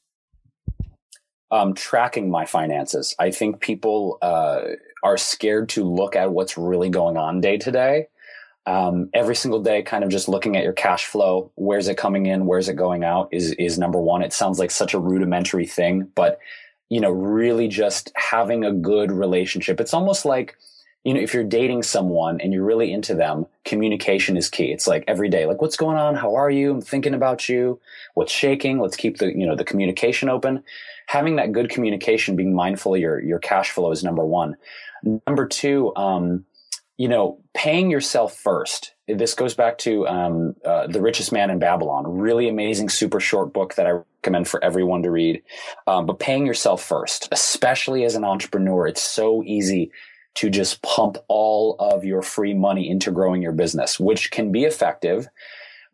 um, 1.56 1.74
tracking 1.74 2.30
my 2.30 2.44
finances. 2.44 3.14
I 3.18 3.30
think 3.30 3.60
people 3.60 4.18
uh, 4.20 4.60
are 5.02 5.16
scared 5.16 5.70
to 5.70 5.84
look 5.84 6.14
at 6.14 6.30
what's 6.30 6.58
really 6.58 6.90
going 6.90 7.16
on 7.16 7.40
day 7.40 7.56
to 7.56 7.70
day. 7.70 8.08
Um, 8.66 9.08
every 9.14 9.36
single 9.36 9.62
day, 9.62 9.82
kind 9.82 10.04
of 10.04 10.10
just 10.10 10.28
looking 10.28 10.56
at 10.56 10.64
your 10.64 10.72
cash 10.72 11.06
flow, 11.06 11.50
where's 11.54 11.88
it 11.88 11.96
coming 11.96 12.26
in, 12.26 12.46
where's 12.46 12.68
it 12.68 12.74
going 12.74 13.04
out, 13.04 13.28
is 13.32 13.52
is 13.52 13.78
number 13.78 14.00
one. 14.00 14.22
It 14.22 14.32
sounds 14.32 14.58
like 14.58 14.70
such 14.70 14.92
a 14.92 14.98
rudimentary 14.98 15.66
thing, 15.66 16.10
but 16.14 16.40
you 16.88 17.00
know, 17.00 17.10
really 17.10 17.68
just 17.68 18.12
having 18.16 18.64
a 18.64 18.72
good 18.72 19.10
relationship. 19.10 19.80
It's 19.80 19.94
almost 19.94 20.24
like 20.24 20.56
you 21.06 21.14
know, 21.14 21.20
if 21.20 21.32
you're 21.32 21.44
dating 21.44 21.84
someone 21.84 22.40
and 22.40 22.52
you're 22.52 22.64
really 22.64 22.92
into 22.92 23.14
them, 23.14 23.46
communication 23.64 24.36
is 24.36 24.48
key. 24.48 24.72
It's 24.72 24.86
like 24.86 25.04
every 25.06 25.28
day, 25.28 25.46
like, 25.46 25.62
what's 25.62 25.76
going 25.76 25.96
on? 25.96 26.16
How 26.16 26.34
are 26.34 26.50
you? 26.50 26.72
I'm 26.72 26.80
thinking 26.80 27.14
about 27.14 27.48
you. 27.48 27.80
What's 28.14 28.32
shaking? 28.32 28.80
Let's 28.80 28.96
keep 28.96 29.18
the, 29.18 29.26
you 29.26 29.46
know, 29.46 29.54
the 29.54 29.64
communication 29.64 30.28
open 30.28 30.64
having 31.06 31.36
that 31.36 31.52
good 31.52 31.70
communication, 31.70 32.36
being 32.36 32.54
mindful 32.54 32.94
of 32.94 33.00
your, 33.00 33.20
your 33.20 33.38
cash 33.38 33.70
flow 33.70 33.90
is 33.90 34.04
number 34.04 34.24
one. 34.24 34.56
Number 35.26 35.46
two, 35.46 35.94
um, 35.96 36.44
you 36.96 37.08
know, 37.08 37.38
paying 37.54 37.90
yourself 37.90 38.36
first. 38.36 38.94
This 39.06 39.34
goes 39.34 39.54
back 39.54 39.78
to 39.78 40.06
um, 40.08 40.56
uh, 40.64 40.88
The 40.88 41.00
Richest 41.00 41.30
Man 41.30 41.50
in 41.50 41.58
Babylon, 41.58 42.04
really 42.06 42.48
amazing, 42.48 42.88
super 42.88 43.20
short 43.20 43.52
book 43.52 43.76
that 43.76 43.86
I 43.86 44.00
recommend 44.22 44.48
for 44.48 44.62
everyone 44.64 45.02
to 45.04 45.10
read. 45.10 45.42
Um, 45.86 46.06
but 46.06 46.18
paying 46.18 46.46
yourself 46.46 46.82
first, 46.82 47.28
especially 47.30 48.04
as 48.04 48.16
an 48.16 48.24
entrepreneur, 48.24 48.86
it's 48.86 49.02
so 49.02 49.44
easy 49.44 49.92
to 50.36 50.50
just 50.50 50.82
pump 50.82 51.18
all 51.28 51.76
of 51.78 52.04
your 52.04 52.22
free 52.22 52.54
money 52.54 52.88
into 52.88 53.10
growing 53.10 53.42
your 53.42 53.52
business, 53.52 53.98
which 53.98 54.30
can 54.30 54.52
be 54.52 54.64
effective. 54.64 55.28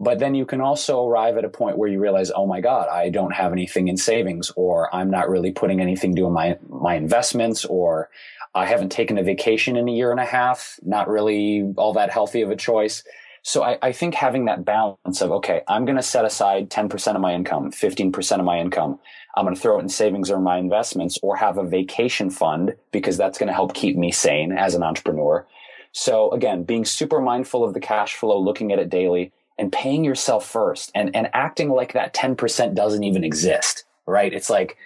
But 0.01 0.19
then 0.19 0.35
you 0.35 0.45
can 0.45 0.61
also 0.61 1.07
arrive 1.07 1.37
at 1.37 1.45
a 1.45 1.49
point 1.49 1.79
where 1.79 1.89
you 1.89 2.01
realize, 2.01 2.33
oh 2.35 2.47
my 2.47 2.61
God, 2.61 2.89
I 2.89 3.09
don't 3.09 3.33
have 3.33 3.53
anything 3.53 3.87
in 3.87 3.97
savings, 3.97 4.51
or 4.57 4.93
I'm 4.95 5.11
not 5.11 5.29
really 5.29 5.53
putting 5.53 5.81
anything 5.81 6.17
to 6.17 6.29
my, 6.29 6.59
my 6.69 6.97
investments, 6.97 7.65
or 7.65 8.11
I 8.55 8.67
haven't 8.67 8.91
taken 8.91 9.17
a 9.17 9.23
vacation 9.23 9.77
in 9.77 9.89
a 9.89 9.93
year 9.93 10.11
and 10.11 10.19
a 10.19 10.25
half, 10.25 10.81
not 10.83 11.09
really 11.09 11.73
all 11.77 11.93
that 11.93 12.11
healthy 12.11 12.43
of 12.43 12.51
a 12.51 12.57
choice. 12.57 13.05
So 13.43 13.65
I, 13.65 13.77
I 13.83 13.93
think 13.93 14.15
having 14.15 14.45
that 14.45 14.65
balance 14.65 15.21
of, 15.21 15.33
okay, 15.33 15.63
I'm 15.67 15.85
going 15.85 15.97
to 15.97 16.03
set 16.03 16.25
aside 16.25 16.71
10% 16.71 17.15
of 17.15 17.21
my 17.21 17.35
income, 17.35 17.73
15% 17.73 18.39
of 18.39 18.45
my 18.45 18.61
income. 18.61 19.01
I'm 19.37 19.45
going 19.45 19.55
to 19.55 19.61
throw 19.61 19.79
it 19.79 19.83
in 19.83 19.89
savings 19.89 20.31
or 20.31 20.39
my 20.39 20.59
investments 20.59 21.19
or 21.23 21.37
have 21.37 21.59
a 21.59 21.65
vacation 21.65 22.31
fund 22.31 22.77
because 22.93 23.17
that's 23.17 23.39
going 23.39 23.49
to 23.49 23.53
help 23.53 23.75
keep 23.75 23.97
me 23.97 24.13
sane 24.13 24.53
as 24.53 24.75
an 24.75 24.83
entrepreneur. 24.83 25.47
So 25.91 26.31
again, 26.31 26.63
being 26.63 26.85
super 26.85 27.21
mindful 27.21 27.65
of 27.65 27.75
the 27.75 27.81
cash 27.81 28.15
flow, 28.15 28.39
looking 28.39 28.73
at 28.73 28.79
it 28.79 28.89
daily, 28.89 29.33
and 29.59 29.73
paying 29.73 30.05
yourself 30.05 30.49
first 30.49 30.91
and, 30.95 31.15
and 31.15 31.29
acting 31.33 31.71
like 31.71 31.93
that 31.93 32.15
10% 32.15 32.75
doesn't 32.75 33.05
even 33.05 33.25
exist, 33.25 33.85
right? 34.07 34.33
It's 34.33 34.51
like, 34.51 34.77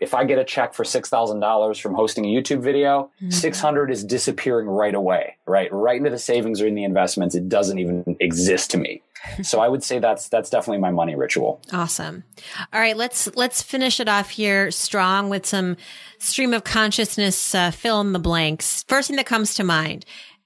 if 0.00 0.14
I 0.14 0.24
get 0.24 0.38
a 0.38 0.44
check 0.44 0.74
for 0.74 0.84
$6,000 0.84 1.80
from 1.80 1.94
hosting 1.94 2.24
a 2.24 2.28
YouTube 2.28 2.60
video, 2.60 3.10
mm-hmm. 3.16 3.30
600 3.30 3.90
is 3.90 4.04
disappearing 4.04 4.66
right 4.66 4.94
away, 4.94 5.36
right? 5.46 5.72
Right 5.72 5.96
into 5.96 6.10
the 6.10 6.18
savings 6.18 6.60
or 6.60 6.66
in 6.66 6.74
the 6.74 6.84
investments. 6.84 7.34
It 7.34 7.48
doesn't 7.48 7.78
even 7.78 8.16
exist 8.20 8.70
to 8.72 8.78
me. 8.78 9.02
so 9.42 9.60
I 9.60 9.68
would 9.68 9.82
say 9.82 9.98
that's, 9.98 10.28
that's 10.28 10.50
definitely 10.50 10.80
my 10.80 10.90
money 10.90 11.16
ritual. 11.16 11.60
Awesome. 11.72 12.24
All 12.72 12.80
right. 12.80 12.96
Let's, 12.96 13.34
let's 13.36 13.62
finish 13.62 14.00
it 14.00 14.08
off 14.08 14.30
here 14.30 14.70
strong 14.70 15.28
with 15.28 15.46
some 15.46 15.76
stream 16.18 16.54
of 16.54 16.64
consciousness, 16.64 17.54
uh, 17.54 17.70
fill 17.70 18.00
in 18.00 18.12
the 18.12 18.18
blanks. 18.18 18.84
First 18.88 19.08
thing 19.08 19.16
that 19.16 19.26
comes 19.26 19.54
to 19.54 19.64
mind 19.64 20.04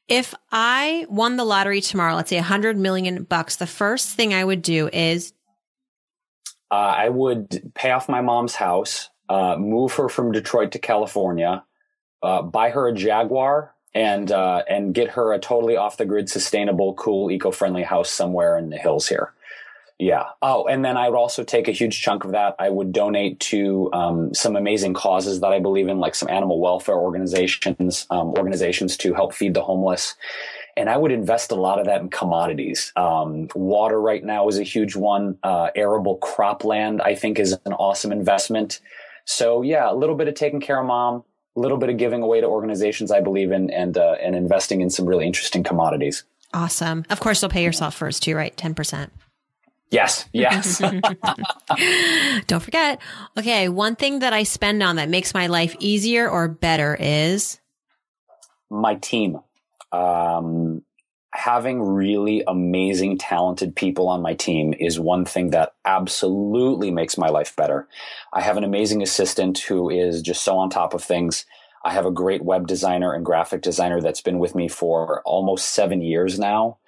if 0.09 0.35
I 0.51 1.07
won 1.09 1.37
the 1.37 1.45
lottery 1.45 1.81
tomorrow, 1.81 2.15
let's 2.15 2.29
say 2.29 2.37
a 2.37 2.43
hundred 2.43 2.77
million 2.77 3.23
bucks, 3.25 3.57
the 3.57 3.67
first 3.67 4.11
thing 4.11 4.35
I 4.35 4.45
would 4.45 4.61
do 4.61 4.91
is 4.93 5.33
uh, 6.71 6.75
I 6.75 7.09
would 7.09 7.73
pay 7.75 7.91
off 7.91 8.09
my 8.09 8.21
mom's 8.21 8.55
house, 8.55 9.11
uh, 9.29 9.57
move 9.57 9.93
her 9.95 10.09
from 10.09 10.33
Detroit 10.33 10.73
to 10.73 10.79
California, 10.79 11.65
uh, 12.23 12.43
buy 12.43 12.71
her 12.71 12.89
a 12.89 12.95
Jaguar, 12.95 13.75
and 13.95 14.31
uh, 14.33 14.63
and 14.69 14.95
get 14.95 15.11
her 15.11 15.33
a 15.33 15.39
totally 15.39 15.77
off 15.77 15.97
the 15.97 16.07
grid, 16.07 16.29
sustainable, 16.31 16.95
cool, 16.95 17.31
eco 17.31 17.51
friendly 17.51 17.83
house 17.83 18.11
somewhere 18.11 18.57
in 18.57 18.71
the 18.71 18.79
hills 18.79 19.09
here. 19.09 19.33
Yeah. 19.99 20.25
Oh, 20.41 20.65
and 20.67 20.85
then 20.85 20.97
I 20.97 21.09
would 21.09 21.17
also 21.17 21.45
take 21.45 21.69
a 21.69 21.73
huge 21.73 22.01
chunk 22.01 22.25
of 22.25 22.33
that. 22.33 22.57
I 22.59 22.71
would 22.71 22.93
donate 22.93 23.39
to 23.41 23.89
um, 23.93 24.35
some 24.35 24.57
amazing 24.57 24.95
causes 24.95 25.39
that 25.41 25.53
I 25.53 25.61
believe 25.61 25.87
in, 25.87 26.01
like 26.01 26.17
some 26.17 26.29
animal 26.29 26.59
welfare 26.59 26.97
organizations, 26.97 28.07
um, 28.11 28.31
organizations 28.31 28.97
to 28.97 29.15
help 29.15 29.33
feed 29.33 29.55
the 29.55 29.63
homeless. 29.63 30.17
And 30.77 30.91
I 30.91 30.97
would 30.97 31.13
invest 31.13 31.53
a 31.53 31.55
lot 31.55 31.79
of 31.79 31.87
that 31.87 32.01
in 32.01 32.09
commodities. 32.09 32.93
Um, 32.97 33.47
water 33.55 34.01
right 34.01 34.25
now 34.25 34.49
is 34.49 34.59
a 34.59 34.65
huge 34.65 34.97
one. 34.97 35.39
Uh, 35.45 35.69
arable 35.77 36.19
cropland, 36.19 37.01
I 37.01 37.15
think, 37.15 37.39
is 37.39 37.53
an 37.65 37.73
awesome 37.75 38.11
investment. 38.11 38.81
So 39.25 39.63
yeah, 39.63 39.91
a 39.91 39.95
little 39.95 40.15
bit 40.15 40.29
of 40.29 40.35
taking 40.35 40.61
care 40.61 40.81
of 40.81 40.87
mom, 40.87 41.25
a 41.57 41.61
little 41.61 41.79
bit 41.79 41.91
of 41.91 41.97
giving 41.97 42.23
away 42.23 42.41
to 42.41 42.47
organizations 42.47 43.11
I 43.11 43.21
believe 43.21 43.53
in, 43.53 43.71
and 43.71 43.97
uh, 43.97 44.17
and 44.23 44.35
investing 44.35 44.81
in 44.81 44.91
some 44.91 45.07
really 45.07 45.27
interesting 45.27 45.63
commodities. 45.63 46.25
Awesome. 46.55 47.05
Of 47.09 47.21
course, 47.21 47.41
you'll 47.41 47.51
pay 47.51 47.65
yourself 47.65 47.95
first 47.95 48.23
too, 48.23 48.37
right? 48.37 48.57
Ten 48.57 48.75
percent. 48.75 49.13
Yes, 49.91 50.27
yes. 50.33 50.79
Don't 52.47 52.63
forget. 52.63 53.01
Okay, 53.39 53.69
one 53.69 53.95
thing 53.95 54.21
that 54.21 54.33
I 54.33 54.43
spend 54.43 54.83
on 54.83 54.97
that 54.97 55.11
makes 55.11 55.35
my 55.35 55.49
life 55.49 55.77
easier 55.81 56.29
or 56.29 56.49
better 56.49 56.97
is 56.99 57.61
my 58.71 58.95
team. 58.95 59.39
Um, 59.93 60.83
having 61.35 61.81
really 61.81 62.43
amazing, 62.47 63.19
talented 63.19 63.75
people 63.75 64.09
on 64.09 64.23
my 64.23 64.35
team 64.35 64.75
is 64.79 65.01
one 65.01 65.25
thing 65.25 65.51
that 65.51 65.75
absolutely 65.85 66.91
makes 66.91 67.17
my 67.17 67.29
life 67.29 67.57
better. 67.57 67.89
I 68.33 68.43
have 68.43 68.57
an 68.57 68.65
amazing 68.65 69.03
assistant 69.03 69.59
who 69.59 69.89
is 69.89 70.21
just 70.21 70.45
so 70.45 70.59
on 70.59 70.69
top 70.69 70.93
of 70.93 71.03
things. 71.03 71.47
I 71.85 71.93
have 71.93 72.07
a 72.07 72.11
great 72.11 72.45
web 72.45 72.67
designer 72.67 73.15
and 73.15 73.25
graphic 73.25 73.63
designer 73.63 74.01
that's 74.01 74.21
been 74.21 74.39
with 74.39 74.55
me 74.55 74.69
for 74.69 75.23
almost 75.25 75.73
seven 75.73 76.03
years 76.03 76.39
now. 76.39 76.79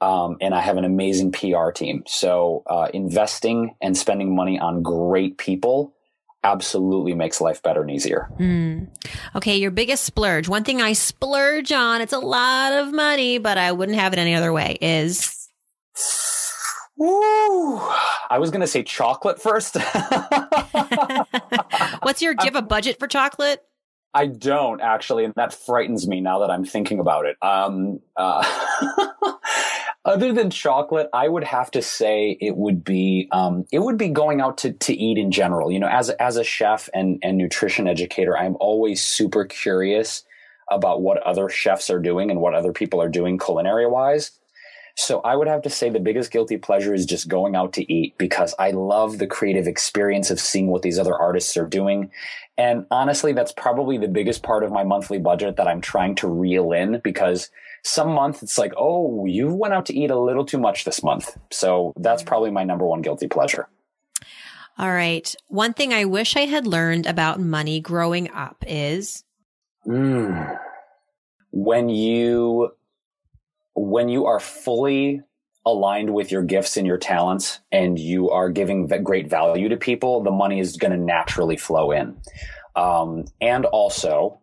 Um, 0.00 0.36
and 0.40 0.52
I 0.52 0.60
have 0.60 0.78
an 0.78 0.84
amazing 0.84 1.30
PR 1.30 1.70
team. 1.70 2.02
So 2.08 2.64
uh, 2.66 2.88
investing 2.92 3.76
and 3.80 3.96
spending 3.96 4.34
money 4.34 4.58
on 4.58 4.82
great 4.82 5.38
people 5.38 5.94
absolutely 6.44 7.14
makes 7.14 7.40
life 7.40 7.62
better 7.62 7.82
and 7.82 7.90
easier. 7.90 8.28
Mm. 8.38 8.88
Okay, 9.36 9.56
your 9.56 9.70
biggest 9.70 10.04
splurge. 10.04 10.48
One 10.48 10.64
thing 10.64 10.80
I 10.80 10.92
splurge 10.92 11.72
on, 11.72 12.00
it's 12.00 12.12
a 12.12 12.18
lot 12.18 12.72
of 12.72 12.92
money, 12.92 13.38
but 13.38 13.58
I 13.58 13.72
wouldn't 13.72 13.98
have 13.98 14.12
it 14.12 14.18
any 14.18 14.34
other 14.34 14.52
way, 14.52 14.78
is. 14.80 15.48
Ooh, 17.00 17.80
I 18.30 18.38
was 18.38 18.50
going 18.50 18.60
to 18.60 18.66
say 18.66 18.82
chocolate 18.82 19.40
first. 19.40 19.76
What's 22.02 22.22
your, 22.22 22.34
do 22.34 22.44
you 22.44 22.52
have 22.52 22.56
a 22.56 22.62
budget 22.62 22.98
for 22.98 23.06
chocolate? 23.06 23.62
I 24.14 24.26
don't 24.26 24.80
actually, 24.80 25.24
and 25.24 25.34
that 25.34 25.54
frightens 25.54 26.06
me 26.06 26.20
now 26.20 26.40
that 26.40 26.50
I'm 26.50 26.64
thinking 26.64 27.00
about 27.00 27.24
it. 27.24 27.36
Um, 27.40 28.00
uh, 28.16 28.44
other 30.04 30.32
than 30.32 30.50
chocolate, 30.50 31.08
I 31.12 31.28
would 31.28 31.44
have 31.44 31.70
to 31.72 31.82
say 31.82 32.36
it 32.40 32.56
would 32.56 32.82
be 32.82 33.28
um, 33.30 33.66
it 33.70 33.78
would 33.78 33.96
be 33.96 34.08
going 34.08 34.40
out 34.40 34.58
to 34.58 34.72
to 34.72 34.94
eat 34.94 35.18
in 35.18 35.30
general. 35.30 35.70
You 35.70 35.80
know, 35.80 35.88
as 35.88 36.10
as 36.10 36.36
a 36.36 36.44
chef 36.44 36.88
and 36.92 37.18
and 37.22 37.38
nutrition 37.38 37.86
educator, 37.86 38.36
I'm 38.36 38.56
always 38.58 39.02
super 39.02 39.44
curious 39.44 40.24
about 40.70 41.02
what 41.02 41.22
other 41.22 41.48
chefs 41.48 41.90
are 41.90 42.00
doing 42.00 42.30
and 42.30 42.40
what 42.40 42.54
other 42.54 42.72
people 42.72 43.00
are 43.00 43.08
doing 43.08 43.38
culinary 43.38 43.86
wise. 43.86 44.32
So 44.94 45.20
I 45.20 45.36
would 45.36 45.48
have 45.48 45.62
to 45.62 45.70
say 45.70 45.88
the 45.88 46.00
biggest 46.00 46.30
guilty 46.30 46.58
pleasure 46.58 46.94
is 46.94 47.06
just 47.06 47.28
going 47.28 47.56
out 47.56 47.72
to 47.74 47.92
eat 47.92 48.16
because 48.18 48.54
I 48.58 48.72
love 48.72 49.18
the 49.18 49.26
creative 49.26 49.66
experience 49.66 50.30
of 50.30 50.38
seeing 50.38 50.68
what 50.68 50.82
these 50.82 50.98
other 50.98 51.16
artists 51.16 51.56
are 51.56 51.66
doing. 51.66 52.10
And 52.58 52.86
honestly, 52.90 53.32
that's 53.32 53.52
probably 53.52 53.96
the 53.96 54.08
biggest 54.08 54.42
part 54.42 54.64
of 54.64 54.70
my 54.70 54.84
monthly 54.84 55.18
budget 55.18 55.56
that 55.56 55.66
I'm 55.66 55.80
trying 55.80 56.14
to 56.16 56.28
reel 56.28 56.72
in 56.72 57.00
because 57.02 57.50
some 57.82 58.10
month 58.10 58.42
it's 58.42 58.58
like, 58.58 58.72
oh, 58.76 59.24
you 59.24 59.52
went 59.52 59.74
out 59.74 59.86
to 59.86 59.96
eat 59.96 60.10
a 60.10 60.18
little 60.18 60.44
too 60.44 60.58
much 60.58 60.84
this 60.84 61.02
month. 61.02 61.36
So 61.50 61.92
that's 61.96 62.22
probably 62.22 62.50
my 62.50 62.64
number 62.64 62.86
one 62.86 63.02
guilty 63.02 63.28
pleasure. 63.28 63.68
All 64.78 64.92
right. 64.92 65.34
One 65.48 65.72
thing 65.72 65.92
I 65.92 66.04
wish 66.04 66.36
I 66.36 66.46
had 66.46 66.66
learned 66.66 67.06
about 67.06 67.40
money 67.40 67.80
growing 67.80 68.30
up 68.30 68.64
is 68.66 69.24
mm. 69.86 70.58
when 71.50 71.88
you 71.88 72.72
when 73.74 74.08
you 74.08 74.26
are 74.26 74.40
fully 74.40 75.22
aligned 75.64 76.12
with 76.12 76.32
your 76.32 76.42
gifts 76.42 76.76
and 76.76 76.86
your 76.86 76.98
talents 76.98 77.60
and 77.70 77.98
you 77.98 78.30
are 78.30 78.50
giving 78.50 78.86
great 79.02 79.28
value 79.28 79.68
to 79.68 79.76
people, 79.76 80.22
the 80.22 80.30
money 80.30 80.58
is 80.58 80.76
going 80.76 80.90
to 80.90 80.98
naturally 80.98 81.56
flow 81.56 81.92
in. 81.92 82.16
Um, 82.74 83.26
and 83.40 83.64
also, 83.66 84.40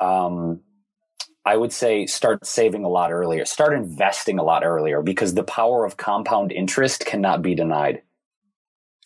um, 0.00 0.60
I 1.44 1.56
would 1.56 1.72
say 1.72 2.06
start 2.06 2.46
saving 2.46 2.84
a 2.84 2.88
lot 2.88 3.12
earlier, 3.12 3.44
start 3.44 3.74
investing 3.74 4.38
a 4.38 4.44
lot 4.44 4.64
earlier 4.64 5.02
because 5.02 5.34
the 5.34 5.44
power 5.44 5.84
of 5.84 5.96
compound 5.96 6.52
interest 6.52 7.04
cannot 7.04 7.42
be 7.42 7.54
denied. 7.54 8.02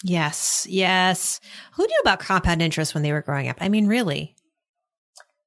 Yes, 0.05 0.67
yes. 0.69 1.41
Who 1.73 1.83
knew 1.83 1.99
about 2.03 2.21
compound 2.21 2.61
interest 2.61 2.93
when 2.93 3.03
they 3.03 3.13
were 3.13 3.23
growing 3.23 3.49
up? 3.49 3.57
I 3.61 3.71
mean, 3.71 3.87
really? 3.87 4.36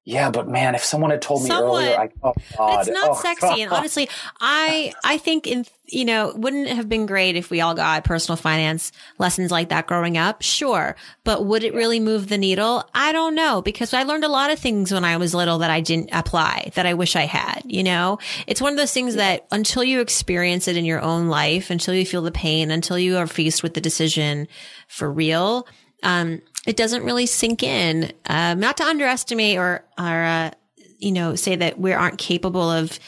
Yeah, 0.06 0.32
but 0.32 0.48
man, 0.48 0.74
if 0.74 0.84
someone 0.84 1.12
had 1.12 1.22
told 1.22 1.44
me 1.44 1.52
earlier, 1.52 1.96
I, 2.00 2.10
oh 2.24 2.34
God, 2.58 2.80
it's 2.80 2.90
not 2.90 3.12
oh, 3.12 3.14
sexy. 3.14 3.42
God. 3.42 3.60
And 3.60 3.72
honestly, 3.72 4.10
I 4.40 4.94
I 5.04 5.18
think 5.18 5.46
in 5.46 5.66
you 5.86 6.06
know 6.06 6.34
wouldn't 6.36 6.68
it 6.68 6.76
have 6.76 6.90
been 6.90 7.06
great 7.06 7.36
if 7.36 7.52
we 7.52 7.62
all 7.62 7.76
got 7.76 8.06
personal 8.06 8.36
finance 8.36 8.92
lessons 9.20 9.52
like 9.52 9.70
that 9.70 9.88
growing 9.88 10.18
up. 10.18 10.42
Sure, 10.42 10.96
but 11.24 11.46
would 11.46 11.64
it 11.64 11.76
really 11.76 12.00
move 12.00 12.28
the 12.28 12.38
needle? 12.38 12.90
I 12.96 13.12
don't 13.12 13.36
know 13.36 13.62
because 13.62 13.94
I 13.94 14.04
learned 14.04 14.24
a 14.24 14.30
lot 14.30 14.52
of 14.52 14.58
things 14.58 14.92
when 14.92 15.04
I 15.04 15.18
was 15.18 15.36
little 15.36 15.60
that 15.60 15.70
I 15.70 15.82
didn't 15.82 16.10
apply 16.12 16.72
that 16.74 16.86
I 16.86 16.96
wish 16.96 17.16
I 17.16 17.26
had. 17.26 17.62
You 17.66 17.84
know, 17.84 18.18
it's 18.48 18.62
one 18.62 18.72
of 18.72 18.80
those 18.80 18.94
things 18.94 19.16
that 19.16 19.48
until 19.52 19.84
you 19.84 20.00
experience 20.00 20.68
it 20.68 20.78
in 20.78 20.86
your 20.86 21.02
own 21.02 21.28
life, 21.28 21.70
until 21.70 21.94
you 21.94 22.06
feel 22.06 22.22
the 22.24 22.32
pain, 22.32 22.72
until 22.72 22.98
you 22.98 23.18
are 23.18 23.28
faced 23.28 23.62
with 23.62 23.76
the 23.76 23.82
decision 23.82 24.48
for 24.88 25.12
real. 25.12 25.68
Um, 26.02 26.42
it 26.66 26.76
doesn't 26.76 27.04
really 27.04 27.26
sink 27.26 27.64
in. 27.64 28.12
Um, 28.26 28.60
not 28.60 28.78
to 28.78 28.84
underestimate 28.84 29.58
or, 29.58 29.86
or, 29.98 30.24
uh, 30.24 30.52
you 30.98 31.12
know, 31.12 31.36
say 31.36 31.56
that 31.56 31.80
we 31.80 31.94
aren't 31.94 32.18
capable 32.18 32.70
of 32.70 33.00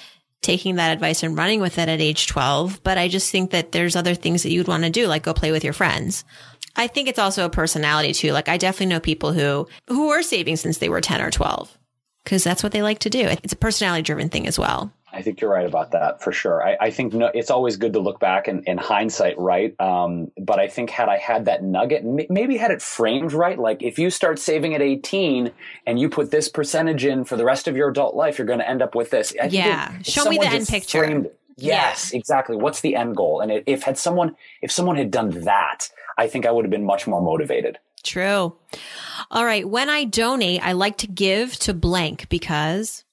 taking 0.42 0.76
that 0.76 0.92
advice 0.92 1.24
and 1.24 1.38
running 1.38 1.62
with 1.62 1.78
it 1.78 1.90
at 1.90 2.02
age 2.02 2.28
12. 2.28 2.82
But 2.84 2.98
I 2.98 3.08
just 3.08 3.32
think 3.32 3.52
that 3.52 3.72
there's 3.72 3.96
other 3.96 4.16
things 4.16 4.44
that 4.44 4.52
you'd 4.52 4.68
want 4.68 4.84
to 4.84 4.90
do, 4.90 5.08
like 5.08 5.24
go 5.24 5.34
play 5.34 5.52
with 5.52 5.64
your 5.64 5.74
friends. 5.74 6.24
I 6.76 6.88
think 6.88 7.08
it's 7.08 7.20
also 7.20 7.46
a 7.46 7.50
personality 7.50 8.14
too. 8.14 8.32
Like 8.32 8.50
I 8.50 8.58
definitely 8.58 8.88
know 8.88 9.00
people 9.00 9.34
who, 9.34 9.68
who 9.88 10.10
are 10.10 10.24
saving 10.24 10.56
since 10.56 10.78
they 10.78 10.90
were 10.90 11.02
10 11.02 11.22
or 11.22 11.30
12 11.30 11.78
because 12.24 12.44
that's 12.44 12.64
what 12.64 12.72
they 12.72 12.82
like 12.82 13.00
to 13.00 13.10
do. 13.10 13.28
It's 13.44 13.54
a 13.54 13.58
personality 13.58 14.04
driven 14.04 14.30
thing 14.30 14.48
as 14.48 14.58
well. 14.58 14.94
I 15.14 15.22
think 15.22 15.42
you're 15.42 15.52
right 15.52 15.66
about 15.66 15.92
that 15.92 16.22
for 16.22 16.32
sure. 16.32 16.66
I, 16.66 16.78
I 16.80 16.92
think 16.92 17.14
no, 17.14 17.30
it's 17.34 17.52
always 17.52 17.76
good 17.76 17.94
to 17.94 18.00
look 18.00 18.20
back 18.20 18.48
and 18.48 18.66
in 18.66 18.78
hindsight, 18.78 19.38
right? 19.38 19.80
Um, 19.80 20.32
but 20.38 20.60
I 20.60 20.68
think 20.68 20.90
had 20.90 21.10
I 21.10 21.18
had 21.18 21.46
that 21.46 21.64
nugget, 21.64 22.04
maybe 22.30 22.58
had 22.58 22.72
it 22.72 22.82
framed 22.82 23.34
right, 23.34 23.60
like 23.60 23.84
if 23.84 24.00
you 24.00 24.10
start 24.10 24.40
saving 24.40 24.74
at 24.74 24.82
18 24.82 25.52
and 25.86 26.00
you 26.00 26.10
put 26.10 26.32
this 26.32 26.48
percentage 26.48 27.04
in 27.04 27.26
for 27.26 27.36
the 27.36 27.44
rest 27.44 27.68
of 27.68 27.76
your 27.76 27.90
adult 27.90 28.16
life, 28.16 28.38
you're 28.38 28.48
going 28.48 28.60
to 28.60 28.70
end 28.70 28.82
up 28.82 28.96
with 28.96 29.10
this. 29.10 29.34
I 29.42 29.48
yeah, 29.48 29.98
it, 30.00 30.06
show 30.06 30.26
me 30.26 30.38
the 30.38 30.48
end 30.48 30.68
picture. 30.68 31.26
Yes, 31.58 32.12
yeah. 32.12 32.20
exactly. 32.20 32.56
What's 32.56 32.82
the 32.82 32.96
end 32.96 33.16
goal? 33.16 33.42
And 33.42 33.64
if 33.66 33.84
had 33.84 33.98
someone, 33.98 34.36
if 34.62 34.72
someone 34.72 34.96
had 34.96 35.12
done 35.12 35.42
that, 35.42 35.90
I 36.18 36.28
think 36.28 36.46
I 36.46 36.52
would 36.52 36.66
have 36.66 36.72
been 36.72 36.86
much 36.86 37.06
more 37.06 37.22
motivated. 37.22 37.78
True. 38.04 38.56
All 39.30 39.46
right. 39.46 39.68
When 39.68 39.90
I 39.90 40.06
donate, 40.06 40.66
I 40.66 40.72
like 40.72 40.98
to 41.00 41.08
give 41.08 41.56
to 41.60 41.74
blank 41.74 42.30
because 42.30 43.04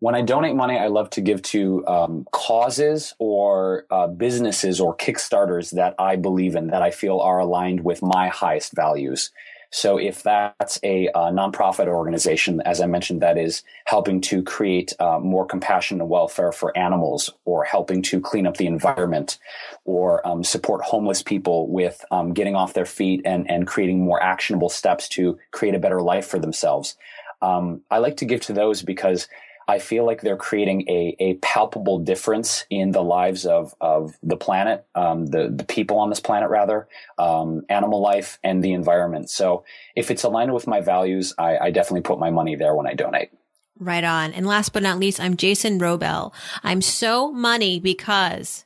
when 0.00 0.14
I 0.14 0.22
donate 0.22 0.56
money, 0.56 0.78
I 0.78 0.88
love 0.88 1.10
to 1.10 1.20
give 1.20 1.42
to 1.42 1.86
um, 1.86 2.26
causes 2.32 3.14
or 3.18 3.84
uh, 3.90 4.06
businesses 4.06 4.80
or 4.80 4.96
Kickstarters 4.96 5.72
that 5.72 5.94
I 5.98 6.16
believe 6.16 6.56
in, 6.56 6.68
that 6.68 6.82
I 6.82 6.90
feel 6.90 7.20
are 7.20 7.38
aligned 7.38 7.84
with 7.84 8.02
my 8.02 8.28
highest 8.28 8.72
values. 8.72 9.30
So 9.72 9.98
if 9.98 10.24
that's 10.24 10.80
a, 10.82 11.08
a 11.08 11.30
nonprofit 11.30 11.86
organization, 11.86 12.60
as 12.64 12.80
I 12.80 12.86
mentioned, 12.86 13.22
that 13.22 13.38
is 13.38 13.62
helping 13.84 14.20
to 14.22 14.42
create 14.42 14.94
uh, 14.98 15.20
more 15.20 15.46
compassion 15.46 16.00
and 16.00 16.10
welfare 16.10 16.50
for 16.50 16.76
animals, 16.76 17.30
or 17.44 17.64
helping 17.64 18.02
to 18.02 18.20
clean 18.20 18.48
up 18.48 18.56
the 18.56 18.66
environment, 18.66 19.38
or 19.84 20.26
um, 20.26 20.42
support 20.42 20.82
homeless 20.82 21.22
people 21.22 21.68
with 21.68 22.04
um, 22.10 22.32
getting 22.32 22.56
off 22.56 22.74
their 22.74 22.86
feet 22.86 23.20
and 23.24 23.48
and 23.48 23.66
creating 23.66 24.04
more 24.04 24.20
actionable 24.20 24.70
steps 24.70 25.08
to 25.10 25.38
create 25.52 25.76
a 25.76 25.78
better 25.78 26.00
life 26.00 26.26
for 26.26 26.40
themselves. 26.40 26.96
Um, 27.40 27.82
I 27.90 27.98
like 27.98 28.16
to 28.16 28.24
give 28.24 28.40
to 28.42 28.52
those 28.52 28.82
because 28.82 29.28
I 29.70 29.78
feel 29.78 30.04
like 30.04 30.20
they're 30.20 30.36
creating 30.36 30.88
a, 30.88 31.14
a 31.20 31.34
palpable 31.34 32.00
difference 32.00 32.64
in 32.70 32.90
the 32.90 33.04
lives 33.04 33.46
of, 33.46 33.72
of 33.80 34.18
the 34.20 34.36
planet, 34.36 34.84
um, 34.96 35.26
the, 35.26 35.48
the 35.48 35.62
people 35.62 35.98
on 36.00 36.08
this 36.10 36.18
planet, 36.18 36.50
rather, 36.50 36.88
um, 37.18 37.62
animal 37.68 38.00
life 38.00 38.40
and 38.42 38.64
the 38.64 38.72
environment. 38.72 39.30
So 39.30 39.62
if 39.94 40.10
it's 40.10 40.24
aligned 40.24 40.52
with 40.52 40.66
my 40.66 40.80
values, 40.80 41.34
I, 41.38 41.56
I 41.58 41.70
definitely 41.70 42.00
put 42.00 42.18
my 42.18 42.30
money 42.30 42.56
there 42.56 42.74
when 42.74 42.88
I 42.88 42.94
donate. 42.94 43.30
Right 43.78 44.02
on. 44.02 44.32
And 44.32 44.44
last 44.44 44.72
but 44.72 44.82
not 44.82 44.98
least, 44.98 45.20
I'm 45.20 45.36
Jason 45.36 45.78
Wrobel. 45.78 46.32
I'm 46.64 46.82
so 46.82 47.30
money 47.30 47.78
because. 47.78 48.64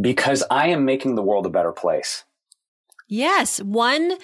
Because 0.00 0.42
I 0.50 0.68
am 0.68 0.86
making 0.86 1.16
the 1.16 1.22
world 1.22 1.44
a 1.44 1.50
better 1.50 1.72
place. 1.72 2.24
Yes. 3.08 3.60
One 3.60 4.16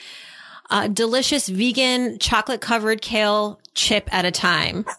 uh, 0.71 0.89
delicious 0.89 1.49
vegan 1.49 2.19
chocolate 2.19 2.61
covered 2.61 3.01
kale 3.03 3.61
chip 3.75 4.09
at 4.13 4.25
a 4.25 4.31
time. 4.31 4.85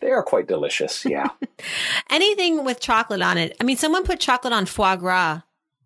they 0.00 0.10
are 0.10 0.22
quite 0.22 0.46
delicious. 0.46 1.04
Yeah. 1.04 1.28
Anything 2.10 2.64
with 2.64 2.80
chocolate 2.80 3.22
on 3.22 3.38
it. 3.38 3.56
I 3.60 3.64
mean, 3.64 3.76
someone 3.76 4.04
put 4.04 4.20
chocolate 4.20 4.52
on 4.52 4.66
foie 4.66 4.96
gras 4.96 5.42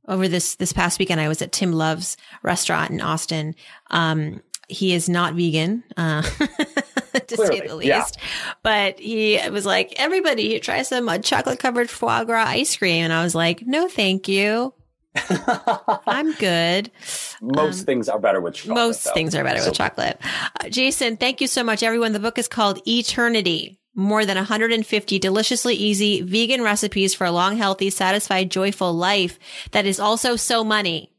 over 0.08 0.28
this, 0.28 0.56
this 0.56 0.72
past 0.72 0.98
weekend. 0.98 1.20
I 1.20 1.28
was 1.28 1.42
at 1.42 1.52
Tim 1.52 1.72
Love's 1.72 2.16
restaurant 2.42 2.90
in 2.90 3.00
Austin. 3.00 3.54
Um, 3.90 4.40
he 4.68 4.94
is 4.94 5.08
not 5.08 5.34
vegan, 5.34 5.82
uh, 5.96 6.22
to 7.12 7.36
Clearly, 7.36 7.58
say 7.58 7.66
the 7.66 7.74
least. 7.74 7.88
Yeah. 7.88 8.52
But 8.62 9.00
he 9.00 9.40
was 9.50 9.66
like, 9.66 9.94
everybody 9.96 10.60
try 10.60 10.82
some 10.82 11.08
uh, 11.08 11.18
chocolate 11.18 11.58
covered 11.58 11.90
foie 11.90 12.24
gras 12.24 12.44
ice 12.46 12.76
cream. 12.76 13.04
And 13.04 13.12
I 13.12 13.24
was 13.24 13.34
like, 13.34 13.66
no, 13.66 13.88
thank 13.88 14.28
you. 14.28 14.72
I'm 15.16 16.32
good. 16.34 16.90
Most 17.40 17.80
um, 17.80 17.86
things 17.86 18.08
are 18.08 18.18
better 18.18 18.40
with 18.40 18.54
chocolate. 18.54 18.76
Most 18.76 19.04
though. 19.04 19.12
things 19.12 19.34
are 19.34 19.44
better 19.44 19.60
so. 19.60 19.66
with 19.70 19.76
chocolate. 19.76 20.18
Uh, 20.22 20.68
Jason, 20.68 21.16
thank 21.16 21.40
you 21.40 21.46
so 21.46 21.64
much, 21.64 21.82
everyone. 21.82 22.12
The 22.12 22.20
book 22.20 22.38
is 22.38 22.48
called 22.48 22.84
Eaternity. 22.84 23.78
More 23.96 24.24
than 24.24 24.36
150 24.36 25.18
deliciously 25.18 25.74
easy 25.74 26.22
vegan 26.22 26.62
recipes 26.62 27.12
for 27.12 27.24
a 27.26 27.32
long, 27.32 27.56
healthy, 27.56 27.90
satisfied, 27.90 28.50
joyful 28.50 28.92
life 28.92 29.38
that 29.72 29.84
is 29.84 29.98
also 29.98 30.36
so 30.36 30.62
money. 30.62 31.12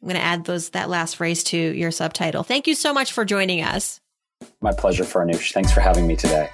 I'm 0.00 0.08
going 0.08 0.18
to 0.18 0.24
add 0.24 0.44
those 0.44 0.70
that 0.70 0.88
last 0.88 1.16
phrase 1.16 1.44
to 1.44 1.58
your 1.58 1.90
subtitle. 1.90 2.44
Thank 2.44 2.66
you 2.66 2.74
so 2.74 2.94
much 2.94 3.12
for 3.12 3.24
joining 3.24 3.62
us. 3.62 4.00
My 4.60 4.72
pleasure, 4.72 5.04
Farnoosh. 5.04 5.52
Thanks 5.52 5.72
for 5.72 5.80
having 5.80 6.06
me 6.06 6.16
today. 6.16 6.48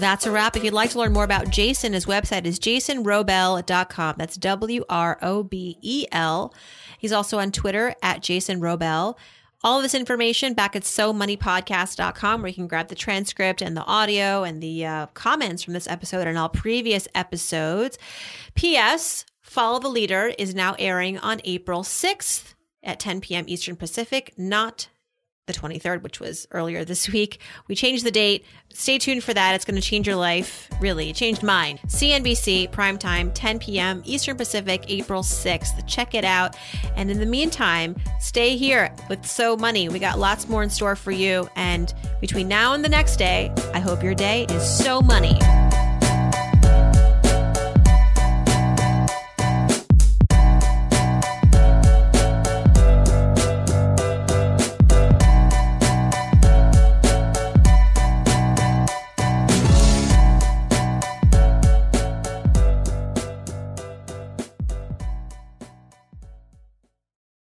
That's 0.00 0.24
a 0.24 0.30
wrap. 0.30 0.56
If 0.56 0.64
you'd 0.64 0.72
like 0.72 0.90
to 0.90 0.98
learn 0.98 1.12
more 1.12 1.24
about 1.24 1.50
Jason, 1.50 1.92
his 1.92 2.06
website 2.06 2.46
is 2.46 2.58
jasonwrobel.com. 2.58 4.14
That's 4.16 4.38
W 4.38 4.82
R 4.88 5.18
O 5.20 5.42
B 5.42 5.76
E 5.82 6.06
L. 6.10 6.54
He's 6.98 7.12
also 7.12 7.38
on 7.38 7.52
Twitter 7.52 7.94
at 8.02 8.22
Jason 8.22 8.60
Wrobel. 8.60 9.18
All 9.62 9.76
of 9.76 9.82
this 9.82 9.94
information 9.94 10.54
back 10.54 10.74
at 10.74 10.84
SoMoneyPodcast.com, 10.84 12.40
where 12.40 12.48
you 12.48 12.54
can 12.54 12.66
grab 12.66 12.88
the 12.88 12.94
transcript 12.94 13.60
and 13.60 13.76
the 13.76 13.84
audio 13.84 14.42
and 14.42 14.62
the 14.62 14.86
uh, 14.86 15.06
comments 15.08 15.62
from 15.62 15.74
this 15.74 15.86
episode 15.86 16.26
and 16.26 16.38
all 16.38 16.48
previous 16.48 17.06
episodes. 17.14 17.98
P.S. 18.54 19.26
Follow 19.42 19.78
the 19.80 19.88
Leader 19.88 20.32
is 20.38 20.54
now 20.54 20.76
airing 20.78 21.18
on 21.18 21.42
April 21.44 21.82
6th 21.82 22.54
at 22.82 23.00
10 23.00 23.20
p.m. 23.20 23.44
Eastern 23.48 23.76
Pacific, 23.76 24.32
not 24.38 24.88
the 25.50 25.58
23rd, 25.58 26.02
which 26.02 26.20
was 26.20 26.46
earlier 26.52 26.84
this 26.84 27.08
week. 27.08 27.40
We 27.68 27.74
changed 27.74 28.04
the 28.04 28.10
date. 28.10 28.44
Stay 28.72 28.98
tuned 28.98 29.24
for 29.24 29.34
that. 29.34 29.54
It's 29.54 29.64
going 29.64 29.80
to 29.80 29.86
change 29.86 30.06
your 30.06 30.16
life. 30.16 30.68
Really, 30.80 31.10
it 31.10 31.16
changed 31.16 31.42
mine. 31.42 31.78
CNBC, 31.86 32.70
primetime, 32.70 33.30
10 33.34 33.58
p.m. 33.58 34.02
Eastern 34.04 34.36
Pacific, 34.36 34.84
April 34.88 35.22
6th. 35.22 35.86
Check 35.86 36.14
it 36.14 36.24
out. 36.24 36.56
And 36.96 37.10
in 37.10 37.18
the 37.18 37.26
meantime, 37.26 37.96
stay 38.20 38.56
here 38.56 38.94
with 39.08 39.26
So 39.26 39.56
Money. 39.56 39.88
We 39.88 39.98
got 39.98 40.18
lots 40.18 40.48
more 40.48 40.62
in 40.62 40.70
store 40.70 40.96
for 40.96 41.10
you. 41.10 41.48
And 41.56 41.92
between 42.20 42.48
now 42.48 42.74
and 42.74 42.84
the 42.84 42.88
next 42.88 43.16
day, 43.16 43.52
I 43.74 43.80
hope 43.80 44.02
your 44.02 44.14
day 44.14 44.46
is 44.50 44.78
so 44.84 45.00
money. 45.00 45.38